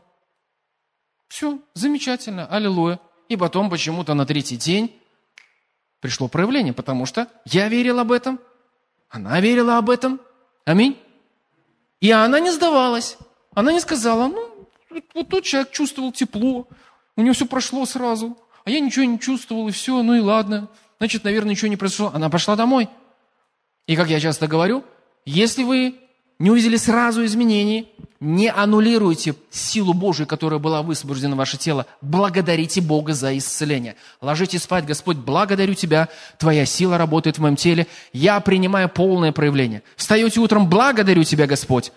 Все, 1.28 1.58
замечательно, 1.74 2.46
аллилуйя. 2.46 3.00
И 3.28 3.36
потом 3.36 3.70
почему-то 3.70 4.14
на 4.14 4.24
третий 4.26 4.56
день 4.56 4.94
пришло 6.00 6.28
проявление, 6.28 6.72
потому 6.72 7.06
что 7.06 7.28
я 7.44 7.68
верил 7.68 7.98
об 7.98 8.12
этом, 8.12 8.38
она 9.14 9.40
верила 9.40 9.78
об 9.78 9.90
этом. 9.90 10.20
Аминь. 10.64 10.98
И 12.00 12.10
она 12.10 12.40
не 12.40 12.50
сдавалась. 12.50 13.16
Она 13.54 13.72
не 13.72 13.78
сказала, 13.78 14.26
ну, 14.26 14.68
вот 15.14 15.28
тот 15.28 15.44
человек 15.44 15.70
чувствовал 15.70 16.10
тепло, 16.10 16.66
у 17.14 17.22
него 17.22 17.32
все 17.32 17.46
прошло 17.46 17.86
сразу, 17.86 18.36
а 18.64 18.70
я 18.70 18.80
ничего 18.80 19.04
не 19.04 19.20
чувствовал, 19.20 19.68
и 19.68 19.70
все, 19.70 20.02
ну 20.02 20.14
и 20.14 20.20
ладно. 20.20 20.68
Значит, 20.98 21.22
наверное, 21.22 21.52
ничего 21.52 21.68
не 21.68 21.76
произошло. 21.76 22.10
Она 22.12 22.28
пошла 22.28 22.56
домой. 22.56 22.88
И 23.86 23.94
как 23.94 24.08
я 24.08 24.18
часто 24.18 24.48
говорю, 24.48 24.84
если 25.24 25.62
вы 25.62 26.00
не 26.38 26.50
увидели 26.50 26.76
сразу 26.76 27.24
изменений, 27.24 27.88
не 28.20 28.50
аннулируйте 28.50 29.34
силу 29.50 29.92
Божию, 29.92 30.26
которая 30.26 30.58
была 30.58 30.82
высвобождена 30.82 31.34
в 31.34 31.38
ваше 31.38 31.58
тело. 31.58 31.86
Благодарите 32.00 32.80
Бога 32.80 33.12
за 33.12 33.36
исцеление. 33.36 33.96
Ложитесь 34.20 34.62
спать, 34.62 34.86
Господь, 34.86 35.18
благодарю 35.18 35.74
Тебя, 35.74 36.08
Твоя 36.38 36.64
сила 36.64 36.96
работает 36.96 37.36
в 37.36 37.42
моем 37.42 37.56
теле, 37.56 37.86
я 38.12 38.40
принимаю 38.40 38.88
полное 38.88 39.32
проявление. 39.32 39.82
Встаете 39.96 40.40
утром, 40.40 40.68
благодарю 40.68 41.24
Тебя, 41.24 41.46
Господь, 41.46 41.92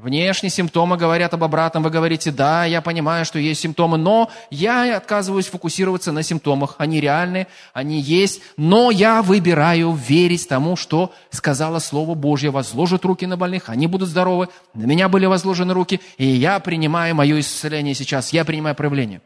Внешние 0.00 0.50
симптомы 0.50 0.96
говорят 0.96 1.34
об 1.34 1.44
обратном. 1.44 1.82
Вы 1.82 1.90
говорите, 1.90 2.30
да, 2.30 2.64
я 2.64 2.80
понимаю, 2.80 3.26
что 3.26 3.38
есть 3.38 3.60
симптомы, 3.60 3.98
но 3.98 4.30
я 4.50 4.96
отказываюсь 4.96 5.48
фокусироваться 5.48 6.10
на 6.10 6.22
симптомах. 6.22 6.76
Они 6.78 7.00
реальны, 7.00 7.46
они 7.74 8.00
есть, 8.00 8.40
но 8.56 8.90
я 8.90 9.20
выбираю 9.20 9.92
верить 9.92 10.48
тому, 10.48 10.74
что 10.76 11.12
сказала 11.28 11.80
Слово 11.80 12.14
Божье. 12.14 12.50
Возложат 12.50 13.04
руки 13.04 13.26
на 13.26 13.36
больных, 13.36 13.68
они 13.68 13.86
будут 13.88 14.08
здоровы. 14.08 14.48
На 14.72 14.86
меня 14.86 15.10
были 15.10 15.26
возложены 15.26 15.74
руки, 15.74 16.00
и 16.16 16.24
я 16.24 16.60
принимаю 16.60 17.14
мое 17.14 17.38
исцеление 17.38 17.94
сейчас. 17.94 18.32
Я 18.32 18.46
принимаю 18.46 18.74
проявление. 18.74 19.20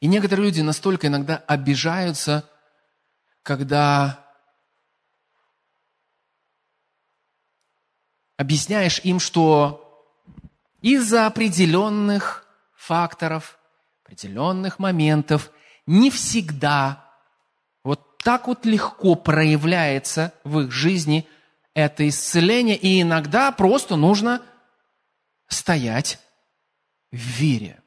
И 0.00 0.08
некоторые 0.08 0.44
люди 0.44 0.60
настолько 0.60 1.06
иногда 1.06 1.42
обижаются, 1.46 2.44
когда 3.42 4.27
объясняешь 8.38 9.00
им, 9.00 9.20
что 9.20 9.84
из-за 10.80 11.26
определенных 11.26 12.46
факторов, 12.74 13.58
определенных 14.04 14.78
моментов 14.78 15.50
не 15.86 16.10
всегда 16.10 17.04
вот 17.82 18.18
так 18.18 18.46
вот 18.46 18.64
легко 18.64 19.16
проявляется 19.16 20.32
в 20.44 20.60
их 20.60 20.72
жизни 20.72 21.28
это 21.74 22.08
исцеление, 22.08 22.76
и 22.76 23.02
иногда 23.02 23.52
просто 23.52 23.96
нужно 23.96 24.42
стоять 25.48 26.18
в 27.12 27.16
вере. 27.16 27.80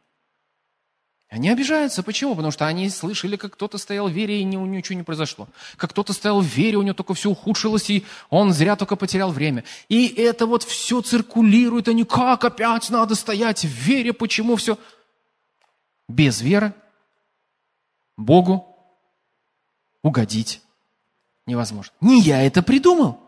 Они 1.32 1.50
обижаются. 1.50 2.04
Почему? 2.04 2.36
Потому 2.36 2.52
что 2.52 2.68
они 2.68 2.90
слышали, 2.90 3.38
как 3.38 3.54
кто-то 3.54 3.78
стоял 3.78 4.10
в 4.10 4.12
вере, 4.12 4.42
и 4.42 4.46
у 4.46 4.50
него 4.50 4.66
ничего 4.66 4.98
не 4.98 5.04
произошло. 5.04 5.48
Как 5.78 5.92
кто-то 5.92 6.12
стоял 6.12 6.42
в 6.42 6.46
вере, 6.46 6.76
у 6.76 6.82
него 6.82 6.94
только 6.94 7.14
все 7.14 7.30
ухудшилось, 7.30 7.90
и 7.90 8.04
он 8.30 8.52
зря 8.52 8.76
только 8.76 8.98
потерял 8.98 9.32
время. 9.32 9.64
И 9.88 10.08
это 10.08 10.46
вот 10.46 10.64
все 10.64 11.00
циркулирует. 11.00 11.88
Они 11.88 12.04
как 12.04 12.44
опять 12.44 12.90
надо 12.90 13.16
стоять 13.16 13.64
в 13.64 13.70
вере? 13.70 14.12
Почему 14.12 14.58
все? 14.58 14.78
Без 16.10 16.42
веры 16.42 16.74
Богу 18.18 18.68
угодить 20.04 20.62
невозможно. 21.46 21.94
Не 22.02 22.20
я 22.20 22.44
это 22.44 22.62
придумал. 22.62 23.21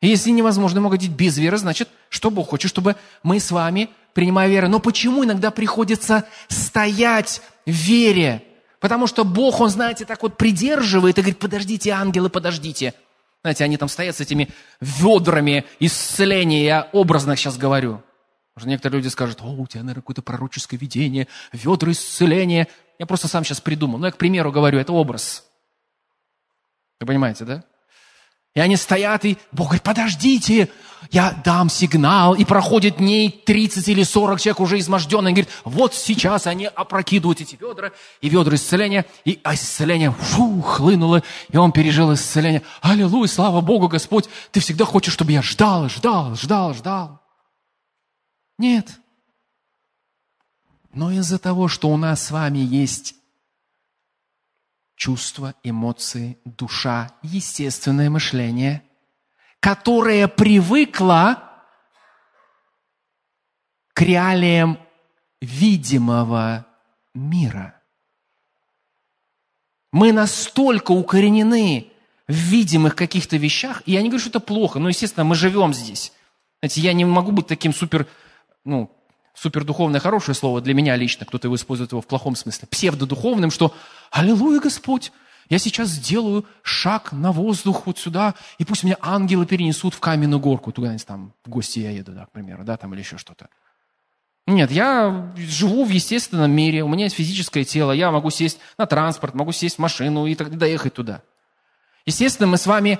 Если 0.00 0.30
невозможно 0.30 0.84
угодить 0.84 1.10
без 1.10 1.38
веры, 1.38 1.56
значит, 1.58 1.88
что 2.08 2.30
Бог 2.30 2.50
хочет, 2.50 2.70
чтобы 2.70 2.96
мы 3.22 3.40
с 3.40 3.50
вами 3.50 3.90
принимая 4.14 4.48
веру. 4.48 4.68
Но 4.68 4.78
почему 4.78 5.24
иногда 5.24 5.50
приходится 5.50 6.24
стоять 6.48 7.42
в 7.66 7.70
вере? 7.70 8.44
Потому 8.80 9.08
что 9.08 9.24
Бог, 9.24 9.60
Он, 9.60 9.70
знаете, 9.70 10.04
так 10.04 10.22
вот 10.22 10.36
придерживает 10.36 11.18
и 11.18 11.20
говорит, 11.20 11.40
подождите, 11.40 11.90
ангелы, 11.90 12.30
подождите. 12.30 12.94
Знаете, 13.42 13.64
они 13.64 13.76
там 13.76 13.88
стоят 13.88 14.16
с 14.16 14.20
этими 14.20 14.48
ведрами 14.80 15.64
исцеления, 15.80 16.64
я 16.64 16.88
образно 16.92 17.34
сейчас 17.34 17.56
говорю. 17.56 18.02
Может, 18.54 18.68
некоторые 18.68 19.00
люди 19.00 19.08
скажут, 19.08 19.40
о, 19.40 19.46
у 19.46 19.66
тебя, 19.66 19.82
наверное, 19.82 20.02
какое-то 20.02 20.22
пророческое 20.22 20.78
видение, 20.78 21.28
ведра 21.52 21.90
исцеления. 21.92 22.68
Я 22.98 23.06
просто 23.06 23.28
сам 23.28 23.44
сейчас 23.44 23.60
придумал. 23.60 23.98
Ну, 23.98 24.06
я, 24.06 24.12
к 24.12 24.16
примеру, 24.16 24.50
говорю, 24.50 24.78
это 24.78 24.92
образ. 24.92 25.44
Вы 27.00 27.06
понимаете, 27.06 27.44
да? 27.44 27.64
И 28.58 28.60
они 28.60 28.74
стоят, 28.74 29.24
и 29.24 29.38
Бог 29.52 29.68
говорит, 29.68 29.84
подождите, 29.84 30.68
я 31.12 31.30
дам 31.44 31.70
сигнал. 31.70 32.34
И 32.34 32.44
проходит 32.44 32.96
дней 32.96 33.30
30 33.30 33.86
или 33.86 34.02
40, 34.02 34.40
человек 34.40 34.58
уже 34.58 34.80
изможденный, 34.80 35.30
говорит, 35.30 35.48
вот 35.62 35.94
сейчас 35.94 36.48
они 36.48 36.64
опрокидывают 36.66 37.40
эти 37.40 37.54
ведра, 37.54 37.92
и 38.20 38.28
ведра 38.28 38.56
исцеления, 38.56 39.06
и 39.24 39.38
исцеление 39.44 40.10
фу, 40.10 40.60
хлынуло, 40.60 41.22
и 41.52 41.56
он 41.56 41.70
пережил 41.70 42.12
исцеление. 42.12 42.62
Аллилуйя, 42.80 43.28
слава 43.28 43.60
Богу, 43.60 43.86
Господь, 43.86 44.28
ты 44.50 44.58
всегда 44.58 44.84
хочешь, 44.84 45.14
чтобы 45.14 45.30
я 45.30 45.40
ждал, 45.40 45.88
ждал, 45.88 46.34
ждал, 46.34 46.74
ждал. 46.74 47.20
Нет. 48.58 48.88
Но 50.92 51.12
из-за 51.12 51.38
того, 51.38 51.68
что 51.68 51.90
у 51.90 51.96
нас 51.96 52.26
с 52.26 52.32
вами 52.32 52.58
есть 52.58 53.14
чувства, 54.98 55.54
эмоции, 55.62 56.38
душа, 56.44 57.12
естественное 57.22 58.10
мышление, 58.10 58.82
которое 59.60 60.26
привыкло 60.26 61.44
к 63.94 64.02
реалиям 64.02 64.78
видимого 65.40 66.66
мира. 67.14 67.80
Мы 69.92 70.12
настолько 70.12 70.90
укоренены 70.90 71.92
в 72.26 72.32
видимых 72.32 72.96
каких-то 72.96 73.36
вещах, 73.36 73.82
и 73.86 73.92
я 73.92 74.02
не 74.02 74.08
говорю, 74.08 74.20
что 74.20 74.30
это 74.30 74.40
плохо, 74.40 74.80
но, 74.80 74.88
естественно, 74.88 75.24
мы 75.24 75.36
живем 75.36 75.72
здесь. 75.72 76.12
Знаете, 76.60 76.80
я 76.80 76.92
не 76.92 77.04
могу 77.04 77.30
быть 77.30 77.46
таким 77.46 77.72
супер, 77.72 78.08
ну, 78.64 78.90
супердуховное 79.40 80.00
хорошее 80.00 80.34
слово 80.34 80.60
для 80.60 80.74
меня 80.74 80.96
лично, 80.96 81.26
кто-то 81.26 81.46
его 81.46 81.56
использует 81.56 81.92
его 81.92 82.00
в 82.00 82.06
плохом 82.06 82.36
смысле, 82.36 82.68
псевдодуховным, 82.68 83.50
что 83.50 83.74
«Аллилуйя, 84.10 84.60
Господь, 84.60 85.12
я 85.48 85.58
сейчас 85.58 85.88
сделаю 85.88 86.44
шаг 86.62 87.12
на 87.12 87.32
воздух 87.32 87.86
вот 87.86 87.98
сюда, 87.98 88.34
и 88.58 88.64
пусть 88.64 88.84
меня 88.84 88.96
ангелы 89.00 89.46
перенесут 89.46 89.94
в 89.94 90.00
каменную 90.00 90.40
горку, 90.40 90.72
туда-нибудь 90.72 91.06
там 91.06 91.32
в 91.44 91.48
гости 91.48 91.80
я 91.80 91.90
еду, 91.90 92.12
да, 92.12 92.26
к 92.26 92.32
примеру, 92.32 92.64
да, 92.64 92.76
там 92.76 92.92
или 92.94 93.00
еще 93.00 93.18
что-то». 93.18 93.48
Нет, 94.46 94.70
я 94.70 95.30
живу 95.36 95.84
в 95.84 95.90
естественном 95.90 96.50
мире, 96.50 96.82
у 96.82 96.88
меня 96.88 97.04
есть 97.04 97.16
физическое 97.16 97.64
тело, 97.64 97.92
я 97.92 98.10
могу 98.10 98.30
сесть 98.30 98.58
на 98.78 98.86
транспорт, 98.86 99.34
могу 99.34 99.52
сесть 99.52 99.76
в 99.76 99.78
машину 99.78 100.24
и 100.24 100.34
доехать 100.34 100.94
туда. 100.94 101.20
Естественно, 102.06 102.46
мы 102.46 102.56
с 102.56 102.66
вами 102.66 102.98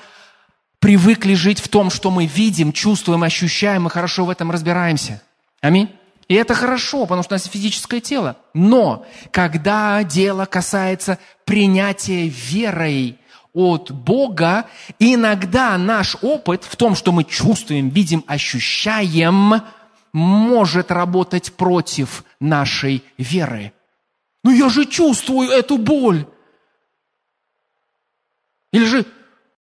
привыкли 0.78 1.32
жить 1.32 1.58
в 1.58 1.68
том, 1.68 1.88
что 1.88 2.10
мы 2.10 2.26
видим, 2.26 2.74
чувствуем, 2.74 3.22
ощущаем, 3.22 3.84
мы 3.84 3.90
хорошо 3.90 4.26
в 4.26 4.30
этом 4.30 4.50
разбираемся. 4.50 5.22
Аминь. 5.62 5.88
И 6.28 6.34
это 6.34 6.54
хорошо, 6.54 7.02
потому 7.02 7.22
что 7.22 7.34
у 7.34 7.36
нас 7.36 7.46
физическое 7.46 8.00
тело. 8.00 8.36
Но 8.52 9.06
когда 9.30 10.04
дело 10.04 10.44
касается 10.44 11.18
принятия 11.46 12.28
верой 12.28 13.18
от 13.54 13.90
Бога, 13.90 14.66
иногда 14.98 15.78
наш 15.78 16.16
опыт 16.20 16.64
в 16.64 16.76
том, 16.76 16.94
что 16.94 17.12
мы 17.12 17.24
чувствуем, 17.24 17.88
видим, 17.88 18.24
ощущаем, 18.26 19.62
может 20.12 20.90
работать 20.90 21.54
против 21.54 22.24
нашей 22.40 23.02
веры. 23.16 23.72
Ну 24.44 24.50
я 24.50 24.68
же 24.68 24.84
чувствую 24.84 25.48
эту 25.48 25.78
боль. 25.78 26.26
Или 28.70 28.84
же, 28.84 29.06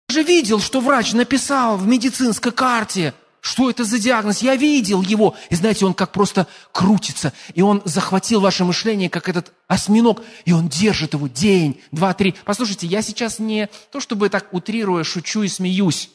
я 0.09 0.15
же 0.15 0.23
видел, 0.23 0.61
что 0.61 0.81
врач 0.81 1.15
написал 1.15 1.77
в 1.77 1.87
медицинской 1.89 2.53
карте– 2.53 3.13
что 3.45 3.69
это 3.69 3.85
за 3.85 3.99
диагноз? 3.99 4.41
Я 4.41 4.57
видел 4.57 5.03
его. 5.03 5.37
И 5.51 5.55
знаете, 5.55 5.85
он 5.85 5.93
как 5.93 6.13
просто 6.13 6.47
крутится. 6.73 7.35
И 7.53 7.61
он 7.61 7.83
захватил 7.85 8.41
ваше 8.41 8.65
мышление, 8.65 9.11
как 9.11 9.29
этот 9.29 9.53
осьминог. 9.69 10.23
И 10.47 10.53
он 10.53 10.71
держит 10.71 11.13
его 11.13 11.29
день, 11.29 11.79
два, 11.93 12.15
три. 12.15 12.35
Послушайте, 12.47 12.87
я 12.87 13.03
сейчас 13.03 13.39
не 13.39 13.69
то, 13.93 14.01
чтобы 14.01 14.31
так 14.31 14.55
утрируя, 14.55 15.05
шучу 15.05 15.43
и 15.43 15.49
смеюсь. 15.49 16.11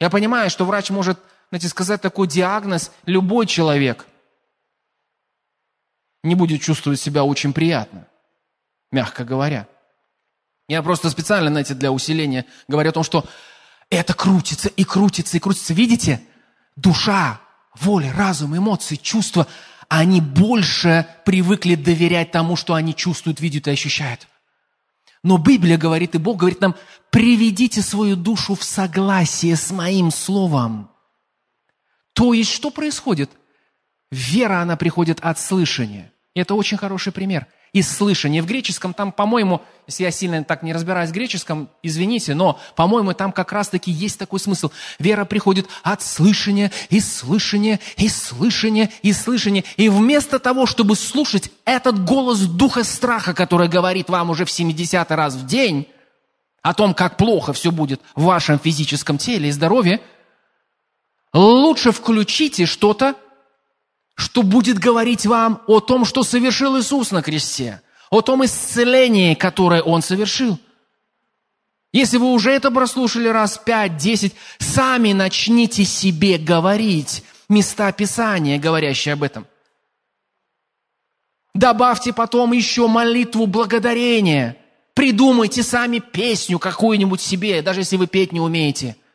Я 0.00 0.10
понимаю, 0.10 0.50
что 0.50 0.64
врач 0.64 0.90
может, 0.90 1.20
знаете, 1.50 1.68
сказать 1.68 2.02
такой 2.02 2.26
диагноз 2.26 2.90
любой 3.04 3.46
человек. 3.46 4.04
Не 6.24 6.34
будет 6.34 6.62
чувствовать 6.62 6.98
себя 6.98 7.22
очень 7.22 7.52
приятно, 7.52 8.08
мягко 8.90 9.24
говоря. 9.24 9.68
Я 10.66 10.82
просто 10.82 11.10
специально, 11.10 11.48
знаете, 11.48 11.74
для 11.74 11.92
усиления 11.92 12.44
говорю 12.66 12.90
о 12.90 12.92
том, 12.92 13.04
что 13.04 13.24
это 13.88 14.14
крутится 14.14 14.68
и 14.68 14.82
крутится 14.82 15.36
и 15.36 15.40
крутится. 15.40 15.72
Видите? 15.72 16.20
Душа, 16.76 17.40
воля, 17.74 18.12
разум, 18.12 18.56
эмоции, 18.56 18.96
чувства, 18.96 19.46
они 19.88 20.20
больше 20.20 21.06
привыкли 21.24 21.74
доверять 21.74 22.32
тому, 22.32 22.56
что 22.56 22.74
они 22.74 22.94
чувствуют, 22.94 23.40
видят 23.40 23.66
и 23.66 23.70
ощущают. 23.70 24.28
Но 25.22 25.38
Библия 25.38 25.78
говорит, 25.78 26.14
и 26.14 26.18
Бог 26.18 26.38
говорит 26.38 26.60
нам, 26.60 26.76
приведите 27.10 27.82
свою 27.82 28.16
душу 28.16 28.54
в 28.54 28.62
согласие 28.62 29.56
с 29.56 29.70
моим 29.70 30.10
словом. 30.10 30.90
То 32.12 32.32
есть, 32.32 32.50
что 32.52 32.70
происходит? 32.70 33.30
Вера, 34.10 34.60
она 34.60 34.76
приходит 34.76 35.20
от 35.20 35.38
слышания. 35.38 36.12
Это 36.36 36.54
очень 36.54 36.76
хороший 36.76 37.12
пример 37.12 37.46
из 37.72 37.90
слышания. 37.90 38.42
В 38.42 38.46
греческом 38.46 38.92
там, 38.92 39.10
по-моему, 39.10 39.62
если 39.86 40.04
я 40.04 40.10
сильно 40.10 40.44
так 40.44 40.62
не 40.62 40.74
разбираюсь 40.74 41.08
в 41.08 41.14
греческом, 41.14 41.70
извините, 41.82 42.34
но, 42.34 42.60
по-моему, 42.74 43.14
там 43.14 43.32
как 43.32 43.52
раз-таки 43.52 43.90
есть 43.90 44.18
такой 44.18 44.38
смысл. 44.38 44.70
Вера 44.98 45.24
приходит 45.24 45.66
от 45.82 46.02
слышания, 46.02 46.72
и 46.90 47.00
слышания, 47.00 47.80
и 47.96 48.10
слышания, 48.10 48.90
и 49.00 49.14
слышания. 49.14 49.64
И 49.78 49.88
вместо 49.88 50.38
того, 50.38 50.66
чтобы 50.66 50.94
слушать 50.94 51.50
этот 51.64 52.04
голос 52.04 52.40
духа 52.40 52.84
страха, 52.84 53.32
который 53.32 53.68
говорит 53.68 54.10
вам 54.10 54.28
уже 54.28 54.44
в 54.44 54.50
70 54.50 55.10
раз 55.12 55.34
в 55.36 55.46
день, 55.46 55.88
о 56.60 56.74
том, 56.74 56.92
как 56.92 57.16
плохо 57.16 57.54
все 57.54 57.70
будет 57.70 58.02
в 58.14 58.24
вашем 58.24 58.58
физическом 58.58 59.16
теле 59.16 59.48
и 59.48 59.52
здоровье, 59.52 60.02
лучше 61.32 61.92
включите 61.92 62.66
что-то, 62.66 63.14
что 64.16 64.42
будет 64.42 64.78
говорить 64.78 65.26
вам 65.26 65.62
о 65.66 65.80
том, 65.80 66.04
что 66.04 66.22
совершил 66.22 66.78
Иисус 66.80 67.10
на 67.10 67.22
кресте, 67.22 67.82
о 68.10 68.22
том 68.22 68.44
исцелении, 68.44 69.34
которое 69.34 69.82
Он 69.82 70.02
совершил. 70.02 70.58
Если 71.92 72.16
вы 72.16 72.32
уже 72.32 72.50
это 72.50 72.70
прослушали 72.70 73.28
раз 73.28 73.58
пять, 73.58 73.96
десять, 73.96 74.34
сами 74.58 75.12
начните 75.12 75.84
себе 75.84 76.38
говорить 76.38 77.22
места 77.48 77.92
Писания, 77.92 78.58
говорящие 78.58 79.12
об 79.12 79.22
этом. 79.22 79.46
Добавьте 81.54 82.12
потом 82.12 82.52
еще 82.52 82.86
молитву 82.86 83.46
благодарения. 83.46 84.56
Придумайте 84.94 85.62
сами 85.62 85.98
песню 85.98 86.58
какую-нибудь 86.58 87.20
себе, 87.20 87.62
даже 87.62 87.80
если 87.80 87.96
вы 87.96 88.06
петь 88.06 88.32
не 88.32 88.40
умеете– 88.40 88.96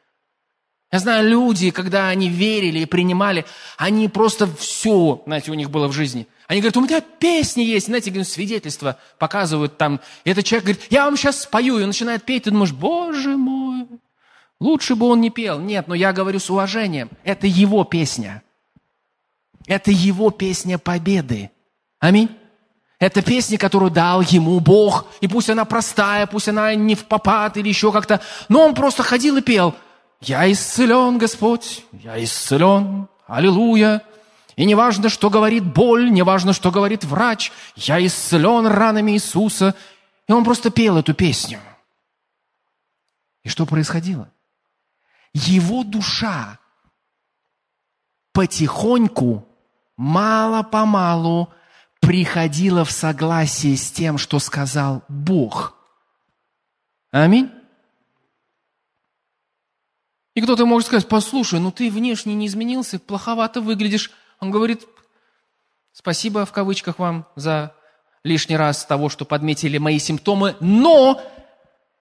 я 0.92 1.00
знаю, 1.00 1.30
люди, 1.30 1.72
когда 1.72 2.10
они 2.10 2.28
верили 2.28 2.80
и 2.80 2.86
принимали, 2.86 3.46
они 3.78 4.10
просто 4.10 4.46
все, 4.58 5.22
знаете, 5.26 5.50
у 5.50 5.54
них 5.54 5.70
было 5.70 5.88
в 5.88 5.94
жизни. 5.94 6.28
Они 6.48 6.60
говорят, 6.60 6.76
у 6.76 6.82
меня 6.82 7.00
песни 7.00 7.62
есть, 7.62 7.86
знаете, 7.86 8.24
свидетельства 8.26 9.00
показывают 9.18 9.78
там. 9.78 10.02
И 10.26 10.30
этот 10.30 10.44
человек 10.44 10.66
говорит, 10.66 10.86
я 10.90 11.06
вам 11.06 11.16
сейчас 11.16 11.44
спою, 11.44 11.78
и 11.78 11.84
он 11.84 11.88
начинает 11.88 12.24
петь, 12.26 12.44
ты 12.44 12.52
думаешь, 12.52 12.74
боже 12.74 13.38
мой, 13.38 13.88
лучше 14.60 14.96
бы 14.96 15.06
он 15.06 15.22
не 15.22 15.30
пел. 15.30 15.60
Нет, 15.60 15.88
но 15.88 15.96
я 15.96 16.12
говорю 16.12 16.40
с 16.40 16.50
уважением, 16.50 17.10
это 17.24 17.48
его 17.48 17.86
песня. 17.86 18.44
Это 19.68 19.92
его 19.92 20.30
песня 20.30 20.78
победы. 20.78 21.52
Аминь. 22.00 22.30
Это 23.00 23.22
песня, 23.22 23.58
которую 23.58 23.92
дал 23.92 24.22
ему 24.22 24.60
Бог. 24.60 25.08
И 25.22 25.30
пусть 25.30 25.50
она 25.50 25.64
простая, 25.64 26.28
пусть 26.28 26.50
она 26.50 26.76
не 26.76 26.96
в 26.96 27.06
попад 27.06 27.56
или 27.56 27.70
еще 27.70 27.94
как-то. 27.94 28.20
Но 28.50 28.66
он 28.66 28.76
просто 28.76 29.04
ходил 29.04 29.38
и 29.38 29.42
пел– 29.42 29.74
я 30.22 30.52
исцелен, 30.52 31.18
Господь, 31.18 31.84
я 31.92 32.24
исцелен, 32.24 33.08
аллилуйя. 33.26 34.04
И 34.56 34.66
не 34.66 34.76
важно, 34.76 35.10
что 35.10 35.32
говорит 35.32 35.66
боль, 35.66 36.12
не 36.12 36.22
важно, 36.22 36.54
что 36.54 36.70
говорит 36.70 37.04
врач. 37.04 37.52
Я 37.76 38.06
исцелен 38.06 38.68
ранами 38.68 39.14
Иисуса. 39.14 39.76
И 40.28 40.32
он 40.32 40.44
просто 40.44 40.70
пел 40.70 40.98
эту 40.98 41.16
песню. 41.16 41.60
И 43.44 43.50
что 43.50 43.66
происходило? 43.66 44.32
Его 45.34 45.84
душа 45.84 46.60
потихоньку, 48.34 49.48
мало-помалу 49.98 51.50
приходила 52.00 52.86
в 52.86 52.92
согласие 52.92 53.76
с 53.76 53.92
тем, 53.92 54.20
что 54.20 54.38
сказал 54.38 55.04
Бог. 55.08 55.76
Аминь. 57.12 57.52
И 60.34 60.42
кто-то 60.42 60.66
может 60.66 60.88
сказать, 60.88 61.08
послушай, 61.08 61.60
ну 61.60 61.72
ты 61.72 61.92
внешне 61.92 62.34
не 62.34 62.48
изменился, 62.48 63.00
плоховато 63.00 63.62
выглядишь. 63.62 64.12
Он 64.40 64.50
говорит, 64.50 64.86
спасибо 65.92 66.46
в 66.46 66.52
кавычках 66.52 67.00
вам 67.00 67.28
за 67.36 67.76
лишний 68.24 68.56
раз 68.56 68.86
того, 68.86 69.10
что 69.10 69.26
подметили 69.26 69.78
мои 69.78 70.00
симптомы, 70.00 70.56
но 70.60 71.22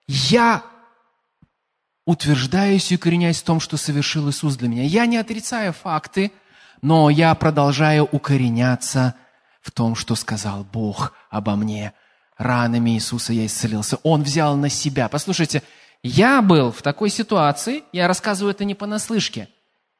я 0.06 0.62
утверждаюсь 2.04 2.90
и 2.92 2.96
укореняюсь 2.96 3.40
в 3.40 3.44
том, 3.44 3.60
что 3.60 3.76
совершил 3.76 4.28
Иисус 4.30 4.56
для 4.56 4.68
меня. 4.68 4.84
Я 4.84 5.06
не 5.06 5.16
отрицаю 5.16 5.72
факты, 5.72 6.32
но 6.82 7.10
я 7.10 7.34
продолжаю 7.34 8.04
укореняться 8.04 9.14
в 9.60 9.70
том, 9.70 9.94
что 9.94 10.14
сказал 10.14 10.64
Бог 10.64 11.12
обо 11.30 11.56
мне. 11.56 11.92
Ранами 12.38 12.90
Иисуса 12.92 13.34
я 13.34 13.44
исцелился. 13.44 13.98
Он 14.02 14.22
взял 14.22 14.56
на 14.56 14.70
себя. 14.70 15.08
Послушайте, 15.08 15.62
я 16.02 16.42
был 16.42 16.72
в 16.72 16.82
такой 16.82 17.10
ситуации, 17.10 17.84
я 17.92 18.08
рассказываю 18.08 18.52
это 18.52 18.64
не 18.64 18.74
понаслышке, 18.74 19.48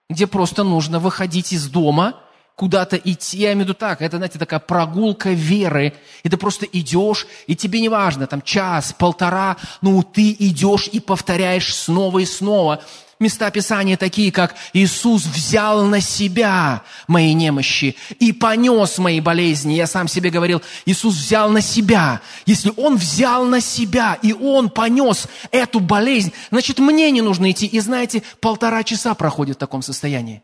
где 0.09 0.27
просто 0.27 0.65
нужно 0.65 0.99
выходить 0.99 1.53
из 1.53 1.69
дома– 1.69 2.21
куда-то 2.61 2.97
идти, 2.97 3.39
я 3.39 3.53
имею 3.55 3.65
в 3.65 3.69
виду 3.69 3.75
так, 3.75 4.03
это, 4.03 4.19
знаете, 4.19 4.39
такая 4.39 4.61
прогулка 4.61 5.31
веры, 5.31 5.95
и 6.23 6.29
ты 6.29 6.37
просто 6.37 6.67
идешь, 6.67 7.27
и 7.47 7.57
тебе 7.57 7.81
не 7.81 7.89
важно, 7.89 8.27
там 8.27 8.43
час, 8.43 8.93
полтора, 8.93 9.57
ну 9.81 10.03
ты 10.03 10.37
идешь 10.39 10.87
и 10.93 11.01
повторяешь 11.01 11.75
снова 11.75 12.19
и 12.19 12.27
снова 12.27 12.83
места 13.21 13.51
Писания 13.51 13.97
такие, 13.97 14.33
как 14.33 14.57
Иисус 14.73 15.27
взял 15.27 15.85
на 15.85 16.01
себя 16.01 16.83
мои 17.07 17.35
немощи 17.35 17.97
и 18.19 18.33
понес 18.33 18.99
мои 18.99 19.21
болезни. 19.21 19.75
Я 19.75 19.87
сам 19.87 20.09
себе 20.09 20.31
говорил, 20.31 20.63
Иисус 20.87 21.15
взял 21.15 21.51
на 21.51 21.61
себя. 21.61 22.21
Если 22.47 22.73
Он 22.77 22.97
взял 22.97 23.45
на 23.45 23.61
себя, 23.61 24.19
и 24.23 24.33
Он 24.33 24.71
понес 24.71 25.29
эту 25.53 25.81
болезнь, 25.81 26.33
значит, 26.51 26.79
мне 26.79 27.11
не 27.11 27.21
нужно 27.21 27.51
идти. 27.51 27.67
И 27.67 27.79
знаете, 27.81 28.23
полтора 28.41 28.83
часа 28.83 29.15
проходит 29.15 29.57
в 29.57 29.61
таком 29.61 29.83
состоянии. 29.83 30.43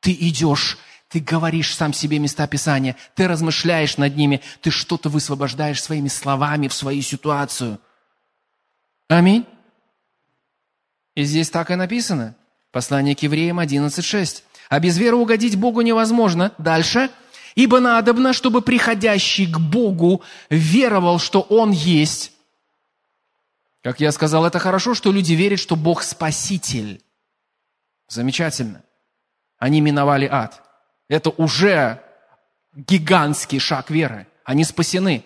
Ты 0.00 0.12
идешь 0.12 0.78
ты 1.08 1.20
говоришь 1.20 1.72
сам 1.72 1.92
себе 1.92 2.18
места 2.18 2.48
Писания, 2.48 2.96
ты 3.14 3.28
размышляешь 3.28 3.96
над 3.96 4.16
ними, 4.16 4.40
ты 4.60 4.72
что-то 4.72 5.08
высвобождаешь 5.08 5.80
своими 5.80 6.08
словами 6.08 6.66
в 6.66 6.74
свою 6.74 7.00
ситуацию. 7.00 7.78
Аминь. 9.08 9.46
И 11.16 11.24
здесь 11.24 11.50
так 11.50 11.70
и 11.72 11.74
написано. 11.74 12.36
Послание 12.70 13.16
к 13.16 13.20
евреям 13.20 13.58
11.6. 13.58 14.42
А 14.68 14.78
без 14.78 14.98
веры 14.98 15.16
угодить 15.16 15.56
Богу 15.56 15.80
невозможно. 15.80 16.52
Дальше. 16.58 17.10
Ибо 17.54 17.80
надобно, 17.80 18.34
чтобы 18.34 18.60
приходящий 18.60 19.50
к 19.50 19.58
Богу 19.58 20.22
веровал, 20.50 21.18
что 21.18 21.40
Он 21.40 21.70
есть. 21.70 22.32
Как 23.82 23.98
я 23.98 24.12
сказал, 24.12 24.44
это 24.44 24.58
хорошо, 24.58 24.94
что 24.94 25.10
люди 25.10 25.32
верят, 25.32 25.58
что 25.58 25.74
Бог 25.74 26.02
спаситель. 26.02 27.02
Замечательно. 28.08 28.82
Они 29.58 29.80
миновали 29.80 30.28
ад. 30.30 30.62
Это 31.08 31.30
уже 31.30 32.02
гигантский 32.74 33.58
шаг 33.58 33.90
веры. 33.90 34.26
Они 34.44 34.64
спасены. 34.64 35.24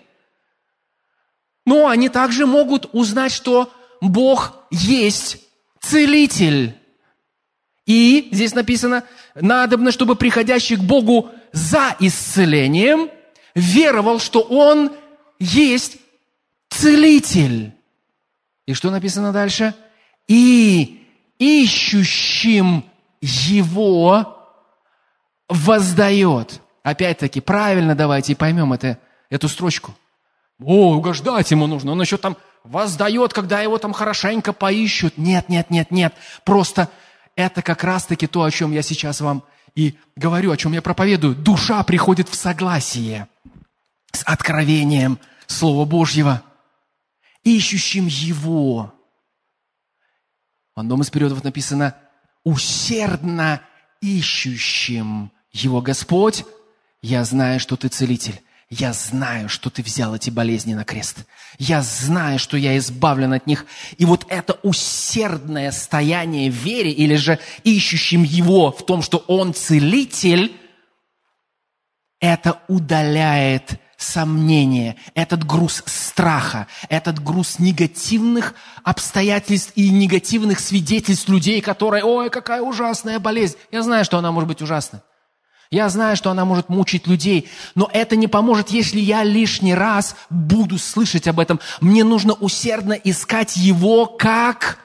Но 1.66 1.88
они 1.88 2.08
также 2.08 2.46
могут 2.46 2.88
узнать, 2.92 3.32
что 3.32 3.72
Бог 4.00 4.54
есть 4.70 5.49
целитель. 5.80 6.74
И 7.86 8.28
здесь 8.32 8.54
написано, 8.54 9.04
надобно, 9.34 9.90
чтобы 9.90 10.14
приходящий 10.14 10.76
к 10.76 10.80
Богу 10.80 11.30
за 11.52 11.96
исцелением 11.98 13.10
веровал, 13.54 14.20
что 14.20 14.40
Он 14.40 14.92
есть 15.38 15.96
целитель. 16.68 17.72
И 18.66 18.74
что 18.74 18.90
написано 18.90 19.32
дальше? 19.32 19.74
И 20.28 21.04
ищущим 21.38 22.84
Его 23.20 24.36
воздает. 25.48 26.60
Опять-таки, 26.82 27.40
правильно 27.40 27.94
давайте 27.94 28.36
поймем 28.36 28.72
это, 28.72 28.98
эту 29.28 29.48
строчку. 29.48 29.94
О, 30.62 30.94
угождать 30.94 31.50
ему 31.50 31.66
нужно. 31.66 31.92
Он 31.92 32.00
еще 32.00 32.16
там 32.16 32.36
воздает, 32.64 33.32
когда 33.32 33.60
его 33.60 33.78
там 33.78 33.92
хорошенько 33.92 34.52
поищут. 34.52 35.16
Нет, 35.18 35.48
нет, 35.48 35.70
нет, 35.70 35.90
нет. 35.90 36.14
Просто 36.44 36.88
это 37.36 37.62
как 37.62 37.84
раз-таки 37.84 38.26
то, 38.26 38.42
о 38.42 38.50
чем 38.50 38.72
я 38.72 38.82
сейчас 38.82 39.20
вам 39.20 39.44
и 39.74 39.96
говорю, 40.16 40.50
о 40.50 40.56
чем 40.56 40.72
я 40.72 40.82
проповедую. 40.82 41.34
Душа 41.34 41.82
приходит 41.84 42.28
в 42.28 42.34
согласие 42.34 43.28
с 44.12 44.22
откровением 44.24 45.18
Слова 45.46 45.84
Божьего, 45.84 46.42
ищущим 47.42 48.06
Его. 48.06 48.92
В 50.74 50.80
одном 50.80 51.02
из 51.02 51.10
периодов 51.10 51.44
написано 51.44 51.96
«усердно 52.44 53.60
ищущим 54.00 55.30
его 55.52 55.80
Господь, 55.80 56.44
я 57.02 57.24
знаю, 57.24 57.60
что 57.60 57.76
ты 57.76 57.88
целитель. 57.88 58.40
Я 58.70 58.92
знаю, 58.92 59.48
что 59.48 59.68
ты 59.68 59.82
взял 59.82 60.14
эти 60.14 60.30
болезни 60.30 60.74
на 60.74 60.84
крест. 60.84 61.24
Я 61.58 61.82
знаю, 61.82 62.38
что 62.38 62.56
я 62.56 62.78
избавлен 62.78 63.32
от 63.32 63.48
них. 63.48 63.66
И 63.98 64.04
вот 64.04 64.26
это 64.28 64.60
усердное 64.62 65.72
стояние 65.72 66.52
в 66.52 66.54
вере, 66.54 66.92
или 66.92 67.16
же 67.16 67.40
ищущим 67.64 68.22
Его 68.22 68.70
в 68.70 68.86
том, 68.86 69.02
что 69.02 69.24
Он 69.26 69.54
целитель, 69.54 70.56
это 72.20 72.60
удаляет 72.68 73.80
сомнения, 73.96 74.96
этот 75.14 75.44
груз 75.44 75.82
страха, 75.86 76.68
этот 76.88 77.20
груз 77.22 77.58
негативных 77.58 78.54
обстоятельств 78.84 79.72
и 79.74 79.90
негативных 79.90 80.60
свидетельств 80.60 81.28
людей, 81.28 81.60
которые, 81.60 82.04
ой, 82.04 82.30
какая 82.30 82.62
ужасная 82.62 83.18
болезнь. 83.18 83.56
Я 83.72 83.82
знаю, 83.82 84.04
что 84.04 84.18
она 84.18 84.30
может 84.30 84.46
быть 84.48 84.62
ужасной. 84.62 85.00
Я 85.70 85.88
знаю, 85.88 86.16
что 86.16 86.30
она 86.30 86.44
может 86.44 86.68
мучить 86.68 87.06
людей, 87.06 87.48
но 87.76 87.88
это 87.92 88.16
не 88.16 88.26
поможет, 88.26 88.70
если 88.70 88.98
я 88.98 89.22
лишний 89.22 89.74
раз 89.74 90.16
буду 90.28 90.78
слышать 90.78 91.28
об 91.28 91.38
этом. 91.38 91.60
Мне 91.80 92.02
нужно 92.02 92.32
усердно 92.34 92.94
искать 92.94 93.56
Его 93.56 94.06
как 94.06 94.78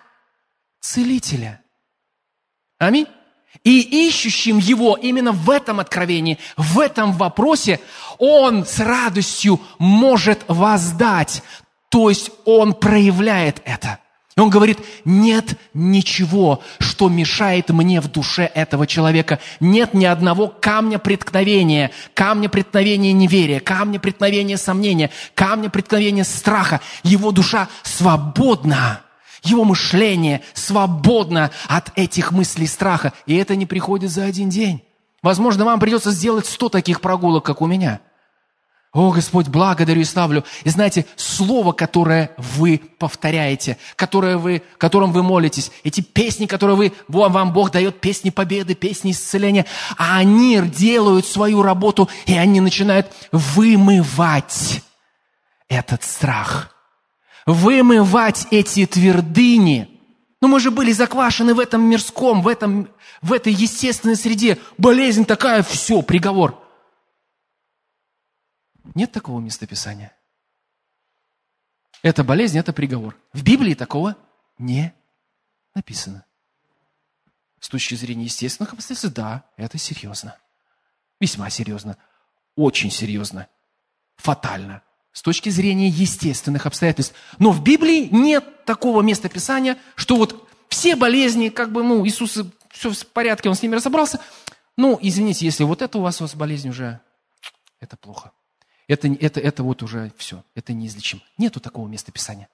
целителя. 0.82 1.62
Аминь. 2.78 3.08
И 3.64 4.08
ищущим 4.08 4.60
Его 4.60 4.96
именно 4.96 5.32
в 5.32 5.50
этом 5.50 5.80
откровении, 5.80 6.38
в 6.56 6.80
этом 6.80 7.14
вопросе, 7.14 7.80
Он 8.20 8.64
с 8.64 8.80
радостью 8.80 9.60
может 9.80 10.44
воздать. 10.48 11.42
То 11.90 12.10
есть 12.10 12.30
Он 12.46 12.76
проявляет 12.76 13.60
это– 13.66 14.00
и 14.38 14.42
он 14.42 14.50
говорит, 14.50 14.80
нет 15.06 15.58
ничего, 15.74 16.62
что 16.80 17.08
мешает 17.08 17.70
мне 17.70 18.02
в 18.02 18.12
душе 18.12 18.44
этого 18.54 18.86
человека. 18.86 19.40
Нет 19.62 19.94
ни 19.94 20.04
одного 20.04 20.50
камня 20.50 21.00
преткновения, 21.00 21.92
камня 22.14 22.50
преткновения 22.50 23.14
неверия, 23.14 23.62
камня 23.62 23.98
преткновения 23.98 24.58
сомнения, 24.58 25.10
камня 25.36 25.70
преткновения 25.70 26.26
страха. 26.26 26.82
Его 27.04 27.32
душа 27.32 27.70
свободна. 27.84 29.02
Его 29.42 29.64
мышление 29.64 30.42
свободно 30.54 31.52
от 31.70 31.98
этих 31.98 32.34
мыслей 32.34 32.68
страха. 32.68 33.14
И 33.28 33.36
это 33.36 33.56
не 33.56 33.66
приходит 33.66 34.12
за 34.12 34.26
один 34.26 34.50
день. 34.50 34.84
Возможно, 35.22 35.64
вам 35.64 35.80
придется 35.80 36.12
сделать 36.12 36.46
сто 36.46 36.68
таких 36.68 37.00
прогулок, 37.00 37.46
как 37.46 37.62
у 37.62 37.68
меня– 37.68 38.02
о, 38.96 39.12
Господь, 39.12 39.50
благодарю 39.50 40.00
и 40.00 40.06
славлю. 40.06 40.46
И 40.64 40.70
знаете, 40.70 41.06
слово, 41.18 41.74
которое 41.74 42.32
вы 42.38 42.82
повторяете, 42.98 43.78
которое 43.98 44.38
вы, 44.38 44.62
которым 44.78 45.12
вы 45.12 45.22
молитесь, 45.22 45.70
эти 45.84 46.00
песни, 46.00 46.46
которые 46.46 46.78
вы, 46.78 46.94
вам 47.10 47.52
Бог 47.52 47.72
дает, 47.72 48.00
песни 48.00 48.30
победы, 48.30 48.74
песни 48.74 49.12
исцеления, 49.12 49.66
а 49.98 50.16
они 50.16 50.62
делают 50.62 51.26
свою 51.26 51.62
работу, 51.62 52.08
и 52.26 52.38
они 52.38 52.62
начинают 52.62 53.12
вымывать 53.34 54.82
этот 55.68 56.02
страх, 56.06 56.74
вымывать 57.46 58.48
эти 58.50 58.86
твердыни. 58.86 59.90
Но 60.40 60.48
мы 60.48 60.62
же 60.62 60.72
были 60.72 60.94
заквашены 60.94 61.54
в 61.54 61.60
этом 61.60 61.82
мирском, 61.82 62.42
в, 62.42 62.48
этом, 62.48 62.88
в 63.22 63.34
этой 63.34 63.52
естественной 63.52 64.16
среде. 64.16 64.58
Болезнь 64.78 65.26
такая, 65.26 65.64
все, 65.64 66.02
приговор– 66.02 66.62
нет 68.96 69.12
такого 69.12 69.40
местописания. 69.40 70.16
Это 72.02 72.24
болезнь, 72.24 72.58
это 72.58 72.74
приговор. 72.74 73.18
В 73.34 73.44
Библии 73.44 73.74
такого 73.74 74.16
не 74.58 74.94
написано. 75.74 76.26
С 77.60 77.70
точки 77.70 77.96
зрения 77.96 78.26
естественных 78.26 78.74
обстоятельств, 78.74 79.16
да, 79.16 79.44
это 79.58 79.78
серьезно. 79.78 80.38
Весьма 81.20 81.50
серьезно. 81.50 81.98
Очень 82.56 82.92
серьезно. 82.92 83.48
Фатально. 84.18 84.82
С 85.12 85.22
точки 85.22 85.50
зрения 85.50 85.88
естественных 85.88 86.66
обстоятельств. 86.66 87.16
Но 87.40 87.52
в 87.52 87.64
Библии 87.64 88.10
нет 88.12 88.66
такого 88.66 89.02
места 89.02 89.30
Писания, 89.30 89.78
что 89.96 90.18
вот 90.18 90.48
все 90.70 90.96
болезни, 90.96 91.50
как 91.50 91.72
бы, 91.72 91.84
ну, 91.84 92.06
Иисус, 92.06 92.38
все 92.70 92.92
в 92.92 93.08
порядке, 93.08 93.50
Он 93.50 93.56
с 93.56 93.62
ними 93.62 93.76
разобрался. 93.76 94.20
Ну, 94.78 95.00
извините, 95.02 95.46
если 95.46 95.64
вот 95.64 95.82
это 95.82 95.98
у 95.98 96.02
вас, 96.02 96.20
у 96.20 96.26
вас 96.26 96.36
болезнь 96.36 96.70
уже, 96.70 97.00
это 97.80 97.96
плохо. 97.96 98.32
Это, 98.88 99.08
это, 99.08 99.40
это 99.40 99.64
вот 99.64 99.82
уже 99.82 100.12
все, 100.18 100.44
это 100.54 100.74
неизлечимо. 100.74 101.22
Нету 101.38 101.60
такого 101.60 101.88
места 101.88 102.12
Писания. 102.12 102.48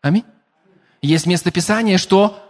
Аминь. 0.00 0.24
Есть 1.00 1.26
место 1.26 1.50
Писания, 1.50 1.96
что 1.96 2.44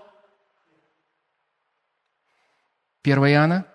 1 3.02 3.18
Иоанна, 3.18 3.66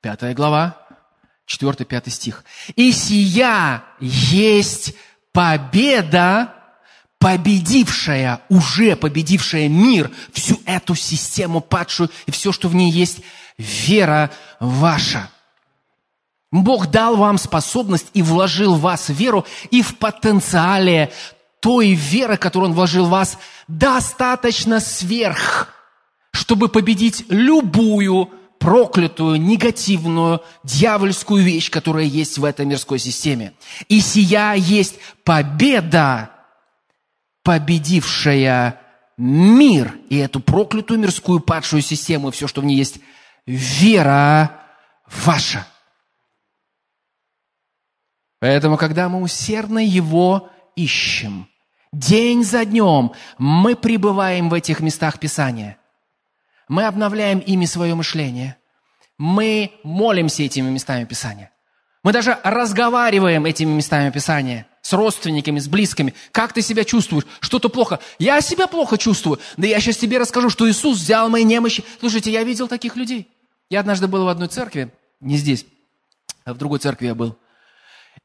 5 0.00 0.34
глава, 0.34 0.86
4-5 1.46 2.10
стих. 2.10 2.44
«И 2.74 2.90
сия 2.92 3.84
есть 4.00 4.94
победа, 5.32 6.54
победившая, 7.18 8.40
уже 8.48 8.96
победившая 8.96 9.68
мир, 9.68 10.10
всю 10.32 10.60
эту 10.66 10.94
систему 10.94 11.60
падшую 11.60 12.10
и 12.26 12.30
все, 12.30 12.50
что 12.50 12.68
в 12.68 12.74
ней 12.74 12.90
есть, 12.90 13.20
вера 13.56 14.30
ваша». 14.58 15.30
Бог 16.62 16.86
дал 16.86 17.16
вам 17.16 17.36
способность 17.36 18.06
и 18.14 18.22
вложил 18.22 18.76
в 18.76 18.80
вас 18.80 19.08
веру, 19.08 19.44
и 19.70 19.82
в 19.82 19.96
потенциале 19.96 21.12
той 21.58 21.94
веры, 21.94 22.36
которую 22.36 22.70
Он 22.70 22.76
вложил 22.76 23.06
в 23.06 23.10
вас, 23.10 23.38
достаточно 23.66 24.78
сверх, 24.78 25.74
чтобы 26.30 26.68
победить 26.68 27.24
любую 27.28 28.30
проклятую, 28.60 29.40
негативную, 29.40 30.42
дьявольскую 30.62 31.42
вещь, 31.42 31.70
которая 31.70 32.04
есть 32.04 32.38
в 32.38 32.44
этой 32.44 32.66
мирской 32.66 33.00
системе. 33.00 33.52
И 33.88 34.00
сия 34.00 34.54
есть 34.54 34.94
победа, 35.24 36.30
победившая 37.42 38.80
мир 39.16 39.94
и 40.08 40.18
эту 40.18 40.38
проклятую 40.38 41.00
мирскую 41.00 41.40
падшую 41.40 41.82
систему, 41.82 42.28
и 42.28 42.32
все, 42.32 42.46
что 42.46 42.60
в 42.60 42.64
ней 42.64 42.76
есть, 42.76 43.00
вера 43.44 44.52
ваша. 45.24 45.66
Поэтому, 48.40 48.76
когда 48.76 49.08
мы 49.08 49.22
усердно 49.22 49.78
Его 49.78 50.50
ищем, 50.76 51.48
день 51.92 52.44
за 52.44 52.64
днем 52.64 53.12
мы 53.38 53.76
пребываем 53.76 54.48
в 54.48 54.54
этих 54.54 54.80
местах 54.80 55.18
Писания. 55.18 55.78
Мы 56.68 56.84
обновляем 56.84 57.38
ими 57.38 57.66
свое 57.66 57.94
мышление. 57.94 58.56
Мы 59.18 59.72
молимся 59.82 60.42
этими 60.42 60.70
местами 60.70 61.04
Писания. 61.04 61.50
Мы 62.02 62.12
даже 62.12 62.38
разговариваем 62.42 63.46
этими 63.46 63.70
местами 63.70 64.10
Писания 64.10 64.66
с 64.82 64.92
родственниками, 64.92 65.58
с 65.58 65.68
близкими. 65.68 66.14
Как 66.32 66.52
ты 66.52 66.60
себя 66.60 66.84
чувствуешь? 66.84 67.24
Что-то 67.40 67.70
плохо. 67.70 68.00
Я 68.18 68.40
себя 68.42 68.66
плохо 68.66 68.98
чувствую. 68.98 69.40
Да 69.56 69.66
я 69.66 69.80
сейчас 69.80 69.96
тебе 69.96 70.18
расскажу, 70.18 70.50
что 70.50 70.68
Иисус 70.68 70.98
взял 70.98 71.30
мои 71.30 71.44
немощи. 71.44 71.82
Слушайте, 72.00 72.30
я 72.30 72.44
видел 72.44 72.68
таких 72.68 72.96
людей. 72.96 73.28
Я 73.70 73.80
однажды 73.80 74.08
был 74.08 74.24
в 74.24 74.28
одной 74.28 74.48
церкви, 74.48 74.92
не 75.20 75.36
здесь, 75.38 75.64
а 76.44 76.52
в 76.52 76.58
другой 76.58 76.78
церкви 76.78 77.06
я 77.06 77.14
был. 77.14 77.38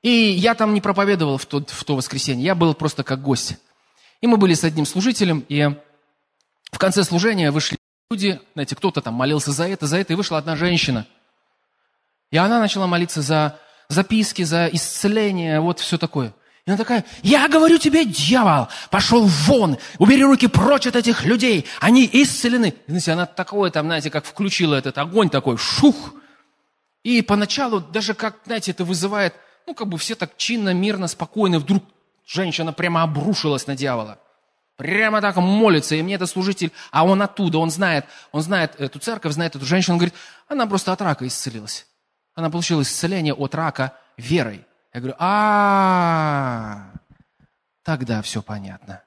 И 0.01 0.09
я 0.09 0.55
там 0.55 0.73
не 0.73 0.81
проповедовал 0.81 1.37
в 1.37 1.45
то, 1.45 1.63
в 1.65 1.83
то 1.83 1.95
воскресенье, 1.95 2.45
я 2.45 2.55
был 2.55 2.73
просто 2.73 3.03
как 3.03 3.21
гость. 3.21 3.57
И 4.21 4.27
мы 4.27 4.37
были 4.37 4.53
с 4.53 4.63
одним 4.63 4.85
служителем, 4.85 5.45
и 5.49 5.69
в 6.71 6.77
конце 6.77 7.03
служения 7.03 7.51
вышли 7.51 7.77
люди, 8.09 8.39
знаете, 8.53 8.75
кто-то 8.75 9.01
там 9.01 9.13
молился 9.13 9.51
за 9.51 9.67
это, 9.67 9.87
за 9.87 9.97
это, 9.97 10.13
и 10.13 10.15
вышла 10.15 10.37
одна 10.37 10.55
женщина. 10.55 11.05
И 12.31 12.37
она 12.37 12.59
начала 12.59 12.87
молиться 12.87 13.21
за 13.21 13.59
записки, 13.87 14.43
за 14.43 14.67
исцеление, 14.67 15.59
вот 15.59 15.79
все 15.79 15.97
такое. 15.97 16.33
И 16.65 16.69
она 16.69 16.77
такая, 16.77 17.05
я 17.23 17.47
говорю 17.47 17.77
тебе, 17.77 18.05
дьявол, 18.05 18.67
пошел 18.91 19.25
вон, 19.25 19.77
убери 19.97 20.23
руки 20.23 20.47
прочь 20.47 20.85
от 20.85 20.95
этих 20.95 21.25
людей, 21.25 21.65
они 21.79 22.07
исцелены. 22.11 22.75
И, 22.85 22.89
знаете, 22.89 23.11
она 23.13 23.25
такое 23.25 23.71
там, 23.71 23.87
знаете, 23.87 24.09
как 24.11 24.25
включила 24.25 24.75
этот 24.75 24.97
огонь 24.97 25.29
такой, 25.29 25.57
шух. 25.57 26.13
И 27.03 27.21
поначалу 27.21 27.79
даже 27.79 28.13
как, 28.13 28.37
знаете, 28.45 28.71
это 28.71 28.83
вызывает 28.83 29.33
ну, 29.69 29.75
как 29.75 29.87
бы 29.87 29.99
все 29.99 30.15
так 30.15 30.35
чинно, 30.35 30.73
мирно, 30.73 31.07
спокойно, 31.07 31.59
вдруг 31.59 31.83
женщина 32.25 32.73
прямо 32.73 33.03
обрушилась 33.03 33.67
на 33.67 33.75
дьявола. 33.75 34.17
Прямо 34.77 35.21
так 35.21 35.35
молится, 35.35 35.93
и 35.93 36.01
мне 36.01 36.15
это 36.15 36.25
служитель, 36.25 36.71
а 36.89 37.05
он 37.05 37.21
оттуда, 37.21 37.59
он 37.59 37.69
знает, 37.69 38.05
он 38.31 38.41
знает 38.41 38.81
эту 38.81 38.97
церковь, 38.97 39.33
знает 39.33 39.55
эту 39.55 39.65
женщину, 39.65 39.93
он 39.93 39.99
говорит, 39.99 40.15
она 40.47 40.65
просто 40.65 40.91
от 40.91 41.01
рака 41.03 41.27
исцелилась. 41.27 41.85
Она 42.33 42.49
получила 42.49 42.81
исцеление 42.81 43.35
от 43.35 43.53
рака 43.53 43.93
верой. 44.17 44.65
Я 44.91 45.01
говорю, 45.01 45.15
а, 45.19 46.89
тогда 47.83 48.23
все 48.23 48.41
понятно. 48.41 49.03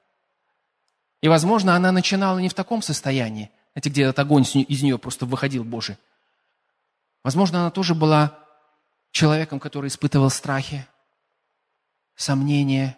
И, 1.19 1.27
возможно, 1.27 1.75
она 1.75 1.91
начинала 1.91 2.39
не 2.39 2.47
в 2.47 2.53
таком 2.53 2.81
состоянии, 2.81 3.51
знаете, 3.73 3.89
где 3.89 4.03
этот 4.03 4.19
огонь 4.19 4.45
из 4.53 4.81
нее 4.81 4.97
просто 4.97 5.25
выходил 5.25 5.65
Божий. 5.65 5.97
Возможно, 7.21 7.59
она 7.59 7.69
тоже 7.69 7.95
была 7.95 8.42
человеком, 9.13 9.59
который 9.59 9.87
испытывал 9.87 10.29
страхи, 10.29 10.85
сомнения, 12.15 12.97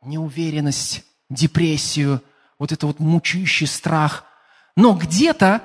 неуверенность, 0.00 1.04
депрессию, 1.28 2.22
вот 2.58 2.72
это 2.72 2.86
вот 2.86 3.00
мучающий 3.00 3.66
страх. 3.66 4.24
Но 4.76 4.94
где-то 4.94 5.60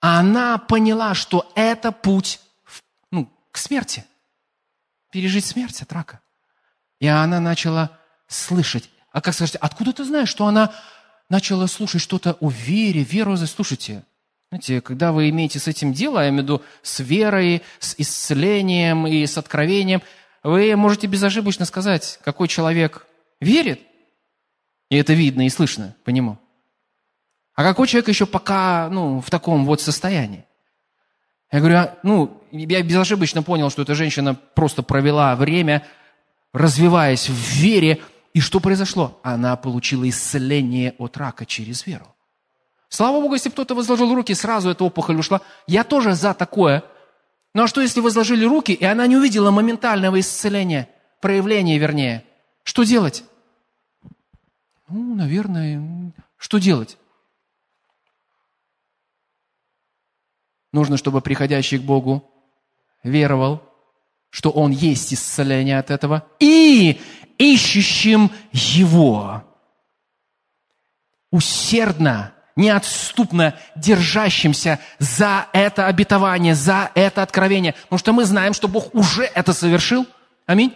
она 0.00 0.58
поняла, 0.58 1.14
что 1.14 1.50
это 1.54 1.92
путь 1.92 2.40
ну, 3.10 3.32
к 3.52 3.58
смерти, 3.58 4.04
пережить 5.10 5.46
смерть 5.46 5.80
от 5.80 5.92
рака. 5.92 6.20
И 6.98 7.06
она 7.06 7.40
начала 7.40 7.96
слышать. 8.26 8.90
А 9.12 9.20
как 9.20 9.34
скажете, 9.34 9.58
откуда 9.58 9.92
ты 9.92 10.04
знаешь, 10.04 10.28
что 10.28 10.46
она 10.46 10.74
начала 11.28 11.68
слушать 11.68 12.02
что-то 12.02 12.36
о 12.40 12.50
вере, 12.50 13.04
веру? 13.04 13.36
Слушайте, 13.36 14.04
знаете, 14.50 14.80
когда 14.80 15.12
вы 15.12 15.28
имеете 15.28 15.58
с 15.58 15.68
этим 15.68 15.92
дело, 15.92 16.20
я 16.20 16.30
имею 16.30 16.42
в 16.42 16.44
виду 16.44 16.62
с 16.82 17.00
верой, 17.00 17.62
с 17.80 17.94
исцелением 17.98 19.06
и 19.06 19.26
с 19.26 19.36
откровением, 19.36 20.00
вы 20.42 20.74
можете 20.74 21.06
безошибочно 21.06 21.66
сказать, 21.66 22.18
какой 22.24 22.48
человек 22.48 23.06
верит, 23.40 23.80
и 24.88 24.96
это 24.96 25.12
видно 25.12 25.44
и 25.44 25.50
слышно 25.50 25.94
по 26.04 26.10
нему. 26.10 26.38
А 27.54 27.62
какой 27.62 27.86
человек 27.88 28.08
еще 28.08 28.24
пока 28.24 28.88
ну, 28.88 29.20
в 29.20 29.28
таком 29.30 29.66
вот 29.66 29.82
состоянии? 29.82 30.46
Я 31.52 31.58
говорю, 31.60 31.76
а, 31.76 31.98
ну, 32.02 32.42
я 32.50 32.82
безошибочно 32.82 33.42
понял, 33.42 33.68
что 33.68 33.82
эта 33.82 33.94
женщина 33.94 34.34
просто 34.34 34.82
провела 34.82 35.34
время, 35.36 35.86
развиваясь 36.54 37.28
в 37.28 37.34
вере, 37.34 38.00
и 38.32 38.40
что 38.40 38.60
произошло? 38.60 39.18
Она 39.22 39.56
получила 39.56 40.08
исцеление 40.08 40.94
от 40.98 41.16
рака 41.16 41.44
через 41.44 41.84
веру. 41.86 42.14
Слава 42.88 43.20
Богу, 43.20 43.34
если 43.34 43.50
кто-то 43.50 43.74
возложил 43.74 44.14
руки, 44.14 44.34
сразу 44.34 44.70
эта 44.70 44.84
опухоль 44.84 45.18
ушла. 45.18 45.42
Я 45.66 45.84
тоже 45.84 46.14
за 46.14 46.32
такое. 46.32 46.82
Ну 47.54 47.64
а 47.64 47.68
что, 47.68 47.80
если 47.80 48.00
возложили 48.00 48.44
руки, 48.44 48.72
и 48.72 48.84
она 48.84 49.06
не 49.06 49.16
увидела 49.16 49.50
моментального 49.50 50.18
исцеления, 50.20 50.88
проявления 51.20 51.78
вернее? 51.78 52.24
Что 52.62 52.84
делать? 52.84 53.24
Ну, 54.88 55.14
наверное, 55.14 56.12
что 56.38 56.58
делать? 56.58 56.96
Нужно, 60.72 60.96
чтобы 60.96 61.20
приходящий 61.20 61.78
к 61.78 61.82
Богу 61.82 62.30
веровал, 63.02 63.62
что 64.30 64.50
Он 64.50 64.70
есть 64.70 65.12
исцеление 65.12 65.78
от 65.78 65.90
этого, 65.90 66.26
и 66.38 67.00
ищущим 67.38 68.30
Его 68.52 69.42
усердно 71.30 72.34
неотступно 72.58 73.54
держащимся 73.76 74.78
за 74.98 75.46
это 75.52 75.86
обетование, 75.86 76.54
за 76.54 76.90
это 76.94 77.22
откровение. 77.22 77.74
Потому 77.84 77.98
что 77.98 78.12
мы 78.12 78.24
знаем, 78.24 78.52
что 78.52 78.68
Бог 78.68 78.94
уже 78.94 79.22
это 79.22 79.54
совершил. 79.54 80.06
Аминь. 80.44 80.74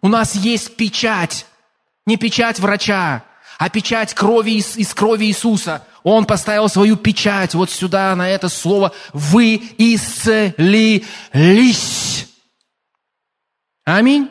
У 0.00 0.08
нас 0.08 0.34
есть 0.34 0.76
печать. 0.76 1.46
Не 2.06 2.16
печать 2.16 2.58
врача, 2.58 3.22
а 3.58 3.70
печать 3.70 4.12
крови 4.14 4.58
из, 4.58 4.76
из 4.76 4.92
крови 4.92 5.26
Иисуса. 5.26 5.86
Он 6.02 6.26
поставил 6.26 6.68
свою 6.68 6.96
печать 6.96 7.54
вот 7.54 7.70
сюда, 7.70 8.14
на 8.14 8.28
это 8.28 8.50
слово. 8.50 8.92
Вы 9.12 9.62
исцелились. 9.78 11.06
Аминь. 13.84 14.30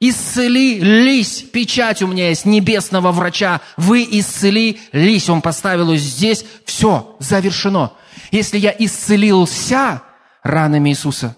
Исцелились. 0.00 1.42
Печать 1.42 2.02
у 2.02 2.06
меня 2.06 2.28
есть 2.28 2.44
небесного 2.44 3.10
врача. 3.10 3.60
Вы 3.76 4.06
исцелились. 4.08 5.28
Он 5.28 5.42
поставил 5.42 5.90
ее 5.90 5.98
здесь. 5.98 6.44
Все, 6.64 7.16
завершено. 7.18 7.92
Если 8.30 8.58
я 8.58 8.74
исцелился 8.78 10.02
ранами 10.42 10.90
Иисуса, 10.90 11.36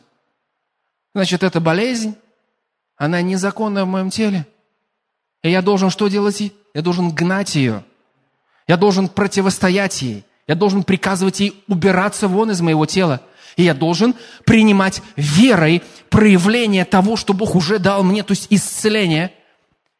значит, 1.14 1.42
эта 1.42 1.60
болезнь, 1.60 2.16
она 2.96 3.22
незаконна 3.22 3.84
в 3.84 3.88
моем 3.88 4.10
теле. 4.10 4.46
И 5.42 5.50
я 5.50 5.62
должен 5.62 5.88
что 5.88 6.08
делать? 6.08 6.52
Я 6.74 6.82
должен 6.82 7.10
гнать 7.12 7.54
ее. 7.54 7.82
Я 8.68 8.76
должен 8.76 9.08
противостоять 9.08 10.02
ей. 10.02 10.24
Я 10.46 10.54
должен 10.54 10.82
приказывать 10.82 11.40
ей 11.40 11.64
убираться 11.66 12.28
вон 12.28 12.50
из 12.50 12.60
моего 12.60 12.84
тела. 12.84 13.22
И 13.56 13.62
я 13.62 13.74
должен 13.74 14.14
принимать 14.44 15.02
верой 15.16 15.82
проявление 16.08 16.84
того, 16.84 17.16
что 17.16 17.32
Бог 17.32 17.54
уже 17.54 17.78
дал 17.78 18.02
мне, 18.02 18.22
то 18.22 18.32
есть 18.32 18.46
исцеление. 18.50 19.32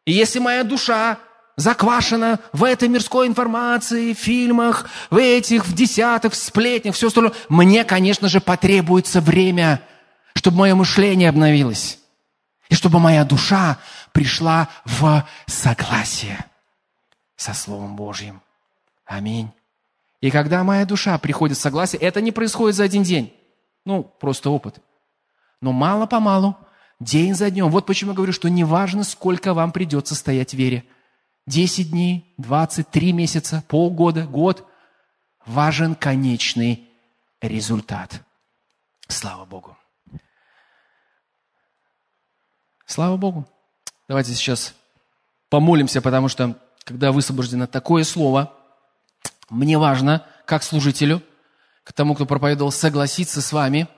И 0.05 0.13
если 0.13 0.39
моя 0.39 0.65
душа 0.65 1.19
заквашена 1.57 2.39
в 2.53 2.65
этой 2.65 2.89
мирской 2.89 3.27
информации, 3.27 4.15
в 4.15 4.19
фильмах, 4.19 4.89
в 5.11 5.17
этих, 5.17 5.67
в 5.67 5.75
десятых, 5.75 6.33
в 6.33 6.37
сплетнях, 6.37 6.95
все 6.95 7.09
остальное, 7.09 7.33
мне, 7.49 7.85
конечно 7.85 8.29
же, 8.29 8.41
потребуется 8.41 9.21
время, 9.21 9.83
чтобы 10.35 10.59
мое 10.59 10.75
мышление 10.75 11.29
обновилось. 11.29 11.99
И 12.69 12.75
чтобы 12.75 12.99
моя 12.99 13.25
душа 13.25 13.79
пришла 14.13 14.69
в 14.85 15.27
согласие 15.47 16.45
со 17.37 17.53
Словом 17.53 17.97
Божьим. 17.97 18.41
Аминь. 19.05 19.51
И 20.21 20.31
когда 20.31 20.63
моя 20.63 20.85
душа 20.85 21.19
приходит 21.19 21.57
в 21.57 21.61
согласие, 21.61 22.01
это 22.01 22.21
не 22.21 22.33
происходит 22.33 22.77
за 22.77 22.85
один 22.85 23.03
день. 23.03 23.33
Ну, 23.85 24.05
просто 24.05 24.51
опыт. 24.51 24.81
Но 25.61 25.73
мало-помалу, 25.73 26.57
день 27.01 27.35
за 27.35 27.51
днем. 27.51 27.71
Вот 27.71 27.87
почему 27.87 28.13
я 28.13 28.17
говорю, 28.17 28.33
что 28.33 28.49
неважно, 28.49 29.05
сколько 29.05 29.55
вам 29.55 29.73
придется 29.73 30.15
стоять 30.15 30.53
в 30.53 30.57
вере. 30.57 30.85
10 31.47 31.91
дней, 31.91 32.35
23 32.39 33.13
месяца, 33.13 33.65
полгода, 33.69 34.25
год. 34.27 34.67
Важен 35.47 35.95
конечный 35.95 36.89
результат. 37.41 38.23
Слава 39.09 39.45
Богу. 39.45 39.77
Слава 42.87 43.17
Богу. 43.17 43.47
Давайте 44.09 44.35
сейчас 44.35 44.75
помолимся, 45.49 46.03
потому 46.03 46.29
что, 46.29 46.59
когда 46.85 47.13
высвобождено 47.13 47.67
такое 47.67 48.05
слово, 48.05 48.53
мне 49.49 49.79
важно, 49.79 50.27
как 50.45 50.63
служителю, 50.63 51.23
к 51.85 51.93
тому, 51.93 52.15
кто 52.15 52.27
проповедовал, 52.27 52.73
согласиться 52.73 53.41
с 53.41 53.53
вами 53.53 53.89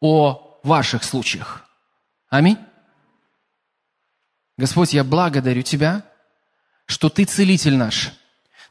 о 0.00 0.58
ваших 0.62 1.04
случаях. 1.04 1.64
Аминь. 2.28 2.58
Господь, 4.56 4.92
я 4.92 5.04
благодарю 5.04 5.62
Тебя, 5.62 6.04
что 6.86 7.08
Ты 7.08 7.24
целитель 7.24 7.76
наш. 7.76 8.12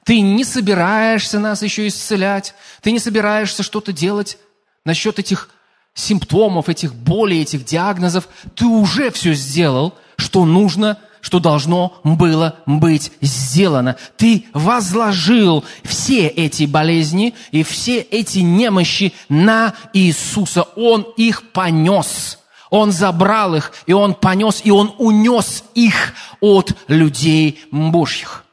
Ты 0.06 0.22
не 0.22 0.44
собираешься 0.44 1.40
нас 1.40 1.62
еще 1.62 1.88
исцелять, 1.88 2.56
Ты 2.82 2.92
не 2.92 3.00
собираешься 3.00 3.64
что-то 3.64 3.94
делать 3.94 4.38
насчет 4.86 5.20
этих 5.20 5.50
симптомов, 5.94 6.70
этих 6.70 6.94
болей, 6.96 7.42
этих 7.42 7.66
диагнозов, 7.66 8.28
ты 8.56 8.66
уже 8.66 9.12
все 9.12 9.34
сделал, 9.34 9.98
что 10.18 10.46
нужно, 10.46 11.00
что 11.24 11.40
должно 11.40 11.94
было 12.04 12.58
быть 12.66 13.14
сделано. 13.22 13.96
Ты 14.18 14.46
возложил 14.54 15.64
все 15.84 16.28
эти 16.28 16.66
болезни 16.66 17.34
и 17.52 17.64
все 17.64 18.02
эти 18.02 18.40
немощи 18.40 19.14
на 19.30 19.74
Иисуса. 19.94 20.64
Он 20.76 21.08
их 21.16 21.52
понес. 21.54 22.40
Он 22.70 22.92
забрал 22.92 23.56
их, 23.56 23.72
и 23.86 23.94
Он 23.94 24.16
понес, 24.16 24.62
и 24.66 24.72
Он 24.72 24.94
унес 24.98 25.64
их 25.76 26.14
от 26.42 26.76
людей 26.88 27.62
Божьих. 27.72 28.44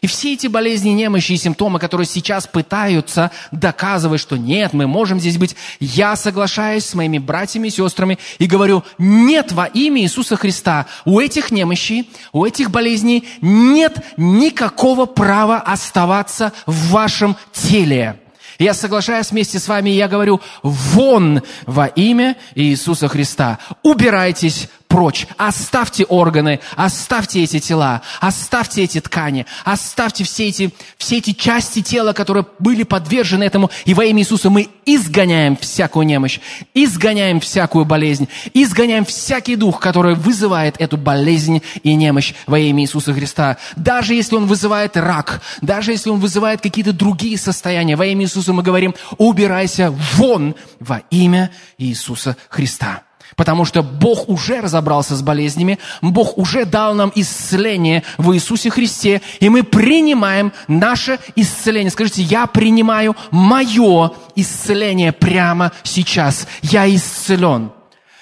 И 0.00 0.06
все 0.06 0.34
эти 0.34 0.46
болезни, 0.46 0.90
немощи 0.90 1.32
и 1.32 1.36
симптомы, 1.36 1.78
которые 1.78 2.06
сейчас 2.06 2.46
пытаются 2.46 3.30
доказывать, 3.50 4.20
что 4.20 4.36
нет, 4.36 4.72
мы 4.72 4.86
можем 4.86 5.18
здесь 5.18 5.38
быть, 5.38 5.56
я 5.80 6.14
соглашаюсь 6.14 6.84
с 6.84 6.94
моими 6.94 7.18
братьями 7.18 7.68
и 7.68 7.70
сестрами 7.70 8.18
и 8.38 8.46
говорю, 8.46 8.84
нет 8.98 9.52
во 9.52 9.64
имя 9.66 10.02
Иисуса 10.02 10.36
Христа 10.36 10.86
у 11.04 11.18
этих 11.18 11.50
немощей, 11.50 12.10
у 12.32 12.44
этих 12.44 12.70
болезней 12.70 13.24
нет 13.40 13.98
никакого 14.16 15.06
права 15.06 15.58
оставаться 15.58 16.52
в 16.66 16.90
вашем 16.90 17.36
теле. 17.52 18.20
Я 18.58 18.74
соглашаюсь 18.74 19.30
вместе 19.30 19.60
с 19.60 19.68
вами, 19.68 19.90
и 19.90 19.96
я 19.96 20.08
говорю, 20.08 20.40
вон 20.62 21.42
во 21.64 21.86
имя 21.86 22.36
Иисуса 22.56 23.06
Христа. 23.06 23.58
Убирайтесь 23.84 24.68
прочь. 24.88 25.26
Оставьте 25.36 26.04
органы, 26.04 26.60
оставьте 26.74 27.42
эти 27.44 27.60
тела, 27.60 28.02
оставьте 28.20 28.82
эти 28.82 29.00
ткани, 29.00 29.46
оставьте 29.64 30.24
все 30.24 30.48
эти, 30.48 30.72
все 30.96 31.18
эти 31.18 31.32
части 31.32 31.82
тела, 31.82 32.12
которые 32.12 32.46
были 32.58 32.82
подвержены 32.82 33.44
этому. 33.44 33.70
И 33.84 33.94
во 33.94 34.04
имя 34.04 34.22
Иисуса 34.22 34.50
мы 34.50 34.68
изгоняем 34.86 35.56
всякую 35.56 36.06
немощь, 36.06 36.40
изгоняем 36.74 37.40
всякую 37.40 37.84
болезнь, 37.84 38.28
изгоняем 38.54 39.04
всякий 39.04 39.56
дух, 39.56 39.78
который 39.78 40.14
вызывает 40.14 40.76
эту 40.80 40.96
болезнь 40.96 41.62
и 41.82 41.94
немощь 41.94 42.32
во 42.46 42.58
имя 42.58 42.82
Иисуса 42.82 43.12
Христа. 43.12 43.58
Даже 43.76 44.14
если 44.14 44.36
он 44.36 44.46
вызывает 44.46 44.96
рак, 44.96 45.42
даже 45.60 45.92
если 45.92 46.10
он 46.10 46.18
вызывает 46.18 46.62
какие-то 46.62 46.92
другие 46.92 47.36
состояния, 47.38 47.96
во 47.96 48.06
имя 48.06 48.24
Иисуса 48.24 48.52
мы 48.52 48.62
говорим, 48.62 48.94
убирайся 49.18 49.94
вон 50.16 50.54
во 50.80 51.02
имя 51.10 51.50
Иисуса 51.76 52.36
Христа. 52.48 53.02
Потому 53.38 53.64
что 53.64 53.84
Бог 53.84 54.28
уже 54.28 54.60
разобрался 54.60 55.14
с 55.14 55.22
болезнями, 55.22 55.78
Бог 56.02 56.36
уже 56.38 56.64
дал 56.64 56.96
нам 56.96 57.12
исцеление 57.14 58.02
в 58.18 58.34
Иисусе 58.34 58.68
Христе, 58.68 59.22
и 59.38 59.48
мы 59.48 59.62
принимаем 59.62 60.52
наше 60.66 61.20
исцеление. 61.36 61.92
Скажите, 61.92 62.22
я 62.22 62.46
принимаю 62.46 63.14
мое 63.30 64.10
исцеление 64.34 65.12
прямо 65.12 65.70
сейчас. 65.84 66.48
Я 66.62 66.92
исцелен. 66.92 67.70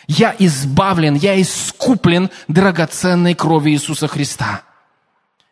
Я 0.06 0.36
избавлен, 0.38 1.14
я 1.14 1.40
искуплен 1.40 2.28
драгоценной 2.46 3.34
кровью 3.34 3.72
Иисуса 3.72 4.08
Христа. 4.08 4.64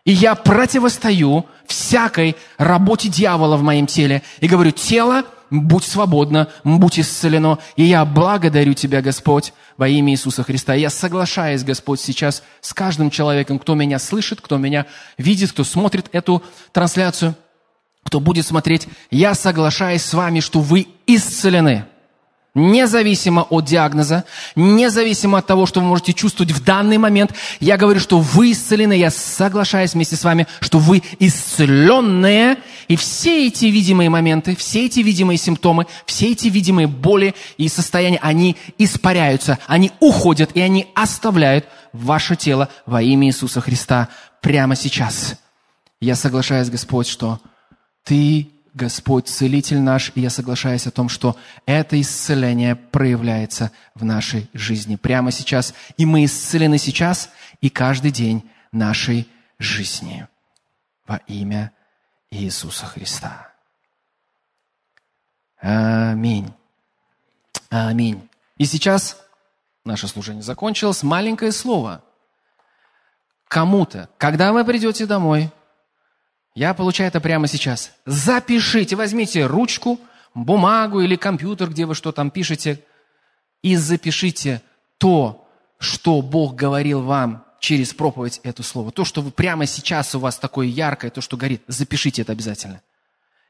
И 0.05 0.13
я 0.13 0.35
противостою 0.35 1.47
всякой 1.67 2.37
работе 2.59 3.09
дьявола 3.09 3.57
в 3.57 3.63
моем 3.63 3.87
теле. 3.87 4.23
И 4.41 4.47
говорю, 4.47 4.73
тело, 4.73 5.25
будь 5.51 5.85
свободно, 5.85 6.49
будь 6.65 6.99
исцелено. 6.99 7.59
И 7.77 7.85
я 7.85 8.05
благодарю 8.05 8.75
Тебя, 8.75 9.03
Господь, 9.03 9.53
во 9.77 9.89
имя 9.89 10.13
Иисуса 10.13 10.43
Христа. 10.43 10.75
я 10.75 10.91
соглашаюсь, 10.91 11.65
Господь, 11.65 12.01
сейчас 12.01 12.43
с 12.61 12.73
каждым 12.73 13.11
человеком, 13.11 13.59
кто 13.59 13.75
меня 13.75 13.99
слышит, 13.99 14.41
кто 14.41 14.57
меня 14.57 14.87
видит, 15.19 15.53
кто 15.53 15.65
смотрит 15.65 16.07
эту 16.13 16.43
трансляцию, 16.73 17.35
кто 18.05 18.21
будет 18.21 18.47
смотреть. 18.47 18.89
Я 19.11 19.35
соглашаюсь 19.35 20.03
с 20.03 20.15
вами, 20.15 20.41
что 20.41 20.61
вы 20.61 20.89
исцелены 21.07 21.87
независимо 22.55 23.43
от 23.43 23.65
диагноза, 23.65 24.25
независимо 24.55 25.39
от 25.39 25.47
того, 25.47 25.67
что 25.67 25.81
вы 25.81 25.87
можете 25.87 26.13
чувствовать 26.13 26.53
в 26.53 26.63
данный 26.63 26.99
момент, 26.99 27.33
я 27.61 27.77
говорю, 27.77 28.01
что 28.01 28.21
вы 28.21 28.53
исцелены, 28.53 28.93
я 28.93 29.11
соглашаюсь 29.11 29.95
вместе 29.95 30.17
с 30.17 30.25
вами, 30.25 30.47
что 30.61 30.79
вы 30.79 31.03
исцеленные, 31.19 32.59
и 32.87 32.97
все 32.97 33.49
эти 33.49 33.67
видимые 33.67 34.09
моменты, 34.09 34.55
все 34.55 34.87
эти 34.87 35.01
видимые 35.01 35.37
симптомы, 35.37 35.87
все 36.07 36.31
эти 36.33 36.49
видимые 36.49 36.87
боли 36.87 37.35
и 37.57 37.69
состояния, 37.69 38.19
они 38.23 38.57
испаряются, 38.79 39.59
они 39.67 39.91
уходят, 40.01 40.51
и 40.55 40.61
они 40.61 40.87
оставляют 40.95 41.67
ваше 41.93 42.37
тело 42.37 42.69
во 42.87 43.03
имя 43.03 43.29
Иисуса 43.29 43.61
Христа 43.61 44.09
прямо 44.41 44.77
сейчас. 44.77 45.37
Я 46.01 46.15
соглашаюсь, 46.15 46.71
Господь, 46.71 47.09
что 47.09 47.41
Ты 48.05 48.54
Господь, 48.75 49.29
целитель 49.29 49.79
наш, 49.79 50.11
и 50.17 50.21
я 50.21 50.31
соглашаюсь 50.31 50.89
о 50.89 50.91
том, 50.91 51.09
что 51.09 51.37
это 51.65 52.01
исцеление 52.01 52.75
проявляется 52.75 53.71
в 53.95 54.05
нашей 54.05 54.51
жизни 54.53 54.97
прямо 54.97 55.31
сейчас. 55.31 55.73
И 55.97 56.05
мы 56.05 56.25
исцелены 56.25 56.79
сейчас 56.79 57.31
и 57.61 57.71
каждый 57.71 58.11
день 58.11 58.51
нашей 58.73 59.29
жизни 59.61 60.27
во 61.07 61.19
имя 61.29 61.71
Иисуса 62.31 62.87
Христа. 62.87 63.53
Аминь. 65.61 66.53
Аминь. 67.71 68.29
И 68.59 68.65
сейчас 68.65 69.19
наше 69.85 70.09
служение 70.09 70.43
закончилось. 70.43 71.05
Маленькое 71.05 71.53
слово. 71.53 72.03
Кому-то, 73.47 74.09
когда 74.19 74.53
вы 74.53 74.65
придете 74.65 75.07
домой– 75.07 75.53
я 76.55 76.73
получаю 76.75 77.09
это 77.09 77.21
прямо 77.21 77.49
сейчас. 77.49 77.93
Запишите, 78.07 78.97
возьмите 78.97 79.47
ручку, 79.47 79.99
бумагу 80.35 81.01
или 81.01 81.17
компьютер, 81.17 81.71
где 81.71 81.87
вы 81.87 81.95
что 81.95 82.13
там 82.13 82.31
пишете, 82.31 82.81
и 83.63 83.77
запишите 83.77 84.63
то, 84.99 85.47
что 85.79 86.23
Бог 86.23 86.55
говорил 86.55 87.03
вам 87.03 87.45
через 87.59 87.95
проповедь 87.95 88.41
это 88.43 88.63
слово. 88.63 88.93
То, 88.93 89.05
что 89.05 89.23
вы 89.23 89.31
прямо 89.31 89.67
сейчас 89.67 90.15
у 90.15 90.19
вас 90.19 90.39
такое 90.39 90.67
яркое, 90.67 91.11
то, 91.11 91.21
что 91.21 91.37
горит, 91.37 91.63
запишите 91.67 92.23
это 92.23 92.33
обязательно. 92.33 92.83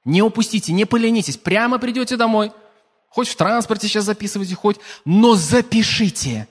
Не 0.04 0.22
упустите, 0.22 0.72
не 0.72 0.84
поленитесь, 0.84 1.36
прямо 1.36 1.78
придете 1.78 2.16
домой, 2.16 2.52
хоть 3.08 3.28
в 3.28 3.36
транспорте 3.36 3.88
сейчас 3.88 4.04
записывайте, 4.04 4.54
хоть, 4.54 4.78
но 5.04 5.34
запишите 5.34 6.46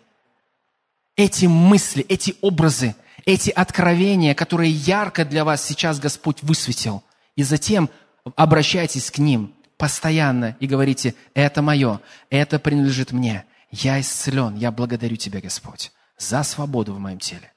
эти 1.15 1.45
мысли, 1.45 2.05
эти 2.09 2.35
образы, 2.41 2.95
эти 3.25 3.49
откровения, 3.49 4.35
которые 4.35 4.71
ярко 4.71 5.25
для 5.25 5.45
вас 5.45 5.63
сейчас 5.63 5.99
Господь 5.99 6.41
высветил. 6.43 7.03
И 7.35 7.43
затем 7.43 7.89
обращайтесь 8.35 9.11
к 9.11 9.17
ним 9.17 9.55
постоянно 9.77 10.55
и 10.59 10.67
говорите, 10.67 11.15
это 11.33 11.61
мое, 11.61 12.01
это 12.29 12.59
принадлежит 12.59 13.11
мне. 13.11 13.45
Я 13.71 13.99
исцелен, 13.99 14.55
я 14.55 14.71
благодарю 14.71 15.15
Тебя, 15.15 15.41
Господь, 15.41 15.91
за 16.17 16.43
свободу 16.43 16.93
в 16.93 16.99
моем 16.99 17.19
теле. 17.19 17.51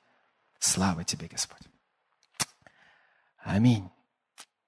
Слава 0.58 1.04
Тебе, 1.04 1.28
Господь. 1.28 1.60
Аминь. 3.38 3.88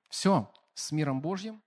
Все, 0.09 0.51
с 0.75 0.93
миром 0.93 1.21
Божьим. 1.21 1.63